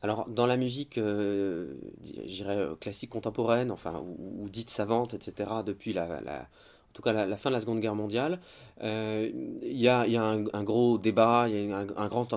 Alors, 0.03 0.29
dans 0.29 0.47
la 0.47 0.57
musique, 0.57 0.99
euh, 0.99 1.75
euh, 2.41 2.75
classique 2.77 3.11
contemporaine, 3.11 3.71
enfin, 3.71 4.03
ou, 4.19 4.49
dite 4.49 4.71
savante, 4.71 5.15
etc., 5.15 5.51
depuis 5.65 5.93
la, 5.93 6.49
en 6.93 6.95
tout 6.95 7.01
cas 7.01 7.15
la, 7.15 7.37
fin 7.39 7.49
de 7.49 7.55
la 7.55 7.61
Seconde 7.63 7.81
Guerre 7.81 7.95
mondiale, 7.95 8.39
euh, 8.83 9.31
il 9.63 9.79
y, 9.79 9.89
a, 9.89 10.01
un, 10.03 10.63
gros 10.63 10.99
débat, 10.99 11.47
il 11.49 11.71
y 11.71 11.73
a 11.73 11.79
un, 11.79 12.09
grand 12.09 12.29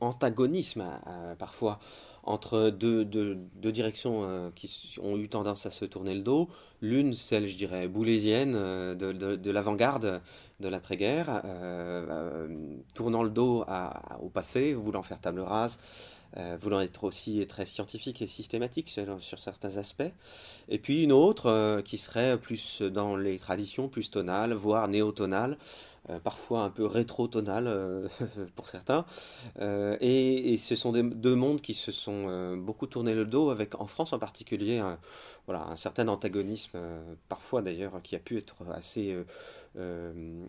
antagonisme 0.00 0.84
euh, 1.08 1.34
parfois 1.34 1.80
entre 2.22 2.70
deux, 2.70 3.04
directions 3.56 4.22
euh, 4.22 4.50
qui 4.54 4.94
ont 5.02 5.16
eu 5.16 5.28
tendance 5.28 5.66
à 5.66 5.72
se 5.72 5.84
tourner 5.84 6.14
le 6.14 6.22
dos. 6.22 6.48
L'une, 6.80 7.12
celle, 7.12 7.48
je 7.48 7.56
dirais, 7.56 7.88
boulésienne 7.88 8.52
de, 8.52 9.50
l'avant-garde 9.50 10.20
de 10.60 10.68
l'après-guerre, 10.68 11.42
tournant 12.94 13.24
le 13.24 13.30
dos 13.30 13.64
au 14.22 14.28
passé, 14.28 14.74
voulant 14.74 15.02
faire 15.02 15.20
table 15.20 15.40
rase 15.40 15.80
euh, 16.36 16.56
voulant 16.60 16.80
être 16.80 17.04
aussi 17.04 17.46
très 17.46 17.64
scientifique 17.64 18.20
et 18.20 18.26
systématique 18.26 18.88
sur, 18.88 19.38
certains 19.38 19.76
aspects. 19.76 20.02
Et 20.68 20.78
puis 20.78 21.04
une 21.04 21.12
autre 21.12 21.46
euh, 21.46 21.80
qui 21.80 21.96
serait 21.96 22.38
plus 22.38 22.82
dans 22.82 23.14
les 23.14 23.38
traditions, 23.38 23.88
plus 23.88 24.10
tonales, 24.10 24.52
voire 24.52 24.88
néotonales, 24.88 25.56
euh, 26.10 26.18
parfois 26.18 26.62
un 26.62 26.70
peu 26.70 26.86
rétro-tonales 26.86 28.08
pour 28.56 28.68
certains. 28.68 29.04
Et, 29.60 30.56
ce 30.58 30.74
sont 30.74 30.90
deux 30.92 31.36
mondes 31.36 31.60
qui 31.60 31.74
se 31.74 31.92
sont 31.92 32.56
beaucoup 32.56 32.88
tournés 32.88 33.14
le 33.14 33.26
dos, 33.26 33.50
avec 33.50 33.80
en 33.80 33.86
France 33.86 34.12
en 34.12 34.18
particulier 34.18 34.78
un, 34.78 34.98
voilà, 35.46 35.68
un 35.68 35.76
certain 35.76 36.08
antagonisme, 36.08 36.80
parfois 37.28 37.62
d'ailleurs, 37.62 38.00
qui 38.02 38.16
a 38.16 38.18
pu 38.18 38.38
être 38.38 38.64
assez... 38.72 39.16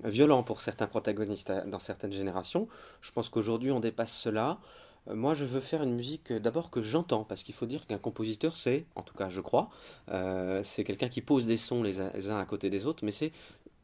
violent 0.03 0.41
pour 0.43 0.61
certains 0.61 0.87
protagonistes 0.87 1.51
dans 1.67 1.79
certaines 1.79 2.13
générations. 2.13 2.67
Je 3.01 3.11
pense 3.11 3.29
qu'aujourd'hui 3.29 3.71
on 3.71 3.79
dépasse 3.79 4.13
cela. 4.13 4.59
Euh, 5.07 5.15
moi, 5.15 5.33
je 5.33 5.45
veux 5.45 5.59
faire 5.59 5.83
une 5.83 5.95
musique 5.95 6.31
euh, 6.31 6.39
d'abord 6.39 6.69
que 6.71 6.81
j'entends, 6.81 7.23
parce 7.23 7.43
qu'il 7.43 7.55
faut 7.55 7.65
dire 7.65 7.85
qu'un 7.87 7.97
compositeur, 7.97 8.55
c'est, 8.55 8.85
en 8.95 9.01
tout 9.01 9.15
cas 9.15 9.29
je 9.29 9.41
crois, 9.41 9.69
euh, 10.09 10.61
c'est 10.63 10.83
quelqu'un 10.83 11.09
qui 11.09 11.21
pose 11.21 11.45
des 11.45 11.57
sons 11.57 11.83
les 11.83 11.99
uns 11.99 12.39
à 12.39 12.45
côté 12.45 12.69
des 12.69 12.85
autres, 12.85 13.05
mais 13.05 13.11
c'est 13.11 13.31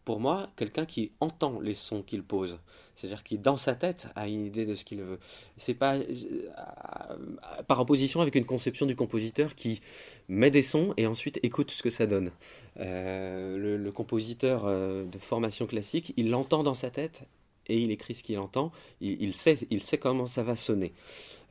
pour 0.04 0.20
moi 0.20 0.50
quelqu'un 0.56 0.86
qui 0.86 1.12
entend 1.20 1.60
les 1.60 1.76
sons 1.76 2.02
qu'il 2.02 2.24
pose. 2.24 2.58
C'est-à-dire 2.96 3.24
qui, 3.24 3.38
dans 3.38 3.58
sa 3.58 3.76
tête, 3.76 4.08
a 4.16 4.28
une 4.28 4.46
idée 4.46 4.66
de 4.66 4.74
ce 4.74 4.84
qu'il 4.84 5.02
veut. 5.02 5.20
C'est 5.58 5.76
pas 5.76 5.98
par 7.68 7.80
opposition 7.80 8.20
avec 8.22 8.36
une 8.36 8.46
conception 8.46 8.88
du 8.88 8.96
compositeur 8.96 9.54
qui 9.54 9.80
met 10.28 10.50
des 10.50 10.64
sons 10.64 10.94
et 10.98 11.06
ensuite 11.06 11.40
écoute 11.44 11.72
ce 11.72 11.84
que 11.84 11.92
ça 11.92 12.08
donne. 12.08 12.32
le, 12.78 13.90
compositeur 13.92 14.66
de 14.66 15.20
formation 15.20 15.68
classique, 15.68 16.14
il 16.18 16.32
l'entend 16.32 16.64
dans 16.64 16.76
sa 16.76 16.90
tête 16.90 17.24
et 17.68 17.78
il 17.78 17.92
écrit 17.92 18.16
ce 18.16 18.24
qu'il 18.24 18.40
entend. 18.40 18.72
Il, 19.00 19.34
sait, 19.34 19.58
il 19.70 19.82
sait 19.82 19.98
comment 19.98 20.28
ça 20.28 20.44
va 20.44 20.56
sonner 20.56 20.94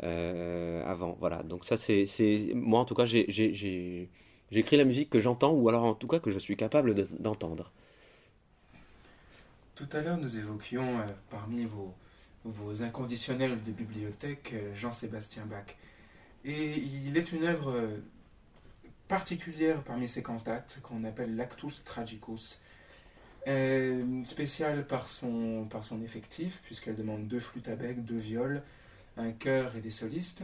euh, 0.02 0.84
avant. 0.84 1.16
Voilà. 1.20 1.42
Donc 1.42 1.64
ça, 1.64 1.76
c'est, 1.76 2.06
moi 2.54 2.80
en 2.80 2.84
tout 2.84 2.94
cas, 2.94 3.04
j'écris 3.04 4.76
la 4.76 4.84
musique 4.84 5.10
que 5.10 5.20
j'entends 5.20 5.52
ou 5.52 5.68
alors 5.68 5.84
en 5.84 5.94
tout 5.94 6.08
cas 6.08 6.18
que 6.18 6.30
je 6.30 6.38
suis 6.38 6.56
capable 6.56 6.94
d'entendre. 7.18 7.72
Tout 9.74 9.88
à 9.92 10.00
l'heure, 10.00 10.18
nous 10.18 10.36
évoquions 10.36 10.98
euh, 10.98 11.04
parmi 11.30 11.64
vos, 11.64 11.94
vos 12.44 12.82
inconditionnels 12.82 13.62
de 13.62 13.72
bibliothèque 13.72 14.50
euh, 14.52 14.74
Jean-Sébastien 14.76 15.46
Bach. 15.46 15.74
Et 16.44 16.74
il 17.06 17.16
est 17.16 17.32
une 17.32 17.44
œuvre 17.44 17.72
particulière 19.08 19.82
parmi 19.82 20.08
ses 20.08 20.22
cantates 20.22 20.80
qu'on 20.82 21.04
appelle 21.04 21.34
l'Actus 21.36 21.82
Tragicus 21.84 22.60
euh, 23.48 24.24
spéciale 24.24 24.86
par 24.86 25.08
son, 25.08 25.66
par 25.70 25.84
son 25.84 26.02
effectif, 26.02 26.60
puisqu'elle 26.64 26.96
demande 26.96 27.26
deux 27.26 27.40
flûtes 27.40 27.68
à 27.68 27.76
bec, 27.76 28.04
deux 28.04 28.18
viols, 28.18 28.62
un 29.16 29.32
chœur 29.32 29.76
et 29.76 29.80
des 29.80 29.90
solistes. 29.90 30.42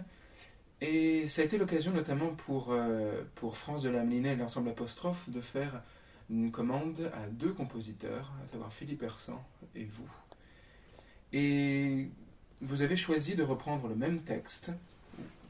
Et 0.80 1.26
ça 1.28 1.42
a 1.42 1.44
été 1.44 1.58
l'occasion 1.58 1.92
notamment 1.92 2.28
pour, 2.28 2.68
euh, 2.70 3.22
pour 3.34 3.56
France 3.56 3.82
de 3.82 3.88
Lamelinet 3.88 4.32
et 4.32 4.36
l'ensemble 4.36 4.68
apostrophe 4.68 5.30
de 5.30 5.40
faire 5.40 5.82
une 6.28 6.50
commande 6.50 7.10
à 7.14 7.28
deux 7.28 7.52
compositeurs, 7.52 8.32
à 8.44 8.48
savoir 8.48 8.72
Philippe 8.72 9.02
Hersan 9.02 9.42
et 9.74 9.84
vous. 9.84 10.10
Et 11.32 12.08
vous 12.60 12.82
avez 12.82 12.96
choisi 12.96 13.34
de 13.34 13.42
reprendre 13.42 13.88
le 13.88 13.94
même 13.94 14.20
texte, 14.20 14.70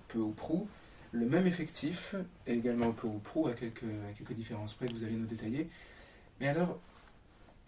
peu 0.08 0.18
ou 0.18 0.32
prou, 0.32 0.68
le 1.12 1.26
même 1.26 1.46
effectif, 1.46 2.14
et 2.46 2.54
également 2.54 2.92
peu 2.92 3.06
ou 3.06 3.18
prou, 3.18 3.48
à 3.48 3.54
quelques, 3.54 3.84
à 3.84 4.12
quelques 4.16 4.34
différences 4.34 4.74
près 4.74 4.86
que 4.86 4.92
vous 4.92 5.04
allez 5.04 5.16
nous 5.16 5.26
détailler. 5.26 5.68
Mais 6.40 6.48
alors, 6.48 6.78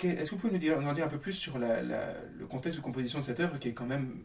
est-ce 0.07 0.30
que 0.30 0.30
vous 0.30 0.40
pouvez 0.40 0.53
nous 0.53 0.59
dire, 0.59 0.78
dire 0.94 1.05
un 1.05 1.09
peu 1.09 1.18
plus 1.18 1.32
sur 1.32 1.59
le 1.59 2.46
contexte 2.49 2.78
de 2.78 2.84
composition 2.84 3.18
de 3.20 3.24
cette 3.24 3.40
œuvre 3.40 3.59
qui 3.59 3.68
est 3.68 3.72
quand 3.72 3.86
même 3.86 4.22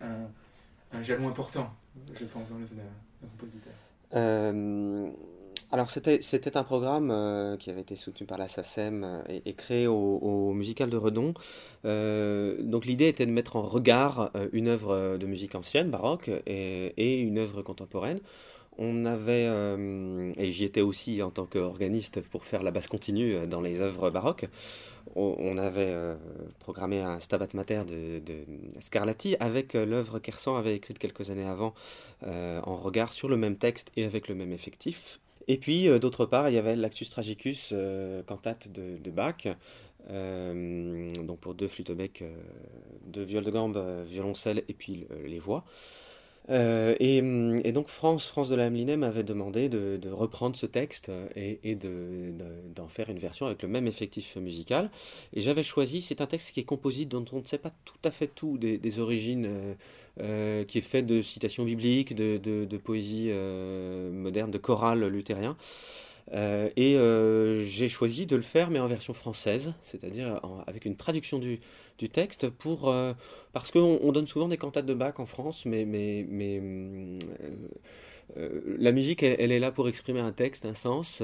un, 0.00 1.02
jalon 1.02 1.28
important, 1.28 1.74
je 2.18 2.24
pense, 2.24 2.48
dans 2.48 2.58
l'œuvre 2.58 2.74
d'un 2.74 3.28
compositeur? 3.28 3.72
Euh, 4.14 5.08
alors 5.70 5.90
c'était 5.90 6.56
un 6.56 6.64
programme 6.64 7.10
euh, 7.12 7.56
qui 7.56 7.70
avait 7.70 7.82
été 7.82 7.94
soutenu 7.94 8.26
par 8.26 8.38
la 8.38 8.48
SACEM 8.48 9.04
euh, 9.04 9.22
et, 9.44 9.54
créé 9.54 9.86
au, 9.86 10.52
Musical 10.52 10.90
de 10.90 10.96
Redon. 10.96 11.32
donc 11.84 12.86
l'idée 12.86 13.08
était 13.08 13.26
de 13.26 13.30
mettre 13.30 13.56
en 13.56 13.62
regard 13.62 14.32
une 14.52 14.68
œuvre 14.68 15.16
de 15.16 15.26
musique 15.26 15.54
ancienne, 15.54 15.90
baroque, 15.90 16.30
et 16.46 17.20
une 17.20 17.38
œuvre 17.38 17.62
contemporaine 17.62 18.20
on 18.80 19.04
avait, 19.04 19.46
euh, 19.46 20.32
et 20.38 20.50
j'y 20.50 20.64
étais 20.64 20.80
aussi 20.80 21.22
en 21.22 21.30
tant 21.30 21.44
qu'organiste 21.44 22.26
pour 22.30 22.46
faire 22.46 22.62
la 22.62 22.70
basse 22.70 22.88
continue 22.88 23.34
euh, 23.34 23.46
dans 23.46 23.60
les 23.60 23.82
œuvres 23.82 24.08
baroques, 24.10 24.46
on, 25.16 25.58
avait 25.58 25.88
euh, 25.88 26.14
programmé 26.60 27.00
un 27.00 27.20
Stabat 27.20 27.48
Mater 27.54 27.82
de, 27.84 28.20
Scarlatti 28.80 29.36
avec 29.40 29.74
l'œuvre 29.74 30.18
qu'Ersan 30.18 30.56
avait 30.56 30.76
écrite 30.76 30.98
quelques 30.98 31.30
années 31.30 31.46
avant 31.46 31.74
en 32.22 32.76
regard 32.76 33.12
sur 33.12 33.28
le 33.28 33.36
même 33.36 33.56
texte 33.56 33.90
et 33.96 34.04
avec 34.04 34.28
le 34.28 34.34
même 34.36 34.52
effectif. 34.52 35.18
Et 35.48 35.56
puis, 35.56 35.88
d'autre 35.98 36.26
part, 36.26 36.48
il 36.48 36.54
y 36.54 36.58
avait 36.58 36.76
l'Actus 36.76 37.10
Tragicus, 37.10 37.74
cantate 38.26 38.68
de, 38.70 39.10
Bach, 39.10 39.48
donc 40.08 41.40
pour 41.40 41.54
deux 41.54 41.66
flûtes 41.66 41.90
bec, 41.90 42.22
deux 43.06 43.24
viols 43.24 43.44
de 43.44 43.50
gambe, 43.50 44.04
violoncelle 44.06 44.62
et 44.68 44.74
puis 44.74 45.06
les 45.24 45.40
voix. 45.40 45.64
Euh, 46.48 46.94
hum, 47.00 47.60
et, 47.64 47.72
donc 47.72 47.88
France, 47.88 48.26
France 48.26 48.48
de 48.48 48.56
la 48.56 48.66
Hamelinem 48.66 49.00
m'avait 49.00 49.22
demandé 49.22 49.68
de, 49.68 50.00
reprendre 50.10 50.56
ce 50.56 50.66
texte 50.66 51.10
et, 51.36 51.60
et 51.62 51.76
d'en 51.76 52.88
faire 52.88 53.10
une 53.10 53.18
version 53.18 53.46
avec 53.46 53.62
le 53.62 53.68
même 53.68 53.86
effectif 53.86 54.36
musical. 54.36 54.90
Et 55.32 55.40
j'avais 55.40 55.62
choisi, 55.62 56.02
c'est 56.02 56.20
un 56.20 56.26
texte 56.26 56.52
qui 56.52 56.60
est 56.60 56.64
composite, 56.64 57.08
dont 57.08 57.24
on 57.32 57.40
ne 57.40 57.44
sait 57.44 57.58
pas 57.58 57.72
tout 57.84 57.94
à 58.04 58.10
fait 58.10 58.26
tout 58.26 58.58
des, 58.58 58.98
origines, 58.98 59.46
euh, 59.46 59.74
euh, 60.20 60.64
qui 60.64 60.78
est 60.78 60.82
fait 60.82 61.02
de 61.02 61.22
citations 61.22 61.64
bibliques, 61.64 62.14
de, 62.14 62.38
de 62.38 62.76
poésie 62.76 63.30
moderne, 64.12 64.50
de 64.50 64.58
chorale 64.58 65.06
luthérien. 65.06 65.56
Euh, 66.32 66.68
et 66.76 66.96
euh, 66.96 67.64
j'ai 67.64 67.88
choisi 67.88 68.26
de 68.26 68.36
le 68.36 68.42
faire, 68.42 68.70
mais 68.70 68.78
en 68.78 68.86
version 68.86 69.14
française, 69.14 69.74
c'est-à-dire 69.82 70.40
avec 70.66 70.84
une 70.84 70.96
traduction 70.96 71.38
du, 71.38 71.60
du 72.00 72.08
texte, 72.08 72.48
pour, 72.48 72.90
euh, 72.90 73.12
parce 73.52 73.70
qu'on 73.70 74.00
on 74.02 74.10
donne 74.10 74.26
souvent 74.26 74.48
des 74.48 74.56
cantates 74.56 74.86
de 74.86 74.94
Bach 74.94 75.14
en 75.18 75.26
France, 75.26 75.64
mais, 75.66 75.84
mais, 75.84 76.26
mais 76.28 76.60
la 78.78 78.92
musique, 78.92 79.22
elle, 79.22 79.36
elle, 79.38 79.52
est 79.52 79.58
là 79.58 79.70
pour 79.70 79.88
exprimer 79.88 80.20
un 80.20 80.32
texte, 80.32 80.64
un 80.64 80.74
sens, 80.74 81.22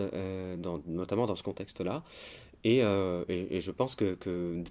dans, 0.58 0.82
notamment 0.86 1.26
dans 1.26 1.36
ce 1.36 1.42
contexte-là. 1.42 2.02
Euh, 2.66 3.24
et, 3.28 3.60
je 3.60 3.70
pense 3.70 3.94
que, 3.94 4.16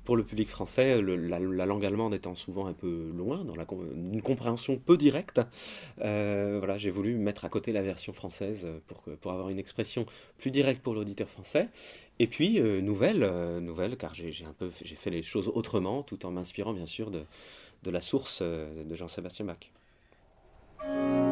pour 0.04 0.18
le 0.18 0.24
public 0.24 0.50
français, 0.50 1.02
la, 1.02 1.66
langue 1.66 1.86
allemande 1.86 2.14
étant 2.14 2.36
souvent 2.36 2.68
un 2.68 2.74
peu 2.74 3.12
loin, 3.16 3.44
dans 3.44 3.56
une 3.94 4.22
compréhension 4.22 4.78
peu 4.78 4.98
directe, 4.98 5.42
euh, 6.02 6.58
voilà, 6.60 6.78
j'ai 6.78 6.90
voulu 6.90 7.16
mettre 7.16 7.46
à 7.46 7.50
côté 7.50 7.72
la 7.72 7.82
version 7.82 8.14
française 8.14 8.68
pour, 8.88 9.04
pour 9.22 9.32
avoir 9.32 9.50
une 9.50 9.60
expression 9.60 10.06
plus 10.38 10.52
directe 10.52 10.82
pour 10.82 10.94
l'auditeur 10.94 11.30
français. 11.30 11.70
Et 12.20 12.28
puis, 12.28 12.60
euh, 12.60 12.82
nouvelle, 12.82 13.30
nouvelle, 13.62 13.98
car 13.98 14.14
j'ai 14.14 14.46
un 14.46 14.54
peu 14.54 14.70
j'ai 14.84 14.96
fait 14.96 15.10
les 15.10 15.22
choses 15.22 15.50
autrement, 15.54 16.04
tout 16.04 16.26
en 16.26 16.32
m'inspirant 16.32 16.74
bien 16.74 16.86
sûr 16.86 17.12
de, 17.12 17.24
de 17.84 17.92
la 17.92 18.02
source 18.02 18.42
de 18.42 18.96
Jean-Sébastien 18.96 19.46
Bach. 19.46 21.25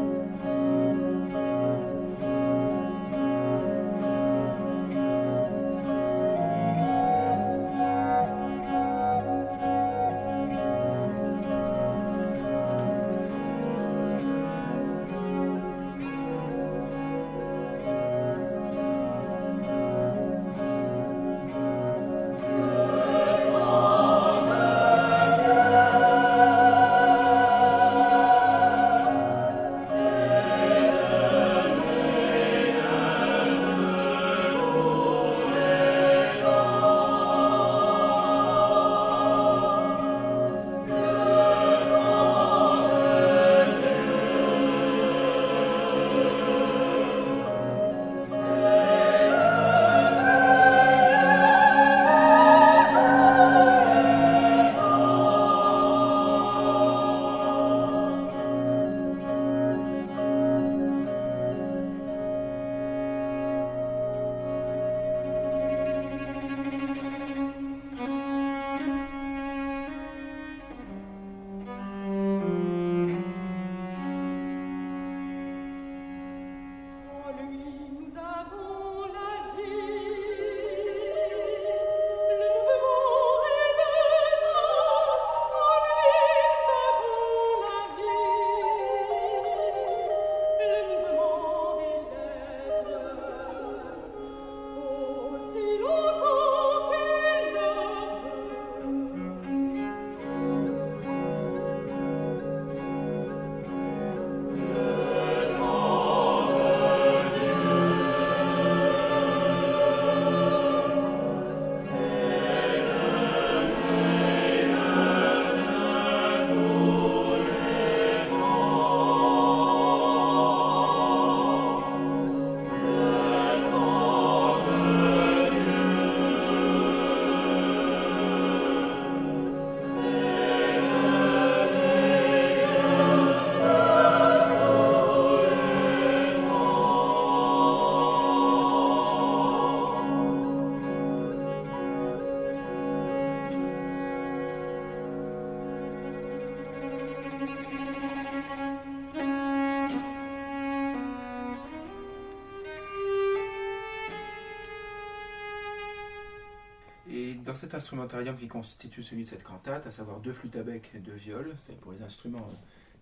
Instrumentarium 157.73 158.37
qui 158.37 158.47
constitue 158.47 159.03
celui 159.03 159.23
de 159.23 159.27
cette 159.27 159.43
cantate, 159.43 159.85
à 159.87 159.91
savoir 159.91 160.19
deux 160.19 160.33
flûtes 160.33 160.55
à 160.55 160.63
bec 160.63 160.91
et 160.95 160.99
deux 160.99 161.13
viols, 161.13 161.55
c'est 161.59 161.77
pour 161.79 161.91
les 161.91 162.01
instruments 162.01 162.47
euh, 162.51 162.55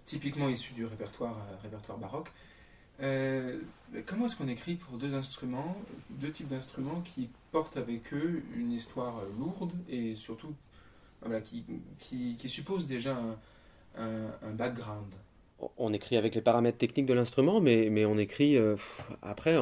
typiquement 0.06 0.50
issus 0.50 0.74
du 0.74 0.86
répertoire, 0.86 1.38
euh, 1.66 1.98
baroque, 1.98 2.32
euh, 3.02 3.60
comment 4.06 4.26
est-ce 4.26 4.36
qu'on 4.36 4.48
écrit 4.48 4.76
pour 4.76 4.98
deux 4.98 5.14
instruments, 5.16 5.76
deux 6.10 6.32
types 6.32 6.48
d'instruments 6.48 7.02
qui 7.02 7.30
portent 7.52 7.78
avec 7.78 8.14
eux 8.14 8.44
une 8.56 8.72
histoire 8.72 9.24
lourde 9.40 9.72
et 9.90 10.16
surtout 10.16 10.54
voilà, 11.22 11.42
qui, 11.42 11.64
qui, 12.00 12.36
qui 12.36 12.50
suppose 12.50 12.88
déjà 12.88 13.16
un, 13.16 13.38
un, 13.98 14.32
un 14.44 14.52
background? 14.54 15.12
On 15.78 15.94
écrit 15.94 16.18
avec 16.18 16.34
les 16.36 16.42
paramètres 16.42 16.78
techniques 16.78 17.06
de 17.06 17.14
l'instrument, 17.14 17.62
mais, 17.62 17.90
mais 17.92 18.06
on 18.06 18.18
écrit 18.18 18.58
après, 19.22 19.58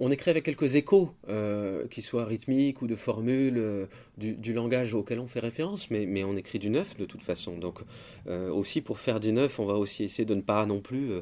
on, 0.00 0.10
écrit 0.10 0.30
avec 0.30 0.44
quelques 0.44 0.74
échos, 0.74 1.14
euh, 1.28 1.86
qui 1.88 2.02
soient 2.02 2.24
rythmiques 2.24 2.82
ou 2.82 2.86
de 2.86 2.96
formules 2.96 3.58
euh, 3.58 3.86
du, 4.16 4.52
langage 4.52 4.94
auquel 4.94 5.20
on 5.20 5.26
fait 5.26 5.40
référence, 5.40 5.90
mais, 5.90 6.24
on 6.24 6.36
écrit 6.36 6.58
du 6.58 6.70
neuf 6.70 6.96
de 6.96 7.04
toute 7.04 7.22
façon. 7.22 7.58
Donc 7.58 7.80
euh, 8.26 8.50
aussi 8.50 8.80
pour 8.80 8.98
faire 8.98 9.20
du 9.20 9.32
neuf, 9.32 9.58
on 9.58 9.66
va 9.66 9.74
aussi 9.74 10.04
essayer 10.04 10.24
de 10.24 10.34
ne 10.34 10.40
pas 10.40 10.64
non 10.66 10.80
plus 10.80 11.12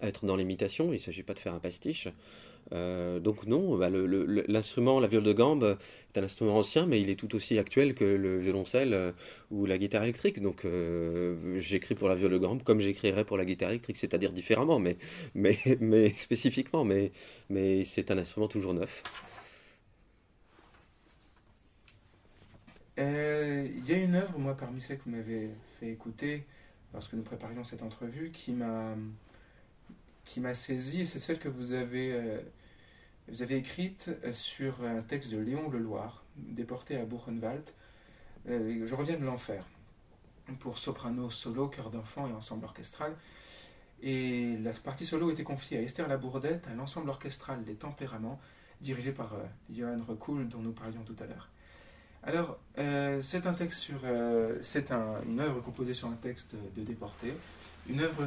être 0.00 0.24
dans 0.24 0.36
l'imitation, 0.36 0.86
il 0.86 0.96
ne 0.96 0.98
s'agit 0.98 1.22
pas 1.22 1.34
de 1.34 1.38
faire 1.38 1.54
un 1.54 1.58
pastiche. 1.58 2.08
Euh, 2.72 3.18
donc 3.18 3.46
non, 3.46 3.76
bah, 3.76 3.88
l'instrument, 3.90 5.00
la 5.00 5.08
viole 5.08 5.22
de 5.22 5.32
gambe, 5.32 5.78
est 6.14 6.18
un 6.18 6.24
instrument 6.24 6.56
ancien, 6.56 6.86
mais 6.86 7.00
il 7.00 7.10
est 7.10 7.16
tout 7.16 7.34
aussi 7.34 7.58
actuel 7.58 7.94
que 7.94 8.04
le 8.04 8.38
violoncelle 8.38 8.94
euh, 8.94 9.12
ou 9.50 9.66
la 9.66 9.78
guitare 9.78 10.04
électrique. 10.04 10.40
Donc 10.40 10.64
euh, 10.64 11.58
j'écris 11.60 11.94
pour 11.94 12.08
la 12.08 12.14
viole 12.14 12.32
de 12.32 12.38
gambe 12.38 12.62
comme 12.62 12.80
j'écrirais 12.80 13.24
pour 13.24 13.36
la 13.36 13.44
guitare 13.44 13.70
électrique, 13.70 13.96
c'est-à-dire 13.96 14.32
différemment, 14.32 14.78
mais, 14.78 14.96
spécifiquement, 16.16 16.84
mais, 16.84 17.12
mais 17.48 17.84
c'est 17.84 18.10
un 18.10 18.18
instrument 18.18 18.48
toujours 18.48 18.74
neuf. 18.74 19.02
Il 22.98 23.88
y 23.88 23.94
a 23.94 23.96
une 23.96 24.14
œuvre, 24.14 24.38
moi, 24.38 24.54
parmi 24.54 24.82
celles 24.82 24.98
que 24.98 25.04
vous 25.04 25.10
m'avez 25.12 25.48
fait 25.78 25.88
écouter 25.90 26.44
lorsque 26.92 27.14
nous 27.14 27.22
préparions 27.22 27.64
cette 27.64 27.82
entrevue, 27.82 28.30
qui 28.30 28.52
m'a 28.52 28.94
qui 30.26 30.38
m'a 30.38 30.54
saisi, 30.54 31.06
c'est 31.06 31.18
celle 31.18 31.38
que 31.38 31.48
vous 31.48 31.72
avez, 31.72 32.14
vous 33.30 33.42
avez 33.42 33.56
écrite 33.56 34.10
sur 34.32 34.82
un 34.84 35.02
texte 35.02 35.30
de 35.30 35.38
Léon 35.38 35.70
Leloir, 35.70 36.24
déporté 36.36 36.96
à 36.96 37.04
Buchenwald. 37.04 37.62
Euh, 38.48 38.84
je 38.84 38.94
reviens 38.94 39.16
de 39.16 39.24
l'enfer, 39.24 39.64
pour 40.58 40.78
soprano, 40.78 41.30
solo, 41.30 41.68
chœur 41.68 41.90
d'enfant 41.90 42.28
et 42.28 42.32
ensemble 42.32 42.64
orchestral. 42.64 43.14
Et 44.02 44.56
la 44.58 44.72
partie 44.72 45.06
solo 45.06 45.30
était 45.30 45.44
confiée 45.44 45.78
à 45.78 45.82
Esther 45.82 46.08
Labourdette, 46.08 46.66
à 46.66 46.74
l'ensemble 46.74 47.08
orchestral 47.08 47.62
Les 47.66 47.74
Tempéraments, 47.74 48.40
dirigé 48.80 49.12
par 49.12 49.34
euh, 49.34 49.44
Johan 49.70 50.00
Recoul, 50.06 50.48
dont 50.48 50.60
nous 50.60 50.72
parlions 50.72 51.02
tout 51.02 51.16
à 51.22 51.26
l'heure. 51.26 51.48
Alors, 52.22 52.58
euh, 52.78 53.22
c'est 53.22 53.46
un 53.46 53.54
texte 53.54 53.80
sur, 53.80 54.00
euh, 54.04 54.58
c'est 54.60 54.90
un, 54.90 55.22
une 55.24 55.40
œuvre 55.40 55.60
composée 55.60 55.94
sur 55.94 56.08
un 56.08 56.16
texte 56.16 56.56
de 56.76 56.82
déporté, 56.82 57.32
une 57.90 58.00
œuvre 58.00 58.24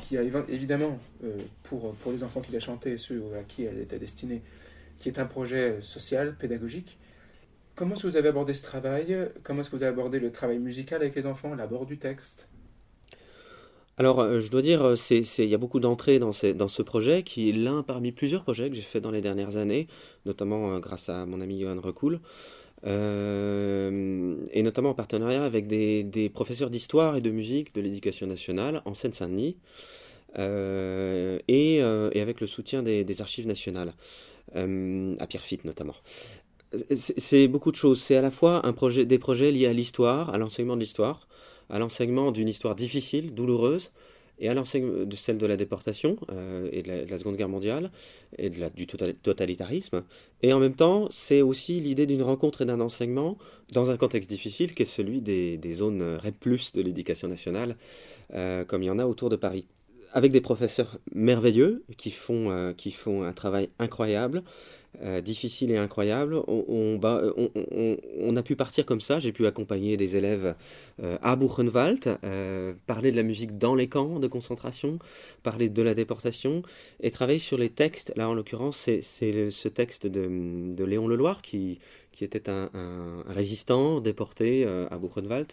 qui 0.00 0.16
a 0.16 0.22
évidemment, 0.22 0.98
euh, 1.24 1.38
pour, 1.64 1.94
pour 1.94 2.12
les 2.12 2.22
enfants 2.22 2.40
qui 2.40 2.52
l'a 2.52 2.60
chanté 2.60 2.92
et 2.92 2.98
ceux 2.98 3.22
à 3.38 3.42
qui 3.42 3.64
elle 3.64 3.78
était 3.78 3.98
destinée, 3.98 4.42
qui 4.98 5.08
est 5.08 5.18
un 5.18 5.26
projet 5.26 5.80
social, 5.80 6.36
pédagogique. 6.36 6.98
Comment 7.74 7.94
est-ce 7.94 8.04
que 8.04 8.08
vous 8.08 8.16
avez 8.16 8.28
abordé 8.28 8.54
ce 8.54 8.62
travail? 8.62 9.16
Comment 9.42 9.60
est-ce 9.60 9.70
que 9.70 9.76
vous 9.76 9.82
avez 9.82 9.92
abordé 9.92 10.18
le 10.18 10.30
travail 10.30 10.58
musical 10.58 11.02
avec 11.02 11.14
les 11.14 11.26
enfants, 11.26 11.54
l'abord 11.54 11.86
du 11.86 11.98
texte? 11.98 12.48
Alors, 13.98 14.40
je 14.40 14.50
dois 14.50 14.60
dire, 14.60 14.94
il 15.10 15.48
y 15.48 15.54
a 15.54 15.58
beaucoup 15.58 15.80
d'entrées 15.80 16.18
dans, 16.18 16.32
dans, 16.54 16.68
ce 16.68 16.82
projet, 16.82 17.22
qui 17.22 17.48
est 17.48 17.52
l'un 17.52 17.82
parmi 17.82 18.12
plusieurs 18.12 18.42
projets 18.42 18.68
que 18.68 18.76
j'ai 18.76 18.82
fait 18.82 19.00
dans 19.00 19.10
les 19.10 19.22
dernières 19.22 19.56
années, 19.56 19.88
notamment 20.26 20.78
grâce 20.80 21.08
à 21.08 21.24
mon 21.24 21.40
ami 21.40 21.60
Johan 21.60 21.80
Recoul. 21.80 22.20
Euh, 22.84 24.36
et 24.52 24.62
notamment 24.62 24.90
en 24.90 24.94
partenariat 24.94 25.44
avec 25.44 25.66
des, 25.66 26.30
professeurs 26.32 26.70
d'histoire 26.70 27.16
et 27.16 27.20
de 27.20 27.30
musique 27.30 27.74
de 27.74 27.80
l'éducation 27.80 28.26
nationale 28.26 28.82
en 28.84 28.94
Seine-Saint-Denis, 28.94 29.56
euh, 30.38 31.38
et, 31.48 31.82
euh, 31.82 32.10
et, 32.12 32.20
avec 32.20 32.40
le 32.40 32.46
soutien 32.46 32.82
des, 32.82 33.20
archives 33.20 33.46
nationales, 33.46 33.94
à 34.54 35.26
Pierrefitte 35.26 35.64
notamment. 35.64 35.94
C'est 36.94 37.48
beaucoup 37.48 37.70
de 37.70 37.76
choses. 37.76 38.02
C'est 38.02 38.16
à 38.16 38.22
la 38.22 38.30
fois 38.30 38.66
un 38.66 38.72
projet, 38.72 39.06
des 39.06 39.18
projets 39.18 39.50
liés 39.50 39.66
à 39.66 39.72
l'histoire, 39.72 40.30
à 40.34 40.38
l'enseignement 40.38 40.76
de 40.76 40.80
l'histoire, 40.80 41.28
à 41.70 41.78
l'enseignement 41.78 42.32
d'une 42.32 42.48
histoire 42.48 42.74
difficile, 42.74 43.34
douloureuse, 43.34 43.92
et 44.38 44.48
à 44.48 44.54
l'enseignement 44.54 45.04
de 45.04 45.16
celle 45.16 45.38
de 45.38 45.46
la 45.46 45.56
déportation 45.56 46.16
euh, 46.30 46.68
et 46.72 46.82
de 46.82 46.88
la, 46.88 47.04
de 47.04 47.10
la, 47.10 47.18
Seconde 47.18 47.36
Guerre 47.36 47.48
mondiale 47.48 47.90
et 48.38 48.50
de 48.50 48.60
la, 48.60 48.70
du 48.70 48.86
totalitarisme. 48.86 50.04
Et 50.42 50.52
en 50.52 50.58
même 50.58 50.74
temps, 50.74 51.08
c'est 51.10 51.42
aussi 51.42 51.80
l'idée 51.80 52.06
d'une 52.06 52.22
rencontre 52.22 52.62
et 52.62 52.64
d'un 52.64 52.80
enseignement 52.80 53.38
dans 53.72 53.90
un 53.90 53.96
contexte 53.96 54.28
difficile 54.28 54.74
qui 54.74 54.82
est 54.82 54.86
celui 54.86 55.22
des, 55.22 55.56
des 55.56 55.72
zones 55.72 56.02
REP+, 56.16 56.44
de 56.74 56.82
l'éducation 56.82 57.28
nationale, 57.28 57.76
euh, 58.34 58.64
comme 58.64 58.82
il 58.82 58.86
y 58.86 58.90
en 58.90 58.98
a 58.98 59.06
autour 59.06 59.30
de 59.30 59.36
Paris. 59.36 59.66
Avec 60.12 60.32
des 60.32 60.40
professeurs 60.40 60.98
merveilleux 61.14 61.84
qui 61.96 62.10
font, 62.10 62.50
euh, 62.50 62.72
qui 62.72 62.90
font 62.90 63.24
un 63.24 63.32
travail 63.32 63.68
incroyable, 63.78 64.42
euh, 65.02 65.20
difficile 65.20 65.70
et 65.70 65.76
incroyable. 65.76 66.42
On, 66.46 66.98
on, 67.00 68.36
a 68.36 68.42
pu 68.42 68.56
partir 68.56 68.86
comme 68.86 69.00
ça. 69.00 69.18
J'ai 69.18 69.32
pu 69.32 69.46
accompagner 69.46 69.96
des 69.96 70.16
élèves 70.16 70.54
euh, 71.02 71.18
à 71.22 71.36
Buchenwald, 71.36 72.18
euh, 72.24 72.74
parler 72.86 73.10
de 73.10 73.16
la 73.16 73.22
musique 73.22 73.58
dans 73.58 73.74
les 73.74 73.88
camps 73.88 74.18
de 74.18 74.26
concentration, 74.26 74.98
parler 75.42 75.68
de 75.68 75.82
la 75.82 75.94
déportation 75.94 76.62
et 77.00 77.10
travailler 77.10 77.38
sur 77.38 77.58
les 77.58 77.70
textes. 77.70 78.12
Là, 78.16 78.28
en 78.28 78.34
l'occurrence, 78.34 78.76
c'est 78.76 79.02
ce 79.50 79.68
texte 79.68 80.06
de, 80.06 80.84
Léon 80.84 81.08
Leloir 81.08 81.42
qui, 81.42 81.78
qui 82.16 82.24
était 82.24 82.48
un, 82.48 82.70
un 82.72 83.22
résistant 83.30 84.00
déporté 84.00 84.64
euh, 84.64 84.86
à 84.90 84.96
Buchenwald 84.96 85.52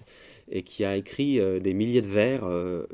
et 0.50 0.64
qui 0.64 0.86
a 0.86 0.96
écrit 0.96 1.42
euh, 1.42 1.60
des 1.60 1.74
milliers 1.74 2.00
de 2.00 2.08
vers 2.08 2.46
euh, 2.46 2.88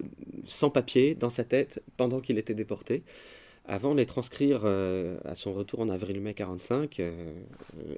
sans 0.45 0.71
papier 0.71 1.13
dans 1.13 1.29
sa 1.29 1.43
tête 1.43 1.83
pendant 1.95 2.19
qu'il 2.19 2.39
était 2.39 2.55
déporté 2.55 3.03
avant 3.69 3.93
de 3.93 3.99
les 3.99 4.05
transcrire 4.05 4.61
euh, 4.65 5.17
à 5.23 5.35
son 5.35 5.53
retour 5.53 5.79
en 5.79 5.89
avril-mai 5.89 6.33
45 6.33 6.99
euh, 6.99 7.11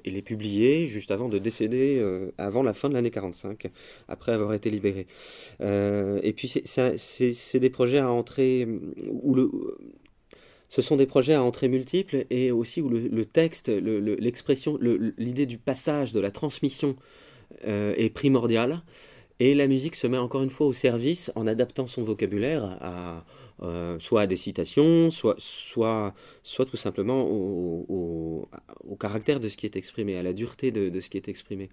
et 0.04 0.10
les 0.10 0.22
publier 0.22 0.86
juste 0.86 1.10
avant 1.10 1.28
de 1.28 1.38
décéder, 1.38 1.98
euh, 1.98 2.30
avant 2.38 2.62
la 2.62 2.74
fin 2.74 2.88
de 2.88 2.94
l'année 2.94 3.10
45, 3.10 3.70
après 4.08 4.32
avoir 4.32 4.52
été 4.52 4.70
libéré. 4.70 5.06
Euh, 5.60 6.20
et 6.22 6.32
puis 6.32 6.48
c'est 6.48 7.60
des 7.60 7.70
projets 7.70 7.98
à 7.98 8.10
entrée 8.10 8.68
où 9.10 9.34
le 9.34 9.50
ce 10.72 10.80
sont 10.80 10.96
des 10.96 11.04
projets 11.04 11.34
à 11.34 11.42
entrée 11.42 11.68
multiples 11.68 12.24
et 12.30 12.50
aussi 12.50 12.80
où 12.80 12.88
le, 12.88 13.24
texte, 13.26 13.68
l'expression, 13.68 14.78
le, 14.80 15.12
l'idée 15.18 15.44
du 15.44 15.58
passage, 15.58 16.14
de 16.14 16.20
la 16.20 16.30
transmission 16.30 16.96
euh, 17.66 17.92
est 17.98 18.08
primordiale. 18.08 18.80
Et 19.38 19.54
la 19.54 19.66
musique 19.66 19.96
se 19.96 20.06
met 20.06 20.16
encore 20.16 20.42
une 20.42 20.48
fois 20.48 20.66
au 20.66 20.72
service 20.72 21.30
en 21.34 21.46
adaptant 21.46 21.86
son 21.86 22.04
vocabulaire 22.04 22.78
à, 22.80 23.22
euh, 23.62 23.98
soit 23.98 24.22
à 24.22 24.26
des 24.26 24.36
citations, 24.36 25.10
soit, 25.10 25.36
soit, 25.38 26.14
soit 26.42 26.64
tout 26.64 26.76
simplement 26.76 27.26
au, 27.28 28.48
caractère 29.00 29.40
de 29.40 29.48
ce 29.48 29.56
qui 29.56 29.66
est 29.66 29.74
exprimé, 29.74 30.16
à 30.16 30.22
la 30.22 30.32
dureté 30.32 30.70
de, 30.70 31.00
ce 31.00 31.10
qui 31.10 31.16
est 31.16 31.28
exprimé. 31.28 31.70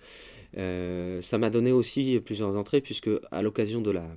Euh, 0.58 1.22
ça 1.22 1.38
m'a 1.38 1.52
donné 1.52 1.72
aussi 1.72 2.20
plusieurs 2.20 2.56
entrées, 2.58 2.82
puisque 2.82 3.10
à 3.30 3.44
l'occasion 3.44 3.82
de 3.82 3.92
la, 3.92 4.08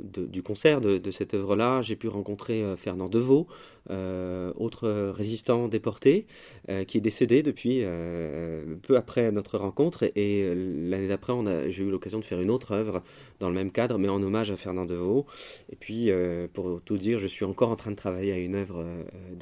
du 0.00 0.42
concert 0.42 0.80
de, 0.80 0.98
de 0.98 1.10
cette 1.10 1.34
œuvre-là, 1.34 1.80
j'ai 1.80 1.96
pu 1.96 2.08
rencontrer 2.08 2.62
euh, 2.62 2.76
Fernand 2.76 3.08
Deveau, 3.08 3.46
autre 3.90 4.88
résistant 5.10 5.68
déporté, 5.68 6.26
euh, 6.70 6.84
qui 6.84 6.98
est 6.98 7.00
décédé 7.00 7.42
depuis 7.42 7.80
euh, 7.82 8.76
peu 8.82 8.96
après 8.96 9.30
notre 9.32 9.58
rencontre. 9.58 10.04
Et, 10.14 10.54
l'année 10.54 11.08
d'après, 11.08 11.32
j'ai 11.70 11.82
eu 11.82 11.90
l'occasion 11.90 12.18
de 12.18 12.24
faire 12.24 12.40
une 12.40 12.50
autre 12.50 12.72
œuvre 12.72 13.02
dans 13.40 13.48
le 13.48 13.54
même 13.54 13.70
cadre, 13.70 13.98
mais 13.98 14.08
en 14.08 14.22
hommage 14.22 14.50
à 14.50 14.56
Fernand 14.56 14.86
Deveau. 14.86 15.26
Et 15.70 15.76
puis, 15.76 16.10
euh, 16.10 16.46
pour 16.52 16.80
tout 16.82 16.98
dire, 16.98 17.18
je 17.18 17.26
suis 17.26 17.44
encore 17.44 17.70
en 17.70 17.76
train 17.76 17.90
de 17.90 17.96
travailler 17.96 18.32
à 18.32 18.38
une 18.38 18.54
œuvre 18.54 18.84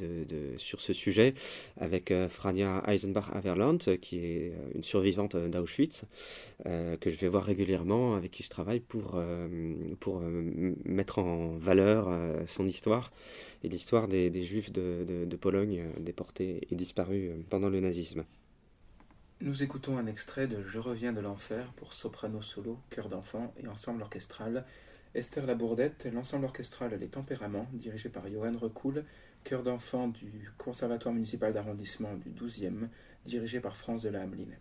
euh, 0.01 0.53
sur 0.57 0.81
ce 0.81 0.93
sujet 0.93 1.33
avec 1.77 2.13
Frania 2.29 2.83
Eisenbach-Haverland, 2.87 3.97
qui 3.99 4.17
est 4.17 4.53
une 4.75 4.83
survivante 4.83 5.35
d'Auschwitz, 5.35 6.03
que 6.65 7.09
je 7.09 7.15
vais 7.15 7.27
voir 7.27 7.43
régulièrement, 7.43 8.15
avec 8.15 8.31
qui 8.31 8.43
je 8.43 8.49
travaille 8.49 8.79
pour 8.79 9.15
mettre 10.85 11.19
en 11.19 11.55
valeur 11.57 12.09
son 12.45 12.67
histoire 12.67 13.11
et 13.63 13.69
l'histoire 13.69 14.07
des, 14.07 14.29
des, 14.33 14.43
Juifs 14.43 14.71
de, 14.73 15.37
Pologne 15.39 15.85
déportés 15.99 16.67
et 16.69 16.75
disparus 16.75 17.31
pendant 17.49 17.69
le 17.69 17.79
nazisme. 17.79 18.25
Nous 19.41 19.63
écoutons 19.63 19.97
un 19.97 20.07
extrait 20.07 20.47
de 20.47 20.63
Je 20.63 20.79
reviens 20.79 21.13
de 21.13 21.19
l'enfer 21.19 21.71
pour 21.73 21.93
soprano 21.93 22.41
solo, 22.41 22.79
chœur 22.89 23.09
d'enfant 23.09 23.53
et 23.61 23.67
ensemble 23.67 24.01
orchestral. 24.01 24.65
Esther 25.15 25.45
Labourdette, 25.45 26.09
l'ensemble 26.11 26.45
orchestral 26.45 26.97
Les 26.99 27.07
Tempéraments, 27.07 27.67
dirigé 27.73 28.09
par 28.09 28.29
Johan 28.29 28.57
Recoul, 28.57 29.03
chœur 29.43 29.63
d'enfant 29.63 30.07
du 30.07 30.49
Conservatoire 30.57 31.13
municipal 31.13 31.53
d'arrondissement 31.53 32.15
du 32.15 32.31
12e, 32.31 32.87
dirigé 33.25 33.59
par 33.59 33.77
France 33.77 34.01
de 34.01 34.09
la 34.09 34.21
Hameline. 34.21 34.57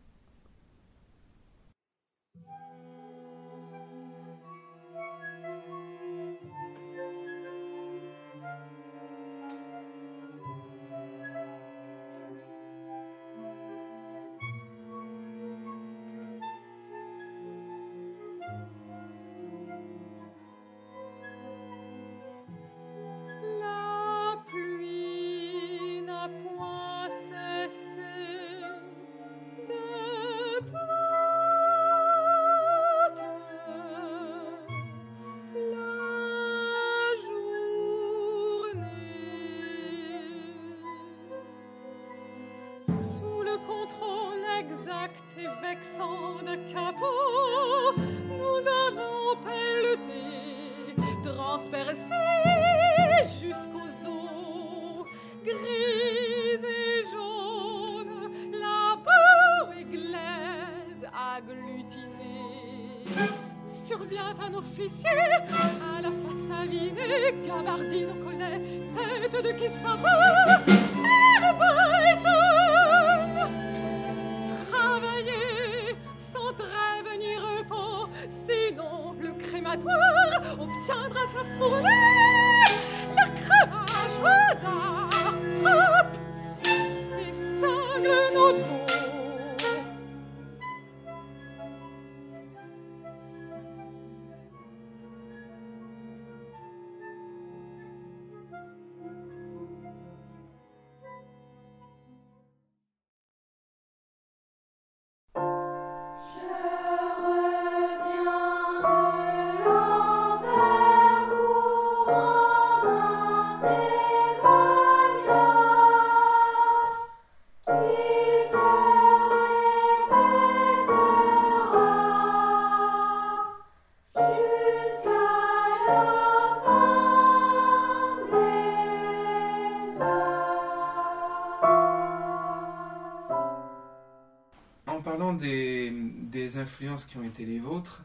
Qui 137.07 137.17
ont 137.17 137.23
été 137.23 137.45
les 137.45 137.59
vôtres 137.59 138.03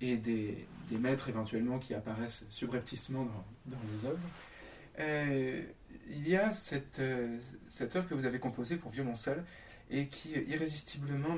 et 0.00 0.16
des, 0.16 0.66
maîtres 0.90 1.28
éventuellement 1.28 1.78
qui 1.78 1.94
apparaissent 1.94 2.46
subrepticement 2.50 3.24
dans, 3.24 3.44
dans 3.66 3.78
les 3.92 4.06
œuvres, 4.06 4.28
euh, 4.98 5.62
il 6.08 6.28
y 6.28 6.36
a 6.36 6.52
cette, 6.52 6.98
euh, 6.98 7.38
cette 7.68 7.96
œuvre 7.96 8.08
que 8.08 8.14
vous 8.14 8.26
avez 8.26 8.38
composée 8.38 8.76
pour 8.76 8.90
violon 8.90 9.14
seul 9.14 9.44
et 9.90 10.06
qui 10.06 10.30
irrésistiblement 10.48 11.36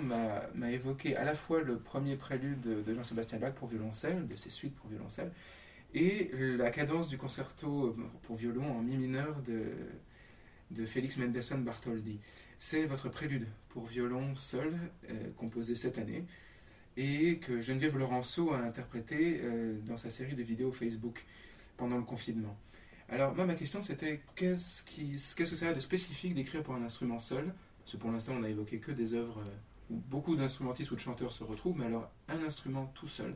m'a 0.55 0.71
évoqué 0.71 1.17
à 1.17 1.25
la 1.25 1.35
fois 1.35 1.63
le 1.63 1.79
premier 1.79 2.17
prélude 2.17 2.61
de, 2.61 2.83
de 2.83 2.95
Jean-Sébastien 2.95 3.39
Bach 3.39 3.55
pour 3.55 3.69
violoncelle, 3.69 4.29
de 4.29 4.37
ses 4.37 4.51
suites 4.51 4.75
pour 4.75 4.91
violoncelle, 4.91 5.33
et 5.95 6.31
la 6.35 6.71
cadence 6.71 7.09
du 7.09 7.17
concerto 7.17 7.97
pour 8.23 8.37
violon 8.37 8.71
en 8.71 8.83
mi 8.83 8.97
mineur 8.97 9.41
de, 9.41 9.65
de 10.71 10.85
Félix 10.85 11.17
Mendelssohn 11.17 11.63
Bartholdy. 11.65 12.21
C'est 12.59 12.87
votre 12.87 13.09
prélude 13.09 13.47
pour 13.71 13.87
violon 13.87 14.37
seul, 14.37 14.73
euh, 15.11 15.31
composé 15.37 15.75
cette 15.75 15.99
année, 15.99 16.25
et 16.97 17.39
que 17.39 17.61
Geneviève 17.61 17.99
Laurenceau 17.99 18.53
a 18.53 18.59
interprété 18.59 19.41
euh, 19.43 19.79
dans 19.87 19.97
sa 19.97 20.11
série 20.11 20.35
de 20.35 20.43
vidéos 20.43 20.73
Facebook 20.73 21.25
pendant 21.77 21.97
le 21.97 22.03
confinement. 22.03 22.57
Alors, 23.09 23.35
moi, 23.35 23.45
ma 23.45 23.55
question, 23.55 23.83
c'était 23.83 24.21
qu'est-ce 24.35 24.83
qu'est-ce 24.85 25.51
que 25.51 25.57
ça 25.57 25.69
a 25.69 25.75
de 25.75 25.81
spécifique 25.81 26.35
d'écrire 26.35 26.63
pour 26.63 26.75
un 26.75 26.83
instrument 26.83 27.19
seul? 27.19 27.53
Parce 27.81 27.93
que 27.93 27.97
pour 27.97 28.11
l'instant, 28.11 28.35
on 28.37 28.41
n'a 28.41 28.49
évoqué 28.49 28.79
que 28.79 28.93
des 28.93 29.15
œuvres 29.15 29.41
euh, 29.41 29.51
où 29.91 29.97
beaucoup 29.97 30.37
d'instrumentistes 30.37 30.91
ou 30.91 30.95
de 30.95 31.01
chanteurs 31.01 31.33
se 31.33 31.45
retrouvent, 31.45 31.77
mais 31.79 31.87
alors, 31.87 32.11
un 32.29 32.43
instrument 32.45 32.87
tout 32.95 33.09
seul. 33.09 33.35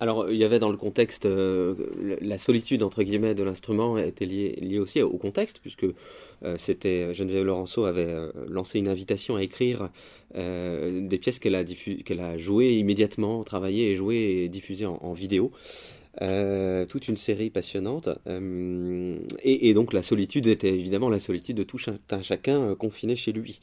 Alors, 0.00 0.30
il 0.30 0.36
y 0.36 0.44
avait 0.44 0.60
dans 0.60 0.70
le 0.70 0.76
contexte, 0.76 1.26
euh, 1.26 1.74
la 2.20 2.38
solitude, 2.38 2.84
entre 2.84 3.02
guillemets, 3.02 3.34
de 3.34 3.42
l'instrument 3.42 3.98
était 3.98 4.26
liée, 4.26 4.78
aussi 4.78 5.02
au 5.02 5.18
contexte, 5.18 5.58
puisque 5.60 5.86
euh, 6.44 6.54
c'était, 6.56 7.12
Geneviève 7.14 7.44
Laurenceau 7.44 7.84
avait 7.84 8.04
euh, 8.04 8.30
lancé 8.48 8.78
une 8.78 8.88
invitation 8.88 9.36
à 9.36 9.42
écrire 9.42 9.90
des 10.34 11.18
pièces 11.18 11.38
qu'elle 11.38 11.54
a, 11.54 12.36
jouées 12.36 12.74
immédiatement, 12.74 13.42
travaillées 13.44 13.90
et 13.90 13.94
jouées 13.94 14.42
et 14.44 14.48
diffusées 14.50 14.84
en, 14.84 15.12
vidéo. 15.14 15.52
Toute 16.20 17.08
une 17.08 17.16
série 17.16 17.48
passionnante. 17.48 18.10
Et, 19.42 19.72
donc 19.72 19.94
la 19.94 20.02
solitude 20.02 20.46
était 20.46 20.68
évidemment 20.68 21.08
la 21.08 21.18
solitude 21.18 21.56
de 21.56 21.62
tout 21.62 21.78
un 22.10 22.22
chacun 22.22 22.74
confiné 22.74 23.16
chez 23.16 23.32
lui 23.32 23.58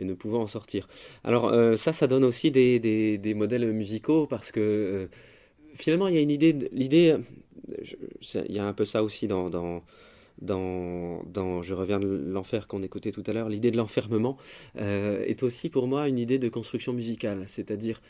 et 0.00 0.04
ne 0.04 0.14
pouvant 0.14 0.42
en 0.42 0.48
sortir. 0.48 0.88
Alors 1.22 1.54
ça, 1.78 1.92
ça 1.92 2.08
donne 2.08 2.24
aussi 2.24 2.50
des, 2.50 3.34
modèles 3.36 3.72
musicaux 3.72 4.26
parce 4.26 4.50
que 4.50 5.08
finalement 5.74 6.08
il 6.08 6.14
y 6.14 6.18
a 6.18 6.20
une 6.20 6.30
idée, 6.30 6.54
l'idée, 6.72 7.16
il 8.34 8.52
y 8.54 8.58
a 8.58 8.66
un 8.66 8.72
peu 8.72 8.84
ça 8.84 9.02
aussi 9.02 9.26
dans, 9.26 9.50
dans, 9.50 9.82
dans, 10.40 11.22
dans 11.24 11.62
Je 11.62 11.74
reviens 11.74 11.98
de 11.98 12.06
l'enfer 12.06 12.66
qu'on 12.66 12.82
écoutait 12.82 13.12
tout 13.12 13.24
à 13.26 13.32
l'heure, 13.32 13.48
l'idée 13.48 13.70
de 13.70 13.76
l'enfermement 13.76 14.36
euh, 14.76 15.24
est 15.24 15.42
aussi 15.42 15.68
pour 15.68 15.86
moi 15.86 16.08
une 16.08 16.18
idée 16.18 16.38
de 16.38 16.48
construction 16.48 16.92
musicale, 16.92 17.44
c'est-à-dire 17.46 18.00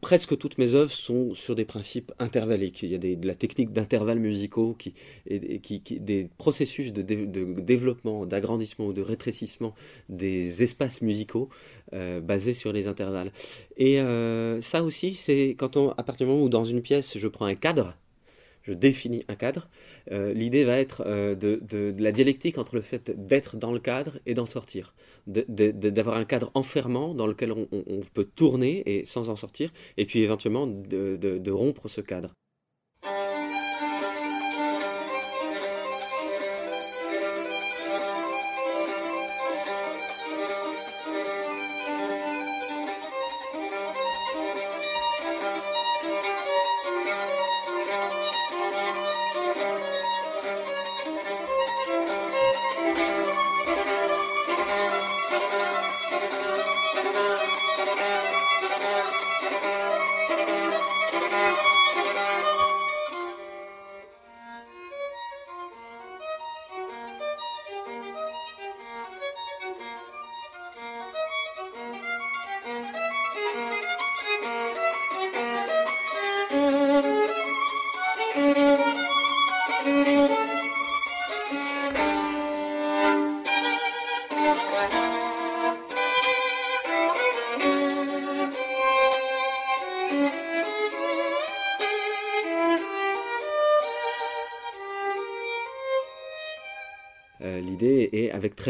presque 0.00 0.36
toutes 0.36 0.58
mes 0.58 0.74
œuvres 0.74 0.92
sont 0.92 1.34
sur 1.34 1.54
des 1.54 1.64
principes 1.64 2.12
intervalliques. 2.18 2.82
Il 2.82 2.90
y 2.90 2.94
a 2.94 2.98
de 2.98 3.26
la 3.26 3.34
technique 3.34 3.72
d'intervalles 3.72 4.18
musicaux, 4.18 4.74
qui, 4.78 4.94
et, 5.26 5.60
des 6.00 6.28
processus 6.38 6.92
de 6.92 7.02
développement, 7.02 8.26
d'agrandissement 8.26 8.86
ou 8.86 8.92
de 8.92 9.02
rétrécissement 9.02 9.74
des 10.08 10.62
espaces 10.62 11.02
musicaux 11.02 11.48
euh, 11.94 12.20
basés 12.20 12.54
sur 12.54 12.72
les 12.72 12.88
intervalles. 12.88 13.32
Et 13.76 14.00
euh, 14.00 14.60
ça 14.60 14.82
aussi, 14.82 15.14
c'est 15.14 15.56
quand 15.58 15.76
on, 15.76 15.90
à 15.92 16.02
partir 16.02 16.26
du 16.26 16.32
moment 16.32 16.44
où 16.44 16.48
dans 16.48 16.64
une 16.64 16.82
pièce, 16.82 17.16
je 17.16 17.28
prends 17.28 17.46
un 17.46 17.54
cadre, 17.54 17.96
je 18.68 18.72
définis 18.74 19.24
un 19.28 19.34
cadre, 19.34 19.68
euh, 20.12 20.32
l'idée 20.34 20.64
va 20.64 20.78
être 20.78 21.02
euh, 21.06 21.34
de, 21.34 21.94
la 21.98 22.12
dialectique 22.12 22.58
entre 22.58 22.74
le 22.74 22.80
fait 22.82 23.10
d'être 23.26 23.56
dans 23.56 23.72
le 23.72 23.80
cadre 23.80 24.18
et 24.26 24.34
d'en 24.34 24.46
sortir, 24.46 24.94
d'avoir 25.26 26.16
un 26.16 26.24
cadre 26.24 26.50
enfermant 26.54 27.14
dans 27.14 27.26
lequel 27.26 27.52
on, 27.52 27.66
on- 27.72 28.00
peut 28.14 28.24
tourner 28.24 28.82
et 28.86 29.04
sans 29.06 29.28
en 29.28 29.36
sortir, 29.36 29.70
et 29.96 30.06
puis 30.06 30.20
éventuellement 30.20 30.66
de 30.66 31.50
rompre 31.50 31.88
ce 31.88 32.00
cadre. 32.00 32.34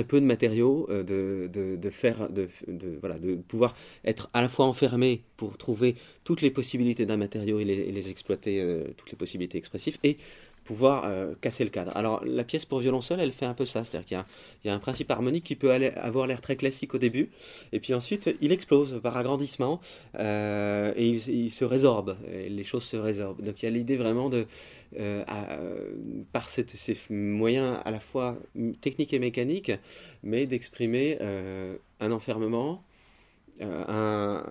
Peu 0.08 0.20
de 0.20 0.26
matériaux, 0.26 0.88
euh, 0.90 1.04
de, 1.04 1.90
faire, 1.90 2.28
de, 2.28 2.48
voilà, 3.00 3.18
de 3.18 3.36
pouvoir 3.36 3.76
être 4.04 4.28
à 4.34 4.42
la 4.42 4.48
fois 4.48 4.66
enfermé 4.66 5.22
pour 5.36 5.56
trouver 5.56 5.94
toutes 6.24 6.42
les 6.42 6.50
possibilités 6.50 7.06
d'un 7.06 7.16
matériau 7.16 7.60
et 7.60 7.64
les, 7.64 7.74
et 7.74 7.92
les 7.92 8.10
exploiter, 8.10 8.60
euh, 8.60 8.84
toutes 8.96 9.12
les 9.12 9.16
possibilités 9.16 9.58
expressives, 9.58 9.98
et 10.02 10.16
pouvoir 10.68 11.06
euh, 11.06 11.32
casser 11.40 11.64
le 11.64 11.70
cadre. 11.70 11.96
Alors 11.96 12.22
la 12.26 12.44
pièce 12.44 12.66
pour 12.66 12.80
violon 12.80 13.00
seul, 13.00 13.20
elle 13.20 13.32
fait 13.32 13.46
un 13.46 13.54
peu 13.54 13.64
ça, 13.64 13.84
c'est-à-dire 13.84 14.06
qu'il 14.06 14.18
y 14.66 14.70
a, 14.70 14.74
un 14.74 14.78
principe 14.78 15.10
harmonique 15.10 15.44
qui 15.44 15.56
peut 15.56 15.72
avoir 15.72 16.26
l'air 16.26 16.42
très 16.42 16.56
classique 16.56 16.92
au 16.92 16.98
début, 16.98 17.30
et 17.72 17.80
puis 17.80 17.94
ensuite 17.94 18.36
il 18.42 18.52
explose 18.52 19.00
par 19.02 19.16
agrandissement, 19.16 19.80
euh, 20.18 20.92
et 20.94 21.08
il, 21.08 21.50
se 21.50 21.64
résorbe, 21.64 22.18
et 22.30 22.50
les 22.50 22.64
choses 22.64 22.84
se 22.84 22.98
résorbent. 22.98 23.42
Donc 23.42 23.62
il 23.62 23.64
y 23.64 23.68
a 23.68 23.70
l'idée 23.70 23.96
vraiment 23.96 24.28
de, 24.28 24.44
euh, 25.00 25.24
par 26.32 26.50
ces 26.50 26.66
moyens 27.08 27.78
à 27.86 27.90
la 27.90 28.00
fois 28.00 28.36
techniques 28.82 29.14
et 29.14 29.18
mécaniques, 29.18 29.72
mais 30.22 30.44
d'exprimer 30.44 31.16
un 32.00 32.12
enfermement, 32.12 32.84
euh, 33.60 34.42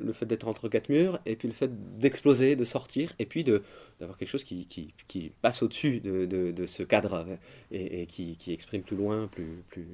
le 0.00 0.12
fait 0.12 0.26
d'être 0.26 0.48
entre 0.48 0.68
quatre 0.68 0.88
murs, 0.88 1.20
et 1.26 1.36
puis 1.36 1.48
le 1.48 1.54
fait 1.54 1.98
d'exploser, 1.98 2.56
de 2.56 2.64
sortir, 2.64 3.14
et 3.18 3.26
puis 3.26 3.44
d'avoir 3.44 4.18
quelque 4.18 4.28
chose 4.28 4.44
qui, 4.44 4.66
qui, 4.66 5.32
passe 5.42 5.62
au-dessus 5.62 6.00
de, 6.00 6.26
de, 6.26 6.66
ce 6.66 6.82
cadre 6.82 7.26
et, 7.70 8.02
et 8.02 8.06
qui, 8.06 8.36
qui 8.36 8.52
exprime 8.52 8.82
plus 8.82 8.96
loin, 8.96 9.28
plus, 9.28 9.62
plus, 9.70 9.86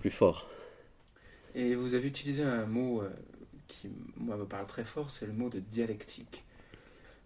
plus 0.00 0.10
fort. 0.10 0.48
Et 1.54 1.74
vous 1.74 1.94
avez 1.94 2.06
utilisé 2.06 2.42
un 2.42 2.66
mot 2.66 3.02
euh, 3.02 3.10
qui, 3.66 3.90
moi, 4.16 4.36
me 4.36 4.44
parle 4.44 4.66
très 4.66 4.84
fort, 4.84 5.10
c'est 5.10 5.26
le 5.26 5.32
mot 5.32 5.48
de 5.48 5.58
dialectique. 5.58 6.44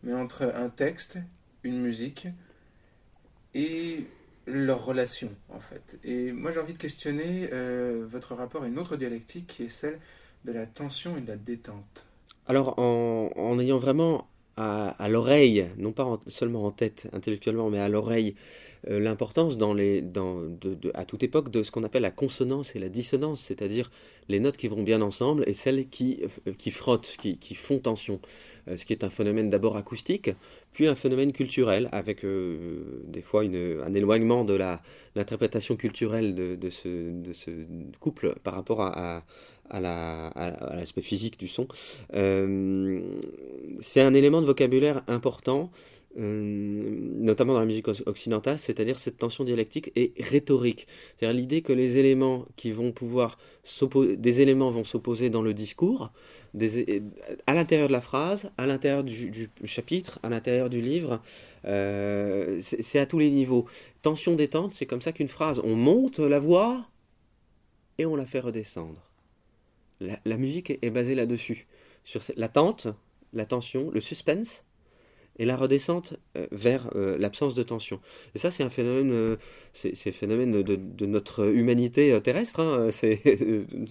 Mais 0.02 0.14
entre 0.14 0.52
un 0.54 0.68
texte, 0.68 1.18
une 1.64 1.80
musique 1.80 2.28
et 3.54 4.06
leur 4.46 4.84
relation, 4.84 5.30
en 5.50 5.60
fait. 5.60 5.98
Et 6.02 6.32
moi, 6.32 6.50
j'ai 6.52 6.60
envie 6.60 6.72
de 6.72 6.78
questionner 6.78 7.48
euh, 7.52 8.06
votre 8.08 8.34
rapport 8.34 8.62
à 8.62 8.68
une 8.68 8.78
autre 8.78 8.96
dialectique 8.96 9.46
qui 9.46 9.64
est 9.64 9.68
celle 9.68 10.00
de 10.44 10.52
la 10.52 10.66
tension 10.66 11.16
et 11.16 11.20
de 11.20 11.28
la 11.28 11.36
détente. 11.36 12.06
Alors, 12.46 12.78
en, 12.78 13.58
ayant 13.60 13.78
vraiment 13.78 14.26
à, 14.56 15.08
l'oreille, 15.08 15.66
non 15.78 15.92
pas 15.92 16.04
en- 16.04 16.20
seulement 16.26 16.64
en 16.64 16.70
tête 16.70 17.08
intellectuellement, 17.12 17.70
mais 17.70 17.78
à 17.78 17.88
l'oreille, 17.88 18.34
euh, 18.88 19.00
l'importance 19.00 19.56
à 20.94 21.04
toute 21.04 21.22
époque 21.22 21.50
de 21.50 21.62
ce 21.62 21.70
qu'on 21.70 21.84
appelle 21.84 22.02
la 22.02 22.10
consonance 22.10 22.76
et 22.76 22.78
la 22.78 22.88
dissonance, 22.88 23.40
c'est-à-dire 23.42 23.90
les 24.28 24.40
notes 24.40 24.56
qui 24.56 24.68
vont 24.68 24.82
bien 24.82 25.00
ensemble 25.00 25.44
et 25.46 25.54
celles 25.54 25.88
qui, 25.88 26.20
euh, 26.46 26.52
qui 26.52 26.70
frottent, 26.70 27.16
qui, 27.18 27.54
font 27.54 27.78
tension, 27.78 28.20
Euh, 28.68 28.76
ce 28.76 28.84
qui 28.84 28.92
est 28.92 29.04
un 29.04 29.10
phénomène 29.10 29.48
d'abord 29.48 29.76
acoustique, 29.76 30.30
puis 30.72 30.86
un 30.86 30.94
phénomène 30.96 31.32
culturel, 31.32 31.88
avec 31.92 32.24
des 32.24 33.22
fois 33.22 33.42
un 33.42 33.94
éloignement 33.94 34.44
de 34.44 34.54
l'interprétation 35.14 35.76
culturelle 35.76 36.34
de, 36.34 36.70
ce, 36.70 37.10
couple 38.00 38.34
par 38.42 38.54
rapport 38.54 38.80
à- 38.82 39.24
à 39.72 39.80
la- 39.80 40.28
à- 40.28 40.72
à 40.72 40.76
l'aspect 40.76 41.02
physique 41.02 41.38
du 41.38 41.48
son. 41.48 41.66
Euh, 42.14 43.00
c'est 43.80 44.00
un 44.00 44.14
élément 44.14 44.40
de 44.40 44.46
vocabulaire 44.46 45.02
important, 45.08 45.70
euh, 46.18 46.98
notamment 47.18 47.54
dans 47.54 47.60
la 47.60 47.64
musique 47.66 47.88
oc- 47.88 48.02
occidentale, 48.06 48.58
c'est-à-dire 48.58 48.98
cette 48.98 49.16
tension 49.16 49.44
dialectique 49.44 49.90
et 49.96 50.12
rhétorique. 50.20 50.86
C'est-à-dire 51.16 51.34
l'idée 51.40 51.62
que 51.62 51.72
les 51.72 51.96
éléments 51.96 52.44
qui 52.56 52.70
vont 52.70 52.92
pouvoir 52.92 53.38
s'opposer, 53.64 54.16
des 54.16 54.42
éléments 54.42 54.70
vont 54.70 54.84
s'opposer 54.84 55.30
dans 55.30 55.40
le 55.42 55.54
discours, 55.54 56.12
à 57.46 57.54
l'intérieur 57.54 57.88
de 57.88 57.92
la 57.94 58.02
phrase, 58.02 58.52
à 58.58 58.66
l'intérieur 58.66 59.04
du, 59.04 59.48
chapitre, 59.64 60.18
à 60.22 60.28
l'intérieur 60.28 60.68
du 60.68 60.82
livre. 60.82 61.22
Euh, 61.64 62.60
c'est 62.60 62.98
à 62.98 63.06
tous 63.06 63.18
les 63.18 63.30
niveaux. 63.30 63.64
Tension 64.02 64.34
détente, 64.34 64.74
c'est 64.74 64.84
comme 64.84 65.00
ça 65.00 65.12
qu'une 65.12 65.28
phrase, 65.28 65.62
on 65.64 65.74
monte 65.76 66.18
la 66.18 66.38
voix 66.38 66.84
et 67.96 68.04
on 68.04 68.16
la 68.16 68.26
fait 68.26 68.40
redescendre. 68.40 69.11
La, 70.24 70.36
musique 70.36 70.70
est, 70.70 70.90
basée 70.90 71.14
là-dessus, 71.14 71.66
sur 72.04 72.20
l'attente, 72.36 72.88
la 73.32 73.46
tension, 73.46 73.90
le 73.90 74.00
suspense 74.00 74.64
et 75.38 75.44
la 75.44 75.56
redescente 75.56 76.14
euh, 76.36 76.46
vers 76.50 76.90
euh, 76.94 77.16
l'absence 77.18 77.54
de 77.54 77.62
tension. 77.62 78.00
Et 78.34 78.38
ça, 78.38 78.50
c'est 78.50 78.62
un 78.62 78.70
phénomène, 78.70 79.12
euh, 79.12 79.36
c'est 79.72 79.94
phénomène 80.12 80.62
de, 80.62 81.06
notre 81.06 81.46
humanité 81.54 82.18
terrestre. 82.22 82.60
hein. 82.60 82.88
C'est 82.90 83.20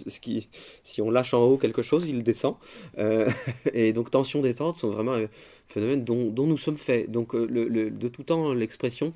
ce 0.08 0.20
qui, 0.20 0.50
si 0.84 1.02
on 1.02 1.10
lâche 1.10 1.34
en 1.34 1.44
haut 1.44 1.58
quelque 1.58 1.82
chose, 1.82 2.06
il 2.08 2.24
descend. 2.24 2.56
Et 3.74 3.94
donc, 3.94 4.12
tension, 4.12 4.42
détente 4.42 4.78
sont 4.78 4.90
vraiment 4.90 5.14
un 5.14 5.28
phénomène 5.68 6.04
dont, 6.04 6.46
nous 6.46 6.58
sommes 6.58 6.78
faits. 6.78 7.10
Donc, 7.10 7.36
de 7.36 8.08
tout 8.08 8.24
temps, 8.24 8.54
l'expression 8.54 9.14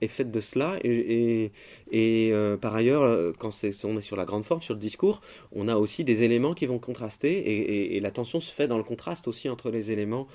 est 0.00 0.08
faite 0.08 0.30
de 0.30 0.40
cela. 0.40 0.78
Et, 0.84 1.52
et, 1.90 2.30
euh, 2.32 2.56
par 2.56 2.74
ailleurs, 2.74 3.02
euh, 3.02 3.32
quand 3.38 3.50
on 3.84 3.96
est 3.98 4.00
sur 4.00 4.16
la 4.16 4.24
grande 4.24 4.44
forme, 4.44 4.62
sur 4.62 4.74
le 4.74 4.80
discours, 4.80 5.20
on 5.52 5.68
a 5.68 5.76
aussi 5.76 6.04
des 6.04 6.22
éléments 6.22 6.54
qui 6.54 6.66
vont 6.66 6.78
contraster. 6.78 7.32
Et, 7.32 7.96
et- 7.96 8.00
la 8.00 8.10
tension 8.10 8.40
se 8.40 8.52
fait 8.52 8.68
dans 8.68 8.78
le 8.78 8.84
contraste 8.84 9.28
aussi 9.28 9.48
entre 9.48 9.70
les 9.70 9.90
éléments 9.92 10.26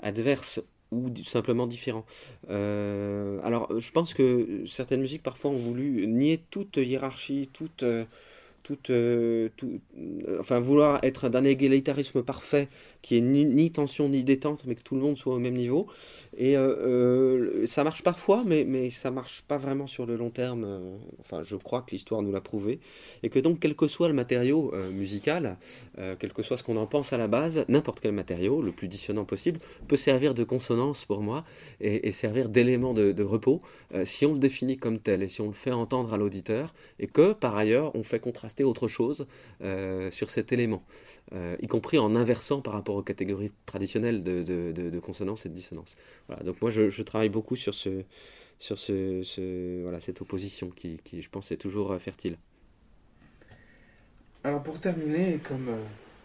adverses 0.00 0.60
ou 0.92 1.06
simplement 1.24 1.66
différents. 1.66 2.04
Euh, 2.50 3.40
alors, 3.42 3.68
je 3.80 3.90
pense 3.90 4.14
que 4.14 4.64
certaines 4.66 5.00
musiques 5.00 5.22
parfois 5.22 5.50
ont 5.50 5.56
voulu 5.56 6.06
nier 6.06 6.40
toute 6.50 6.76
hiérarchie, 6.76 7.48
toute, 7.52 7.84
euh, 8.90 9.48
tout- 9.56 9.80
euh, 9.98 10.38
enfin 10.40 10.60
vouloir 10.60 10.98
être 11.02 11.28
d'un 11.28 11.44
égalitarisme 11.44 12.22
parfait, 12.22 12.68
qui 13.02 13.16
est 13.16 13.20
ni, 13.20 13.70
tension 13.70 14.08
ni 14.08 14.24
détente, 14.24 14.64
mais 14.66 14.74
que 14.74 14.82
tout 14.82 14.94
le 14.94 15.00
monde 15.02 15.16
soit 15.16 15.34
au 15.34 15.38
même 15.38 15.54
niveau. 15.54 15.86
Et 16.36 16.56
euh, 16.56 17.66
ça 17.66 17.84
marche 17.84 18.02
parfois, 18.02 18.42
mais, 18.46 18.64
mais 18.64 18.90
ça 18.90 19.10
marche 19.10 19.42
pas 19.46 19.58
vraiment 19.58 19.86
sur 19.86 20.06
le 20.06 20.16
long 20.16 20.30
terme. 20.30 20.80
Enfin, 21.20 21.42
je 21.42 21.56
crois 21.56 21.82
que 21.82 21.90
l'histoire 21.90 22.22
nous 22.22 22.32
l'a 22.32 22.40
prouvé. 22.40 22.80
Et 23.22 23.28
que 23.28 23.38
donc, 23.38 23.60
quel 23.60 23.74
que 23.76 23.88
soit 23.88 24.08
le 24.08 24.14
matériau 24.14 24.72
musical, 24.92 25.56
quel 26.18 26.32
que 26.32 26.42
soit 26.42 26.56
ce 26.56 26.62
qu'on 26.62 26.76
en 26.76 26.86
pense 26.86 27.12
à 27.12 27.18
la 27.18 27.28
base, 27.28 27.64
n'importe 27.68 28.00
quel 28.00 28.12
matériau, 28.12 28.62
le 28.62 28.72
plus 28.72 28.88
dissonant 28.88 29.24
possible, 29.24 29.60
peut 29.88 29.96
servir 29.96 30.34
de 30.34 30.44
consonance 30.44 31.04
pour 31.04 31.20
moi 31.20 31.44
et, 31.80 32.12
servir 32.12 32.48
d'élément 32.48 32.94
de, 32.94 33.12
de 33.12 33.22
repos 33.22 33.60
si 34.04 34.24
on 34.26 34.32
le 34.32 34.38
définit 34.38 34.76
comme 34.76 34.98
tel 34.98 35.22
et 35.22 35.28
si 35.28 35.40
on 35.40 35.48
le 35.48 35.52
fait 35.52 35.72
entendre 35.72 36.14
à 36.14 36.16
l'auditeur 36.16 36.72
et 36.98 37.06
que 37.06 37.32
par 37.32 37.56
ailleurs 37.56 37.94
on 37.94 38.02
fait 38.02 38.20
contraster 38.20 38.53
autre 38.62 38.88
chose 38.88 39.26
euh, 39.62 40.10
sur 40.10 40.30
cet 40.30 40.52
élément, 40.52 40.84
euh, 41.32 41.56
y 41.60 41.66
compris 41.66 41.98
en 41.98 42.14
inversant 42.14 42.60
par 42.60 42.74
rapport 42.74 42.96
aux 42.96 43.02
catégories 43.02 43.52
traditionnelles 43.66 44.22
de, 44.22 44.42
de, 44.42 45.00
consonance 45.00 45.46
et 45.46 45.48
de 45.48 45.54
dissonance. 45.54 45.96
Voilà, 46.28 46.42
donc 46.44 46.60
moi 46.62 46.70
je, 46.70 47.02
travaille 47.02 47.28
beaucoup 47.28 47.56
sur, 47.56 47.74
ce, 47.74 48.04
sur 48.58 48.78
ce, 48.78 49.82
voilà, 49.82 50.00
cette 50.00 50.20
opposition 50.20 50.70
qui, 50.70 51.00
qui, 51.02 51.22
je 51.22 51.30
pense, 51.30 51.50
est 51.50 51.56
toujours 51.56 51.92
euh, 51.92 51.98
fertile. 51.98 52.38
Alors 54.44 54.62
pour 54.62 54.78
terminer, 54.78 55.38
comme 55.38 55.70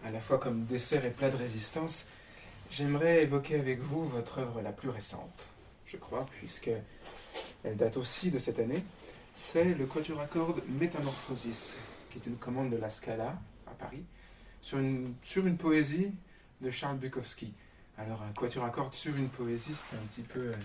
à 0.03 0.11
la 0.11 0.19
fois 0.19 0.37
comme 0.37 0.65
dessert 0.65 1.05
et 1.05 1.09
plat 1.09 1.29
de 1.29 1.37
résistance, 1.37 2.07
j'aimerais 2.69 3.23
évoquer 3.23 3.55
avec 3.55 3.79
vous 3.79 4.07
votre 4.07 4.39
œuvre 4.39 4.61
la 4.61 4.71
plus 4.71 4.89
récente, 4.89 5.49
je 5.85 5.97
crois, 5.97 6.25
puisque 6.37 6.69
elle 7.63 7.77
date 7.77 7.97
aussi 7.97 8.29
de 8.29 8.39
cette 8.39 8.59
année. 8.59 8.83
C'est 9.35 9.73
le 9.73 9.85
quatuor 9.85 10.19
à 10.19 10.25
cordes 10.25 10.61
Métamorphosis, 10.67 11.77
qui 12.09 12.17
est 12.19 12.25
une 12.25 12.37
commande 12.37 12.69
de 12.71 12.77
la 12.77 12.89
Scala 12.89 13.39
à 13.67 13.71
Paris, 13.71 14.03
sur 14.61 14.79
une, 14.79 15.13
sur 15.21 15.45
une 15.47 15.57
poésie 15.57 16.11
de 16.61 16.71
Charles 16.71 16.97
Bukowski. 16.97 17.53
Alors 17.97 18.21
un 18.23 18.31
quatuor 18.31 18.65
à 18.65 18.69
cordes 18.69 18.93
sur 18.93 19.15
une 19.15 19.29
poésie, 19.29 19.73
c'est 19.73 19.95
un 19.95 20.05
petit 20.07 20.21
peu, 20.21 20.39
euh, 20.39 20.55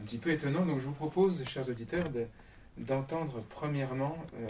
un 0.00 0.04
petit 0.04 0.18
peu 0.18 0.30
étonnant. 0.30 0.64
Donc 0.64 0.78
je 0.80 0.86
vous 0.86 0.92
propose, 0.94 1.44
chers 1.44 1.68
auditeurs, 1.68 2.08
de- 2.10 2.26
d'entendre 2.78 3.42
premièrement 3.50 4.16
euh, 4.34 4.46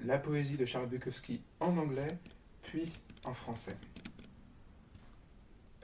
la 0.00 0.18
poésie 0.18 0.56
de 0.56 0.66
Charles 0.66 0.88
Bukowski 0.88 1.40
en 1.60 1.76
anglais, 1.76 2.18
puis 2.62 2.90
en 3.24 3.34
français. 3.34 3.76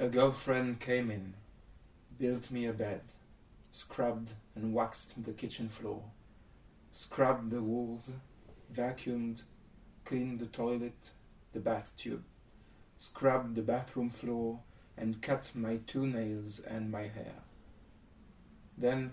A 0.01 0.09
girlfriend 0.11 0.79
came 0.79 1.11
in, 1.11 1.33
built 2.21 2.51
me 2.51 2.69
a 2.69 2.73
bed, 2.73 3.01
scrubbed 3.73 4.31
and 4.57 4.73
waxed 4.73 5.23
the 5.25 5.35
kitchen 5.35 5.69
floor, 5.69 6.03
scrubbed 6.93 7.51
the 7.51 7.61
walls, 7.61 8.13
vacuumed, 8.73 9.43
cleaned 10.09 10.39
the 10.39 10.47
toilet, 10.47 11.11
the 11.53 11.61
bath 11.61 11.93
tube, 11.99 12.25
scrubbed 12.97 13.55
the 13.55 13.61
bathroom 13.61 14.09
floor, 14.09 14.59
and 14.97 15.21
cut 15.21 15.53
my 15.55 15.79
two 15.87 16.07
nails 16.07 16.61
and 16.61 16.91
my 16.91 17.03
hair. 17.03 17.35
Then, 18.79 19.13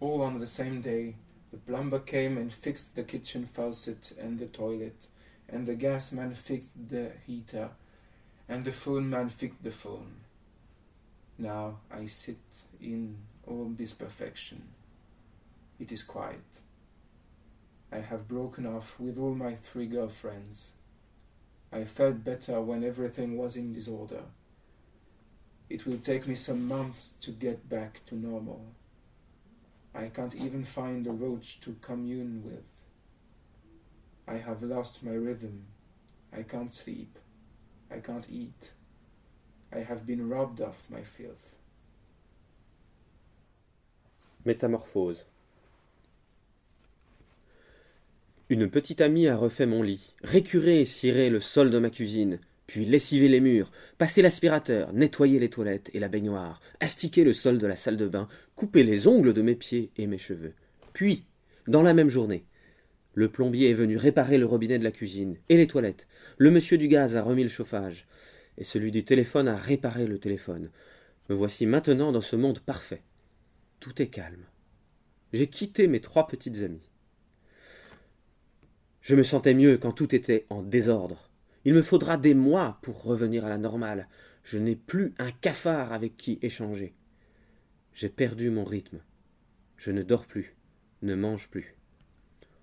all 0.00 0.22
on 0.22 0.38
the 0.38 0.46
same 0.46 0.80
day, 0.80 1.16
the 1.50 1.58
plumber 1.58 1.98
came 1.98 2.38
and 2.38 2.50
fixed 2.50 2.96
the 2.96 3.02
kitchen 3.02 3.44
faucet 3.44 4.14
and 4.18 4.38
the 4.38 4.46
toilet, 4.46 5.08
and 5.46 5.66
the 5.66 5.74
gas 5.74 6.10
man 6.10 6.32
fixed 6.32 6.72
the 6.88 7.12
heater, 7.26 7.68
and 8.48 8.64
the 8.64 8.72
phone 8.72 9.10
man 9.10 9.28
fixed 9.28 9.62
the 9.62 9.70
phone. 9.70 10.16
Now 11.36 11.80
I 11.90 12.06
sit 12.06 12.62
in 12.80 13.18
all 13.46 13.70
this 13.76 13.92
perfection. 13.92 14.62
It 15.78 15.92
is 15.92 16.02
quiet. 16.02 16.63
I 17.94 18.00
have 18.00 18.26
broken 18.26 18.66
off 18.66 18.98
with 18.98 19.18
all 19.18 19.36
my 19.36 19.54
three 19.54 19.86
girlfriends. 19.86 20.72
I 21.72 21.84
felt 21.84 22.24
better 22.24 22.60
when 22.60 22.82
everything 22.82 23.38
was 23.38 23.54
in 23.54 23.72
disorder. 23.72 24.22
It 25.70 25.86
will 25.86 25.98
take 25.98 26.26
me 26.26 26.34
some 26.34 26.66
months 26.66 27.12
to 27.20 27.30
get 27.30 27.68
back 27.68 28.04
to 28.06 28.16
normal. 28.16 28.66
I 29.94 30.08
can't 30.08 30.34
even 30.34 30.64
find 30.64 31.06
a 31.06 31.12
roach 31.12 31.60
to 31.60 31.76
commune 31.80 32.42
with. 32.44 32.64
I 34.26 34.38
have 34.38 34.64
lost 34.64 35.04
my 35.04 35.12
rhythm. 35.12 35.64
I 36.36 36.42
can't 36.42 36.72
sleep. 36.72 37.16
I 37.92 38.00
can't 38.00 38.26
eat. 38.28 38.72
I 39.72 39.78
have 39.78 40.04
been 40.04 40.28
robbed 40.28 40.60
of 40.60 40.82
my 40.90 41.02
filth. 41.02 41.54
Métamorphose. 44.44 45.22
Une 48.54 48.70
petite 48.70 49.00
amie 49.00 49.26
a 49.26 49.36
refait 49.36 49.66
mon 49.66 49.82
lit, 49.82 50.14
récuré 50.22 50.80
et 50.80 50.84
ciré 50.84 51.28
le 51.28 51.40
sol 51.40 51.72
de 51.72 51.78
ma 51.80 51.90
cuisine, 51.90 52.38
puis 52.68 52.84
lessivé 52.84 53.26
les 53.26 53.40
murs, 53.40 53.72
passé 53.98 54.22
l'aspirateur, 54.22 54.92
nettoyé 54.92 55.40
les 55.40 55.50
toilettes 55.50 55.90
et 55.92 55.98
la 55.98 56.06
baignoire, 56.06 56.60
astiqué 56.78 57.24
le 57.24 57.32
sol 57.32 57.58
de 57.58 57.66
la 57.66 57.74
salle 57.74 57.96
de 57.96 58.06
bain, 58.06 58.28
coupé 58.54 58.84
les 58.84 59.08
ongles 59.08 59.32
de 59.32 59.42
mes 59.42 59.56
pieds 59.56 59.90
et 59.96 60.06
mes 60.06 60.18
cheveux. 60.18 60.52
Puis, 60.92 61.24
dans 61.66 61.82
la 61.82 61.94
même 61.94 62.10
journée, 62.10 62.44
le 63.14 63.28
plombier 63.28 63.70
est 63.70 63.74
venu 63.74 63.96
réparer 63.96 64.38
le 64.38 64.46
robinet 64.46 64.78
de 64.78 64.84
la 64.84 64.92
cuisine 64.92 65.36
et 65.48 65.56
les 65.56 65.66
toilettes. 65.66 66.06
Le 66.38 66.52
monsieur 66.52 66.78
du 66.78 66.86
gaz 66.86 67.16
a 67.16 67.24
remis 67.24 67.42
le 67.42 67.48
chauffage. 67.48 68.06
Et 68.56 68.62
celui 68.62 68.92
du 68.92 69.04
téléphone 69.04 69.48
a 69.48 69.56
réparé 69.56 70.06
le 70.06 70.20
téléphone. 70.20 70.70
Me 71.28 71.34
voici 71.34 71.66
maintenant 71.66 72.12
dans 72.12 72.20
ce 72.20 72.36
monde 72.36 72.60
parfait. 72.60 73.02
Tout 73.80 74.00
est 74.00 74.06
calme. 74.06 74.44
J'ai 75.32 75.48
quitté 75.48 75.88
mes 75.88 76.00
trois 76.00 76.28
petites 76.28 76.62
amies. 76.62 76.88
Je 79.04 79.14
me 79.16 79.22
sentais 79.22 79.52
mieux 79.52 79.76
quand 79.76 79.92
tout 79.92 80.14
était 80.14 80.46
en 80.48 80.62
désordre. 80.62 81.30
Il 81.66 81.74
me 81.74 81.82
faudra 81.82 82.16
des 82.16 82.32
mois 82.32 82.78
pour 82.80 83.02
revenir 83.02 83.44
à 83.44 83.50
la 83.50 83.58
normale. 83.58 84.08
Je 84.44 84.56
n'ai 84.56 84.76
plus 84.76 85.12
un 85.18 85.30
cafard 85.30 85.92
avec 85.92 86.16
qui 86.16 86.38
échanger. 86.40 86.94
J'ai 87.92 88.08
perdu 88.08 88.48
mon 88.48 88.64
rythme. 88.64 89.02
Je 89.76 89.90
ne 89.90 90.02
dors 90.02 90.24
plus, 90.24 90.56
ne 91.02 91.14
mange 91.14 91.50
plus. 91.50 91.76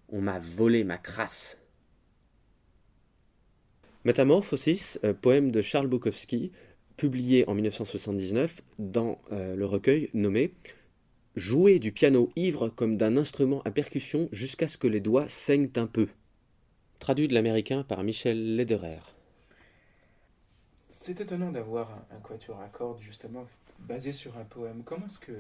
On 0.10 0.20
m'a 0.20 0.40
volé 0.40 0.84
ma 0.84 0.98
crasse. 0.98 1.60
Métamorphosis, 4.04 5.00
euh, 5.04 5.14
poème 5.14 5.52
de 5.52 5.62
Charles 5.62 5.90
Bukowski, 5.90 6.52
publié 6.98 7.48
en 7.48 7.54
1979 7.54 8.62
dans 8.80 9.22
euh, 9.32 9.56
le 9.56 9.66
recueil 9.68 10.10
nommé 10.16 10.56
Jouer 11.36 11.78
du 11.78 11.92
piano 11.92 12.30
ivre 12.36 12.70
comme 12.70 12.98
d'un 12.98 13.16
instrument 13.16 13.62
à 13.62 13.70
percussion 13.70 14.28
jusqu'à 14.32 14.68
ce 14.68 14.80
que 14.80 14.88
les 14.88 15.02
doigts 15.02 15.30
saignent 15.30 15.70
un 15.76 15.86
peu. 15.86 16.08
Traduit 17.02 17.28
de 17.28 17.34
l'américain 17.34 17.82
par 17.82 18.04
Michel 18.04 18.56
Lederer. 18.56 19.00
C'est 20.88 21.20
étonnant 21.20 21.52
d'avoir 21.52 21.90
un, 21.90 22.16
un 22.16 22.20
quatuor 22.20 22.62
à 22.62 22.68
cordes 22.68 23.02
justement 23.02 23.48
basé 23.80 24.14
sur 24.14 24.38
un 24.38 24.44
poème. 24.44 24.84
Comment 24.86 25.08
est-ce 25.08 25.18
que 25.18 25.32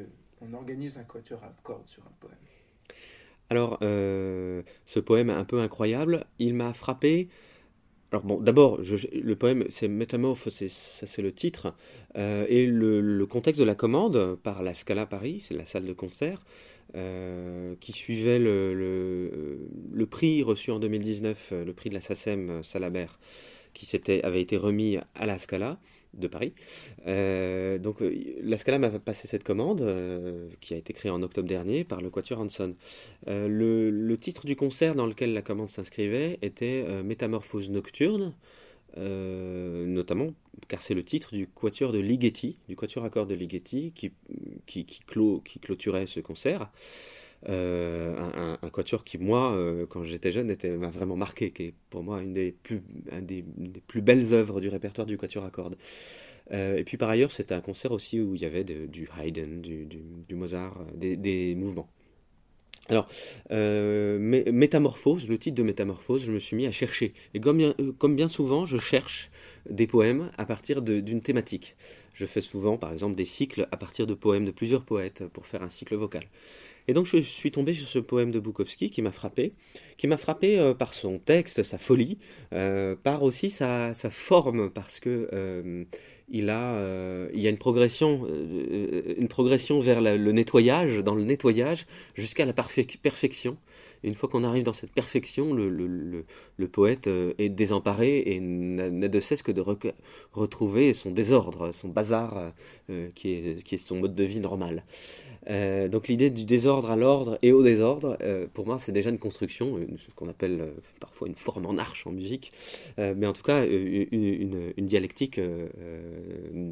on 0.41 0.51
organise 0.55 0.97
un 0.97 1.03
quatuor 1.03 1.43
à 1.43 1.53
cordes 1.61 1.87
sur 1.87 2.01
un 2.01 2.13
poème? 2.19 2.39
Alors, 3.51 3.77
euh, 3.83 4.63
ce 4.87 4.99
poème 4.99 5.29
un 5.29 5.45
peu 5.45 5.61
incroyable, 5.61 6.25
il 6.39 6.55
m'a 6.55 6.73
frappé. 6.73 7.29
Alors 8.11 8.23
bon, 8.23 8.41
d'abord, 8.41 8.79
le 8.79 9.35
poème, 9.35 9.65
c'est 9.69 9.87
Métamorphose, 9.87 10.67
ça 10.67 11.05
c'est 11.05 11.21
le 11.21 11.31
titre, 11.31 11.75
euh, 12.17 12.45
et 12.49 12.65
le, 12.65 12.99
le 13.01 13.25
contexte 13.27 13.59
de 13.61 13.65
la 13.65 13.75
commande 13.75 14.35
par 14.35 14.63
la 14.63 14.73
Scala 14.73 15.05
Paris, 15.05 15.39
c'est 15.41 15.53
la 15.53 15.67
salle 15.67 15.85
de 15.85 15.93
concert, 15.93 16.43
euh, 16.95 17.75
qui 17.79 17.93
suivait 17.93 18.37
le, 18.37 19.57
prix 20.09 20.43
reçu 20.43 20.71
en 20.71 20.79
2019, 20.79 21.49
euh, 21.53 21.63
le 21.63 21.71
prix 21.71 21.89
de 21.89 21.93
la 21.93 22.01
SACEM 22.01 22.49
euh, 22.49 22.63
Salabert, 22.63 23.17
qui 23.73 23.89
avait 24.23 24.41
été 24.41 24.57
remis 24.57 24.97
à 25.15 25.25
la 25.25 25.37
Scala 25.37 25.79
de 26.13 26.27
Paris. 26.27 26.51
Donc 27.05 28.03
la 28.43 28.57
Scala 28.57 28.79
m'a 28.79 28.89
passé 28.99 29.29
cette 29.29 29.45
commande, 29.45 29.81
qui 30.59 30.73
a 30.73 30.77
été 30.77 30.91
créée 30.91 31.09
en 31.09 31.23
octobre 31.23 31.47
dernier 31.47 31.85
par 31.85 32.01
le 32.01 32.09
Quatuor 32.09 32.41
Hanson. 32.41 32.75
Le, 33.27 33.89
le 33.89 34.17
titre 34.17 34.45
du 34.45 34.57
concert 34.57 34.93
dans 34.93 35.05
lequel 35.05 35.31
la 35.31 35.41
commande 35.41 35.69
s'inscrivait 35.69 36.37
était 36.41 36.85
Métamorphose 37.01 37.69
nocturne, 37.69 38.33
euh, 38.97 39.85
notamment 39.85 40.33
car 40.67 40.81
c'est 40.81 40.93
le 40.93 41.03
titre 41.03 41.33
du 41.33 41.47
quatuor 41.47 41.91
de 41.91 41.99
Ligeti, 41.99 42.57
du 42.67 42.75
quatuor 42.75 43.05
à 43.05 43.09
cordes 43.09 43.29
de 43.29 43.35
Ligeti, 43.35 43.91
qui, 43.95 44.11
qui, 44.65 44.85
clôt- 45.07 45.41
qui 45.45 45.59
clôturait 45.59 46.07
ce 46.07 46.19
concert. 46.19 46.71
Euh, 47.49 48.15
un, 48.19 48.59
un- 48.61 48.69
quatuor 48.69 49.03
qui, 49.03 49.17
moi, 49.17 49.53
euh, 49.53 49.85
quand 49.87 50.03
j'étais 50.03 50.31
jeune, 50.31 50.55
m'a 50.77 50.89
vraiment 50.91 51.15
marqué, 51.15 51.51
qui 51.51 51.63
est 51.63 51.73
pour 51.89 52.03
moi 52.03 52.21
une 52.21 52.33
des 52.33 52.51
plus, 52.51 52.81
des, 53.21 53.43
plus 53.87 54.01
belles 54.01 54.33
œuvres 54.33 54.61
du 54.61 54.69
répertoire 54.69 55.07
du 55.07 55.17
quatuor 55.17 55.43
à 55.45 55.51
cordes. 55.51 55.75
Et 56.51 56.83
puis 56.85 56.97
par 56.97 57.09
ailleurs, 57.09 57.31
c'était 57.31 57.55
un 57.55 57.61
concert 57.61 57.91
aussi 57.91 58.19
où 58.19 58.35
il 58.35 58.41
y 58.41 58.45
avait 58.45 58.63
du 58.65 59.09
Haydn, 59.19 59.61
du, 59.61 59.85
du- 59.85 60.03
du 60.27 60.35
Mozart, 60.35 60.85
des, 60.95 61.15
des 61.15 61.55
mouvements. 61.55 61.89
Alors, 62.89 63.07
euh, 63.51 64.19
Mé- 64.19 64.51
Métamorphose, 64.51 65.29
le 65.29 65.37
titre 65.37 65.55
de 65.55 65.63
Métamorphose, 65.63 66.25
je 66.25 66.31
me 66.31 66.39
suis 66.39 66.55
mis 66.55 66.65
à 66.65 66.71
chercher. 66.71 67.13
Et 67.33 67.39
comme 67.39 67.57
bien, 67.57 67.73
euh, 67.79 67.91
comme 67.97 68.15
bien 68.15 68.27
souvent, 68.27 68.65
je 68.65 68.77
cherche 68.77 69.29
des 69.69 69.87
poèmes 69.87 70.31
à 70.37 70.45
partir 70.45 70.81
d'une 70.81 71.21
thématique. 71.21 71.75
Je 72.13 72.25
fais 72.25 72.41
souvent, 72.41 72.77
par 72.77 72.91
exemple, 72.91 73.15
des 73.15 73.23
cycles 73.25 73.67
à 73.71 73.77
partir 73.77 74.07
de 74.07 74.13
poèmes 74.13 74.45
de 74.45 74.51
plusieurs 74.51 74.83
poètes 74.83 75.23
pour 75.31 75.45
faire 75.45 75.63
un 75.63 75.69
cycle 75.69 75.95
vocal. 75.95 76.23
Et 76.87 76.93
donc 76.93 77.05
je 77.05 77.17
suis 77.17 77.51
tombé 77.51 77.73
sur 77.73 77.87
ce 77.87 77.99
poème 77.99 78.31
de 78.31 78.39
Bukowski 78.39 78.89
qui 78.89 79.01
m'a 79.01 79.11
frappé, 79.11 79.53
qui 79.97 80.07
m'a 80.07 80.17
frappé 80.17 80.59
euh, 80.59 80.73
par 80.73 80.93
son 80.93 81.19
texte, 81.19 81.63
sa 81.63 81.77
folie, 81.77 82.17
euh, 82.53 82.95
par 83.01 83.23
aussi 83.23 83.49
sa, 83.49 83.93
forme, 83.93 84.69
parce 84.69 84.99
que 84.99 85.29
euh, 85.33 85.83
il 86.29 86.49
a, 86.49 86.79
il 87.33 87.41
y 87.41 87.47
a 87.47 87.49
une 87.49 87.57
progression, 87.57 88.25
une 88.25 89.27
progression 89.27 89.79
vers 89.79 90.01
le 90.01 90.31
nettoyage, 90.31 90.99
dans 90.99 91.15
le 91.15 91.23
nettoyage, 91.23 91.85
jusqu'à 92.15 92.45
la 92.45 92.53
perfection. 92.53 93.57
Une 94.03 94.15
fois 94.15 94.29
qu'on 94.29 94.43
arrive 94.43 94.63
dans 94.63 94.73
cette 94.73 94.91
perfection, 94.91 95.53
le, 95.53 96.67
poète 96.71 97.07
euh, 97.07 97.33
est 97.37 97.49
désemparé 97.49 98.19
et 98.25 98.39
n'a 98.39 99.07
de 99.07 99.19
cesse 99.19 99.43
que 99.43 99.51
de 99.51 99.63
retrouver 100.33 100.93
son 100.93 101.11
désordre, 101.11 101.71
son 101.73 101.89
bazar, 101.89 102.51
euh, 102.89 103.09
qui, 103.13 103.33
est, 103.33 103.77
son 103.77 103.97
mode 103.97 104.15
de 104.15 104.23
vie 104.23 104.39
normal. 104.39 104.83
Euh, 105.49 105.87
donc 105.87 106.07
l'idée 106.07 106.29
du 106.29 106.45
désordre 106.45 106.91
à 106.91 106.95
l'ordre 106.95 107.37
et 107.41 107.51
au 107.51 107.61
désordre, 107.61 108.17
pour 108.53 108.65
moi, 108.65 108.79
c'est 108.79 108.91
déjà 108.91 109.09
une 109.09 109.19
construction, 109.19 109.77
ce 109.97 110.11
qu'on 110.15 110.29
appelle 110.29 110.73
parfois 110.99 111.27
une 111.27 111.35
forme 111.35 111.65
en 111.65 111.77
arche 111.77 112.07
en 112.07 112.11
musique, 112.11 112.51
mais 112.97 113.27
en 113.27 113.33
tout 113.33 113.43
cas 113.43 113.63
une, 113.65 114.71
dialectique 114.77 115.39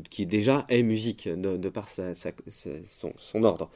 qui 0.09 0.25
déjà 0.25 0.65
est 0.69 0.83
musique 0.83 1.27
de, 1.27 1.69
par 1.69 1.89
son 1.89 3.43
ordre. 3.43 3.69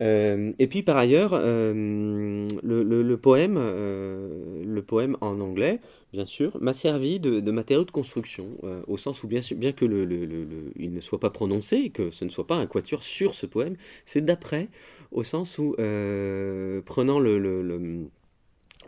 Euh, 0.00 0.52
et 0.58 0.66
puis 0.66 0.82
par 0.82 0.96
ailleurs, 0.96 1.30
euh, 1.34 2.48
le, 2.62 3.16
poème, 3.16 3.56
euh, 3.58 4.62
le 4.64 4.82
poème 4.82 5.16
en 5.20 5.40
anglais, 5.40 5.80
bien 6.12 6.26
sûr, 6.26 6.56
m'a 6.60 6.72
servi 6.72 7.20
de, 7.20 7.50
matériau 7.50 7.84
de 7.84 7.90
construction, 7.90 8.58
au 8.86 8.96
sens 8.96 9.22
où 9.22 9.28
bien, 9.28 9.40
que 9.40 10.72
il 10.76 10.92
ne 10.92 11.00
soit 11.00 11.20
pas 11.20 11.30
prononcé, 11.30 11.90
que 11.90 12.10
ce 12.10 12.24
ne 12.24 12.30
soit 12.30 12.46
pas 12.46 12.56
un 12.56 12.66
quatuor 12.66 13.02
sur 13.02 13.34
ce 13.34 13.46
poème, 13.46 13.76
c'est 14.04 14.24
d'après, 14.24 14.68
au 15.12 15.22
sens 15.22 15.58
où, 15.58 15.74
prenant 16.84 17.20
le- 17.20 18.08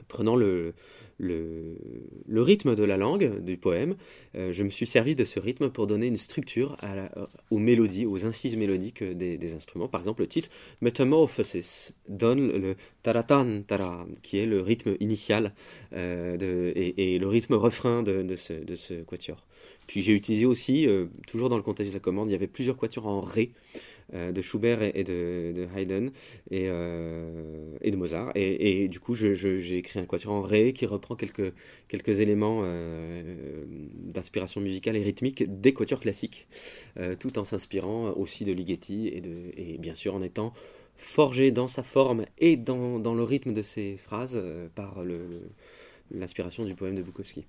prenant 0.09 0.37
le, 0.37 0.75
le, 1.19 2.43
rythme 2.43 2.75
de 2.75 2.85
la 2.85 2.97
langue 2.97 3.43
du 3.45 3.57
poème, 3.57 3.97
euh, 4.35 4.53
je 4.53 4.63
me 4.63 4.71
suis 4.71 4.87
servi 4.87 5.17
de 5.17 5.25
ce 5.25 5.41
rythme 5.41 5.71
pour 5.71 5.87
donner 5.87 6.07
une 6.07 6.17
structure 6.17 6.77
la- 6.83 7.11
aux 7.51 7.59
mélodies, 7.59 8.07
aux 8.07 8.25
incises 8.25 8.57
mélodiques 8.57 9.03
des, 9.03 9.55
instruments. 9.55 9.89
Par 9.89 10.01
exemple, 10.01 10.23
le 10.23 10.29
titre 10.29 10.49
Metamorphosis 10.81 11.93
donne 12.09 12.49
le 12.49 12.77
taratan 13.03 13.63
tara, 13.63 14.07
qui 14.23 14.39
est 14.39 14.47
le 14.47 14.61
rythme 14.61 14.97
initial 15.01 15.55
euh, 15.93 16.73
et, 16.75 17.19
le 17.19 17.29
rythme 17.29 17.55
refrain 17.55 18.03
de, 18.03 18.35
ce, 18.37 19.03
quatuor. 19.03 19.47
Puis 19.87 20.03
j'ai 20.03 20.13
utilisé 20.13 20.47
aussi, 20.47 20.87
euh, 20.87 21.07
toujours 21.27 21.49
dans 21.49 21.57
le 21.57 21.63
contexte 21.63 21.93
de 21.93 21.97
la 21.97 22.01
commande, 22.01 22.29
il 22.29 22.33
y 22.33 22.35
avait 22.37 22.47
plusieurs 22.47 22.77
quatuors 22.77 23.07
en 23.07 23.21
ré 23.21 23.53
euh, 23.53 23.96
de 24.13 24.41
Schubert 24.41 24.83
et, 24.83 25.05
de, 25.05 25.67
Haydn 25.77 26.11
et, 26.51 26.67
euh, 26.69 27.77
et 27.81 27.91
de 27.91 27.97
Mozart. 27.97 28.33
Et, 28.35 28.89
du 28.89 29.01
coup, 29.01 29.15
j'ai 29.15 29.79
écrit 29.79 29.99
un 29.99 30.07
quatuor 30.07 30.33
en 30.33 30.43
ré 30.43 30.73
qui 30.73 30.87
reprend 30.87 31.17
quelques, 31.17 31.53
éléments 32.21 32.63
euh, 32.65 33.65
d'inspiration 33.95 34.61
musicale 34.61 34.97
et 34.97 35.03
rythmique 35.03 35.61
des 35.61 35.73
quatuors 35.73 36.01
classiques, 36.01 36.47
euh, 36.99 37.15
tout 37.17 37.39
en 37.39 37.45
s'inspirant 37.45 38.13
aussi 38.13 38.45
de 38.45 38.53
Ligeti 38.53 39.09
et, 39.09 39.79
bien 39.79 39.95
sûr 39.95 40.15
en 40.15 40.23
étant 40.23 40.53
forgé 40.97 41.51
dans 41.51 41.69
sa 41.69 41.83
forme 41.83 42.25
et 42.39 42.57
dans, 42.57 42.99
dans 42.99 43.15
le 43.15 43.23
rythme 43.23 43.53
de 43.53 43.63
ses 43.63 43.97
phrases 43.97 44.37
euh, 44.37 44.69
par 44.75 45.03
l'inspiration 46.11 46.65
du 46.65 46.75
poème 46.75 46.95
de 46.95 47.03
Bukowski. 47.03 47.45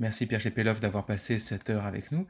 Merci 0.00 0.24
Pierre 0.24 0.40
Chepelov 0.40 0.80
d'avoir 0.80 1.04
passé 1.04 1.38
cette 1.38 1.68
heure 1.68 1.84
avec 1.84 2.10
nous. 2.10 2.26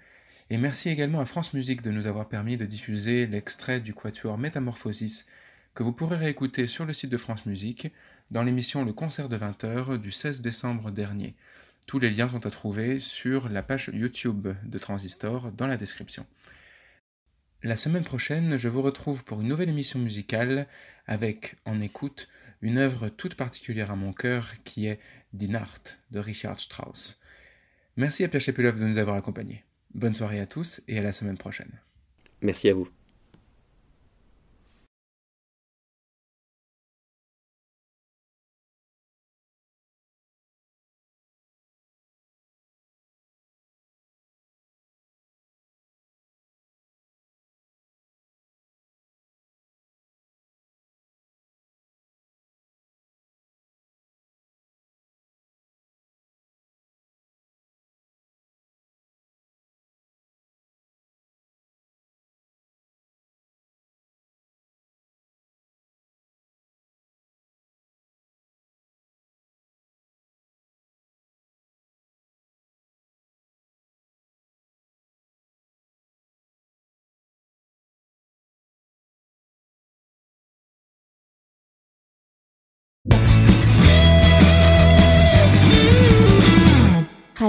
Et 0.50 0.58
merci 0.58 0.88
également 0.88 1.20
à 1.20 1.24
France 1.24 1.54
Musique 1.54 1.82
de 1.82 1.92
nous 1.92 2.08
avoir 2.08 2.28
permis 2.28 2.56
de 2.56 2.66
diffuser 2.66 3.28
l'extrait 3.28 3.78
du 3.78 3.94
quatuor 3.94 4.38
Métamorphosis 4.38 5.26
que 5.72 5.84
vous 5.84 5.92
pourrez 5.92 6.16
réécouter 6.16 6.66
sur 6.66 6.84
le 6.84 6.92
site 6.92 7.10
de 7.10 7.16
France 7.16 7.46
Musique 7.46 7.92
dans 8.32 8.42
l'émission 8.42 8.84
Le 8.84 8.92
concert 8.92 9.28
de 9.28 9.38
20h 9.38 9.98
du 9.98 10.10
16 10.10 10.40
décembre 10.40 10.90
dernier. 10.90 11.36
Tous 11.86 12.00
les 12.00 12.10
liens 12.10 12.28
sont 12.28 12.44
à 12.44 12.50
trouver 12.50 12.98
sur 12.98 13.48
la 13.48 13.62
page 13.62 13.88
YouTube 13.94 14.48
de 14.64 14.78
Transistor 14.78 15.52
dans 15.52 15.68
la 15.68 15.76
description. 15.76 16.26
La 17.62 17.76
semaine 17.76 18.02
prochaine, 18.02 18.58
je 18.58 18.66
vous 18.66 18.82
retrouve 18.82 19.22
pour 19.22 19.42
une 19.42 19.48
nouvelle 19.48 19.70
émission 19.70 20.00
musicale 20.00 20.66
avec 21.06 21.54
en 21.64 21.80
écoute 21.80 22.28
une 22.62 22.78
œuvre 22.78 23.10
toute 23.10 23.36
particulière 23.36 23.92
à 23.92 23.96
mon 23.96 24.12
cœur 24.12 24.54
qui 24.64 24.86
est 24.88 24.98
Die 25.32 25.48
Nacht 25.48 26.00
de 26.10 26.18
Richard 26.18 26.58
Strauss. 26.58 27.19
Merci 27.96 28.24
à 28.24 28.28
Pierre 28.28 28.40
Chepulov 28.40 28.78
de 28.78 28.84
nous 28.84 28.98
avoir 28.98 29.16
accompagnés. 29.16 29.64
Bonne 29.94 30.14
soirée 30.14 30.40
à 30.40 30.46
tous 30.46 30.80
et 30.88 30.98
à 30.98 31.02
la 31.02 31.12
semaine 31.12 31.38
prochaine. 31.38 31.80
Merci 32.40 32.68
à 32.68 32.74
vous. 32.74 32.88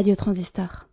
Radio 0.01 0.15
Transistor. 0.15 0.90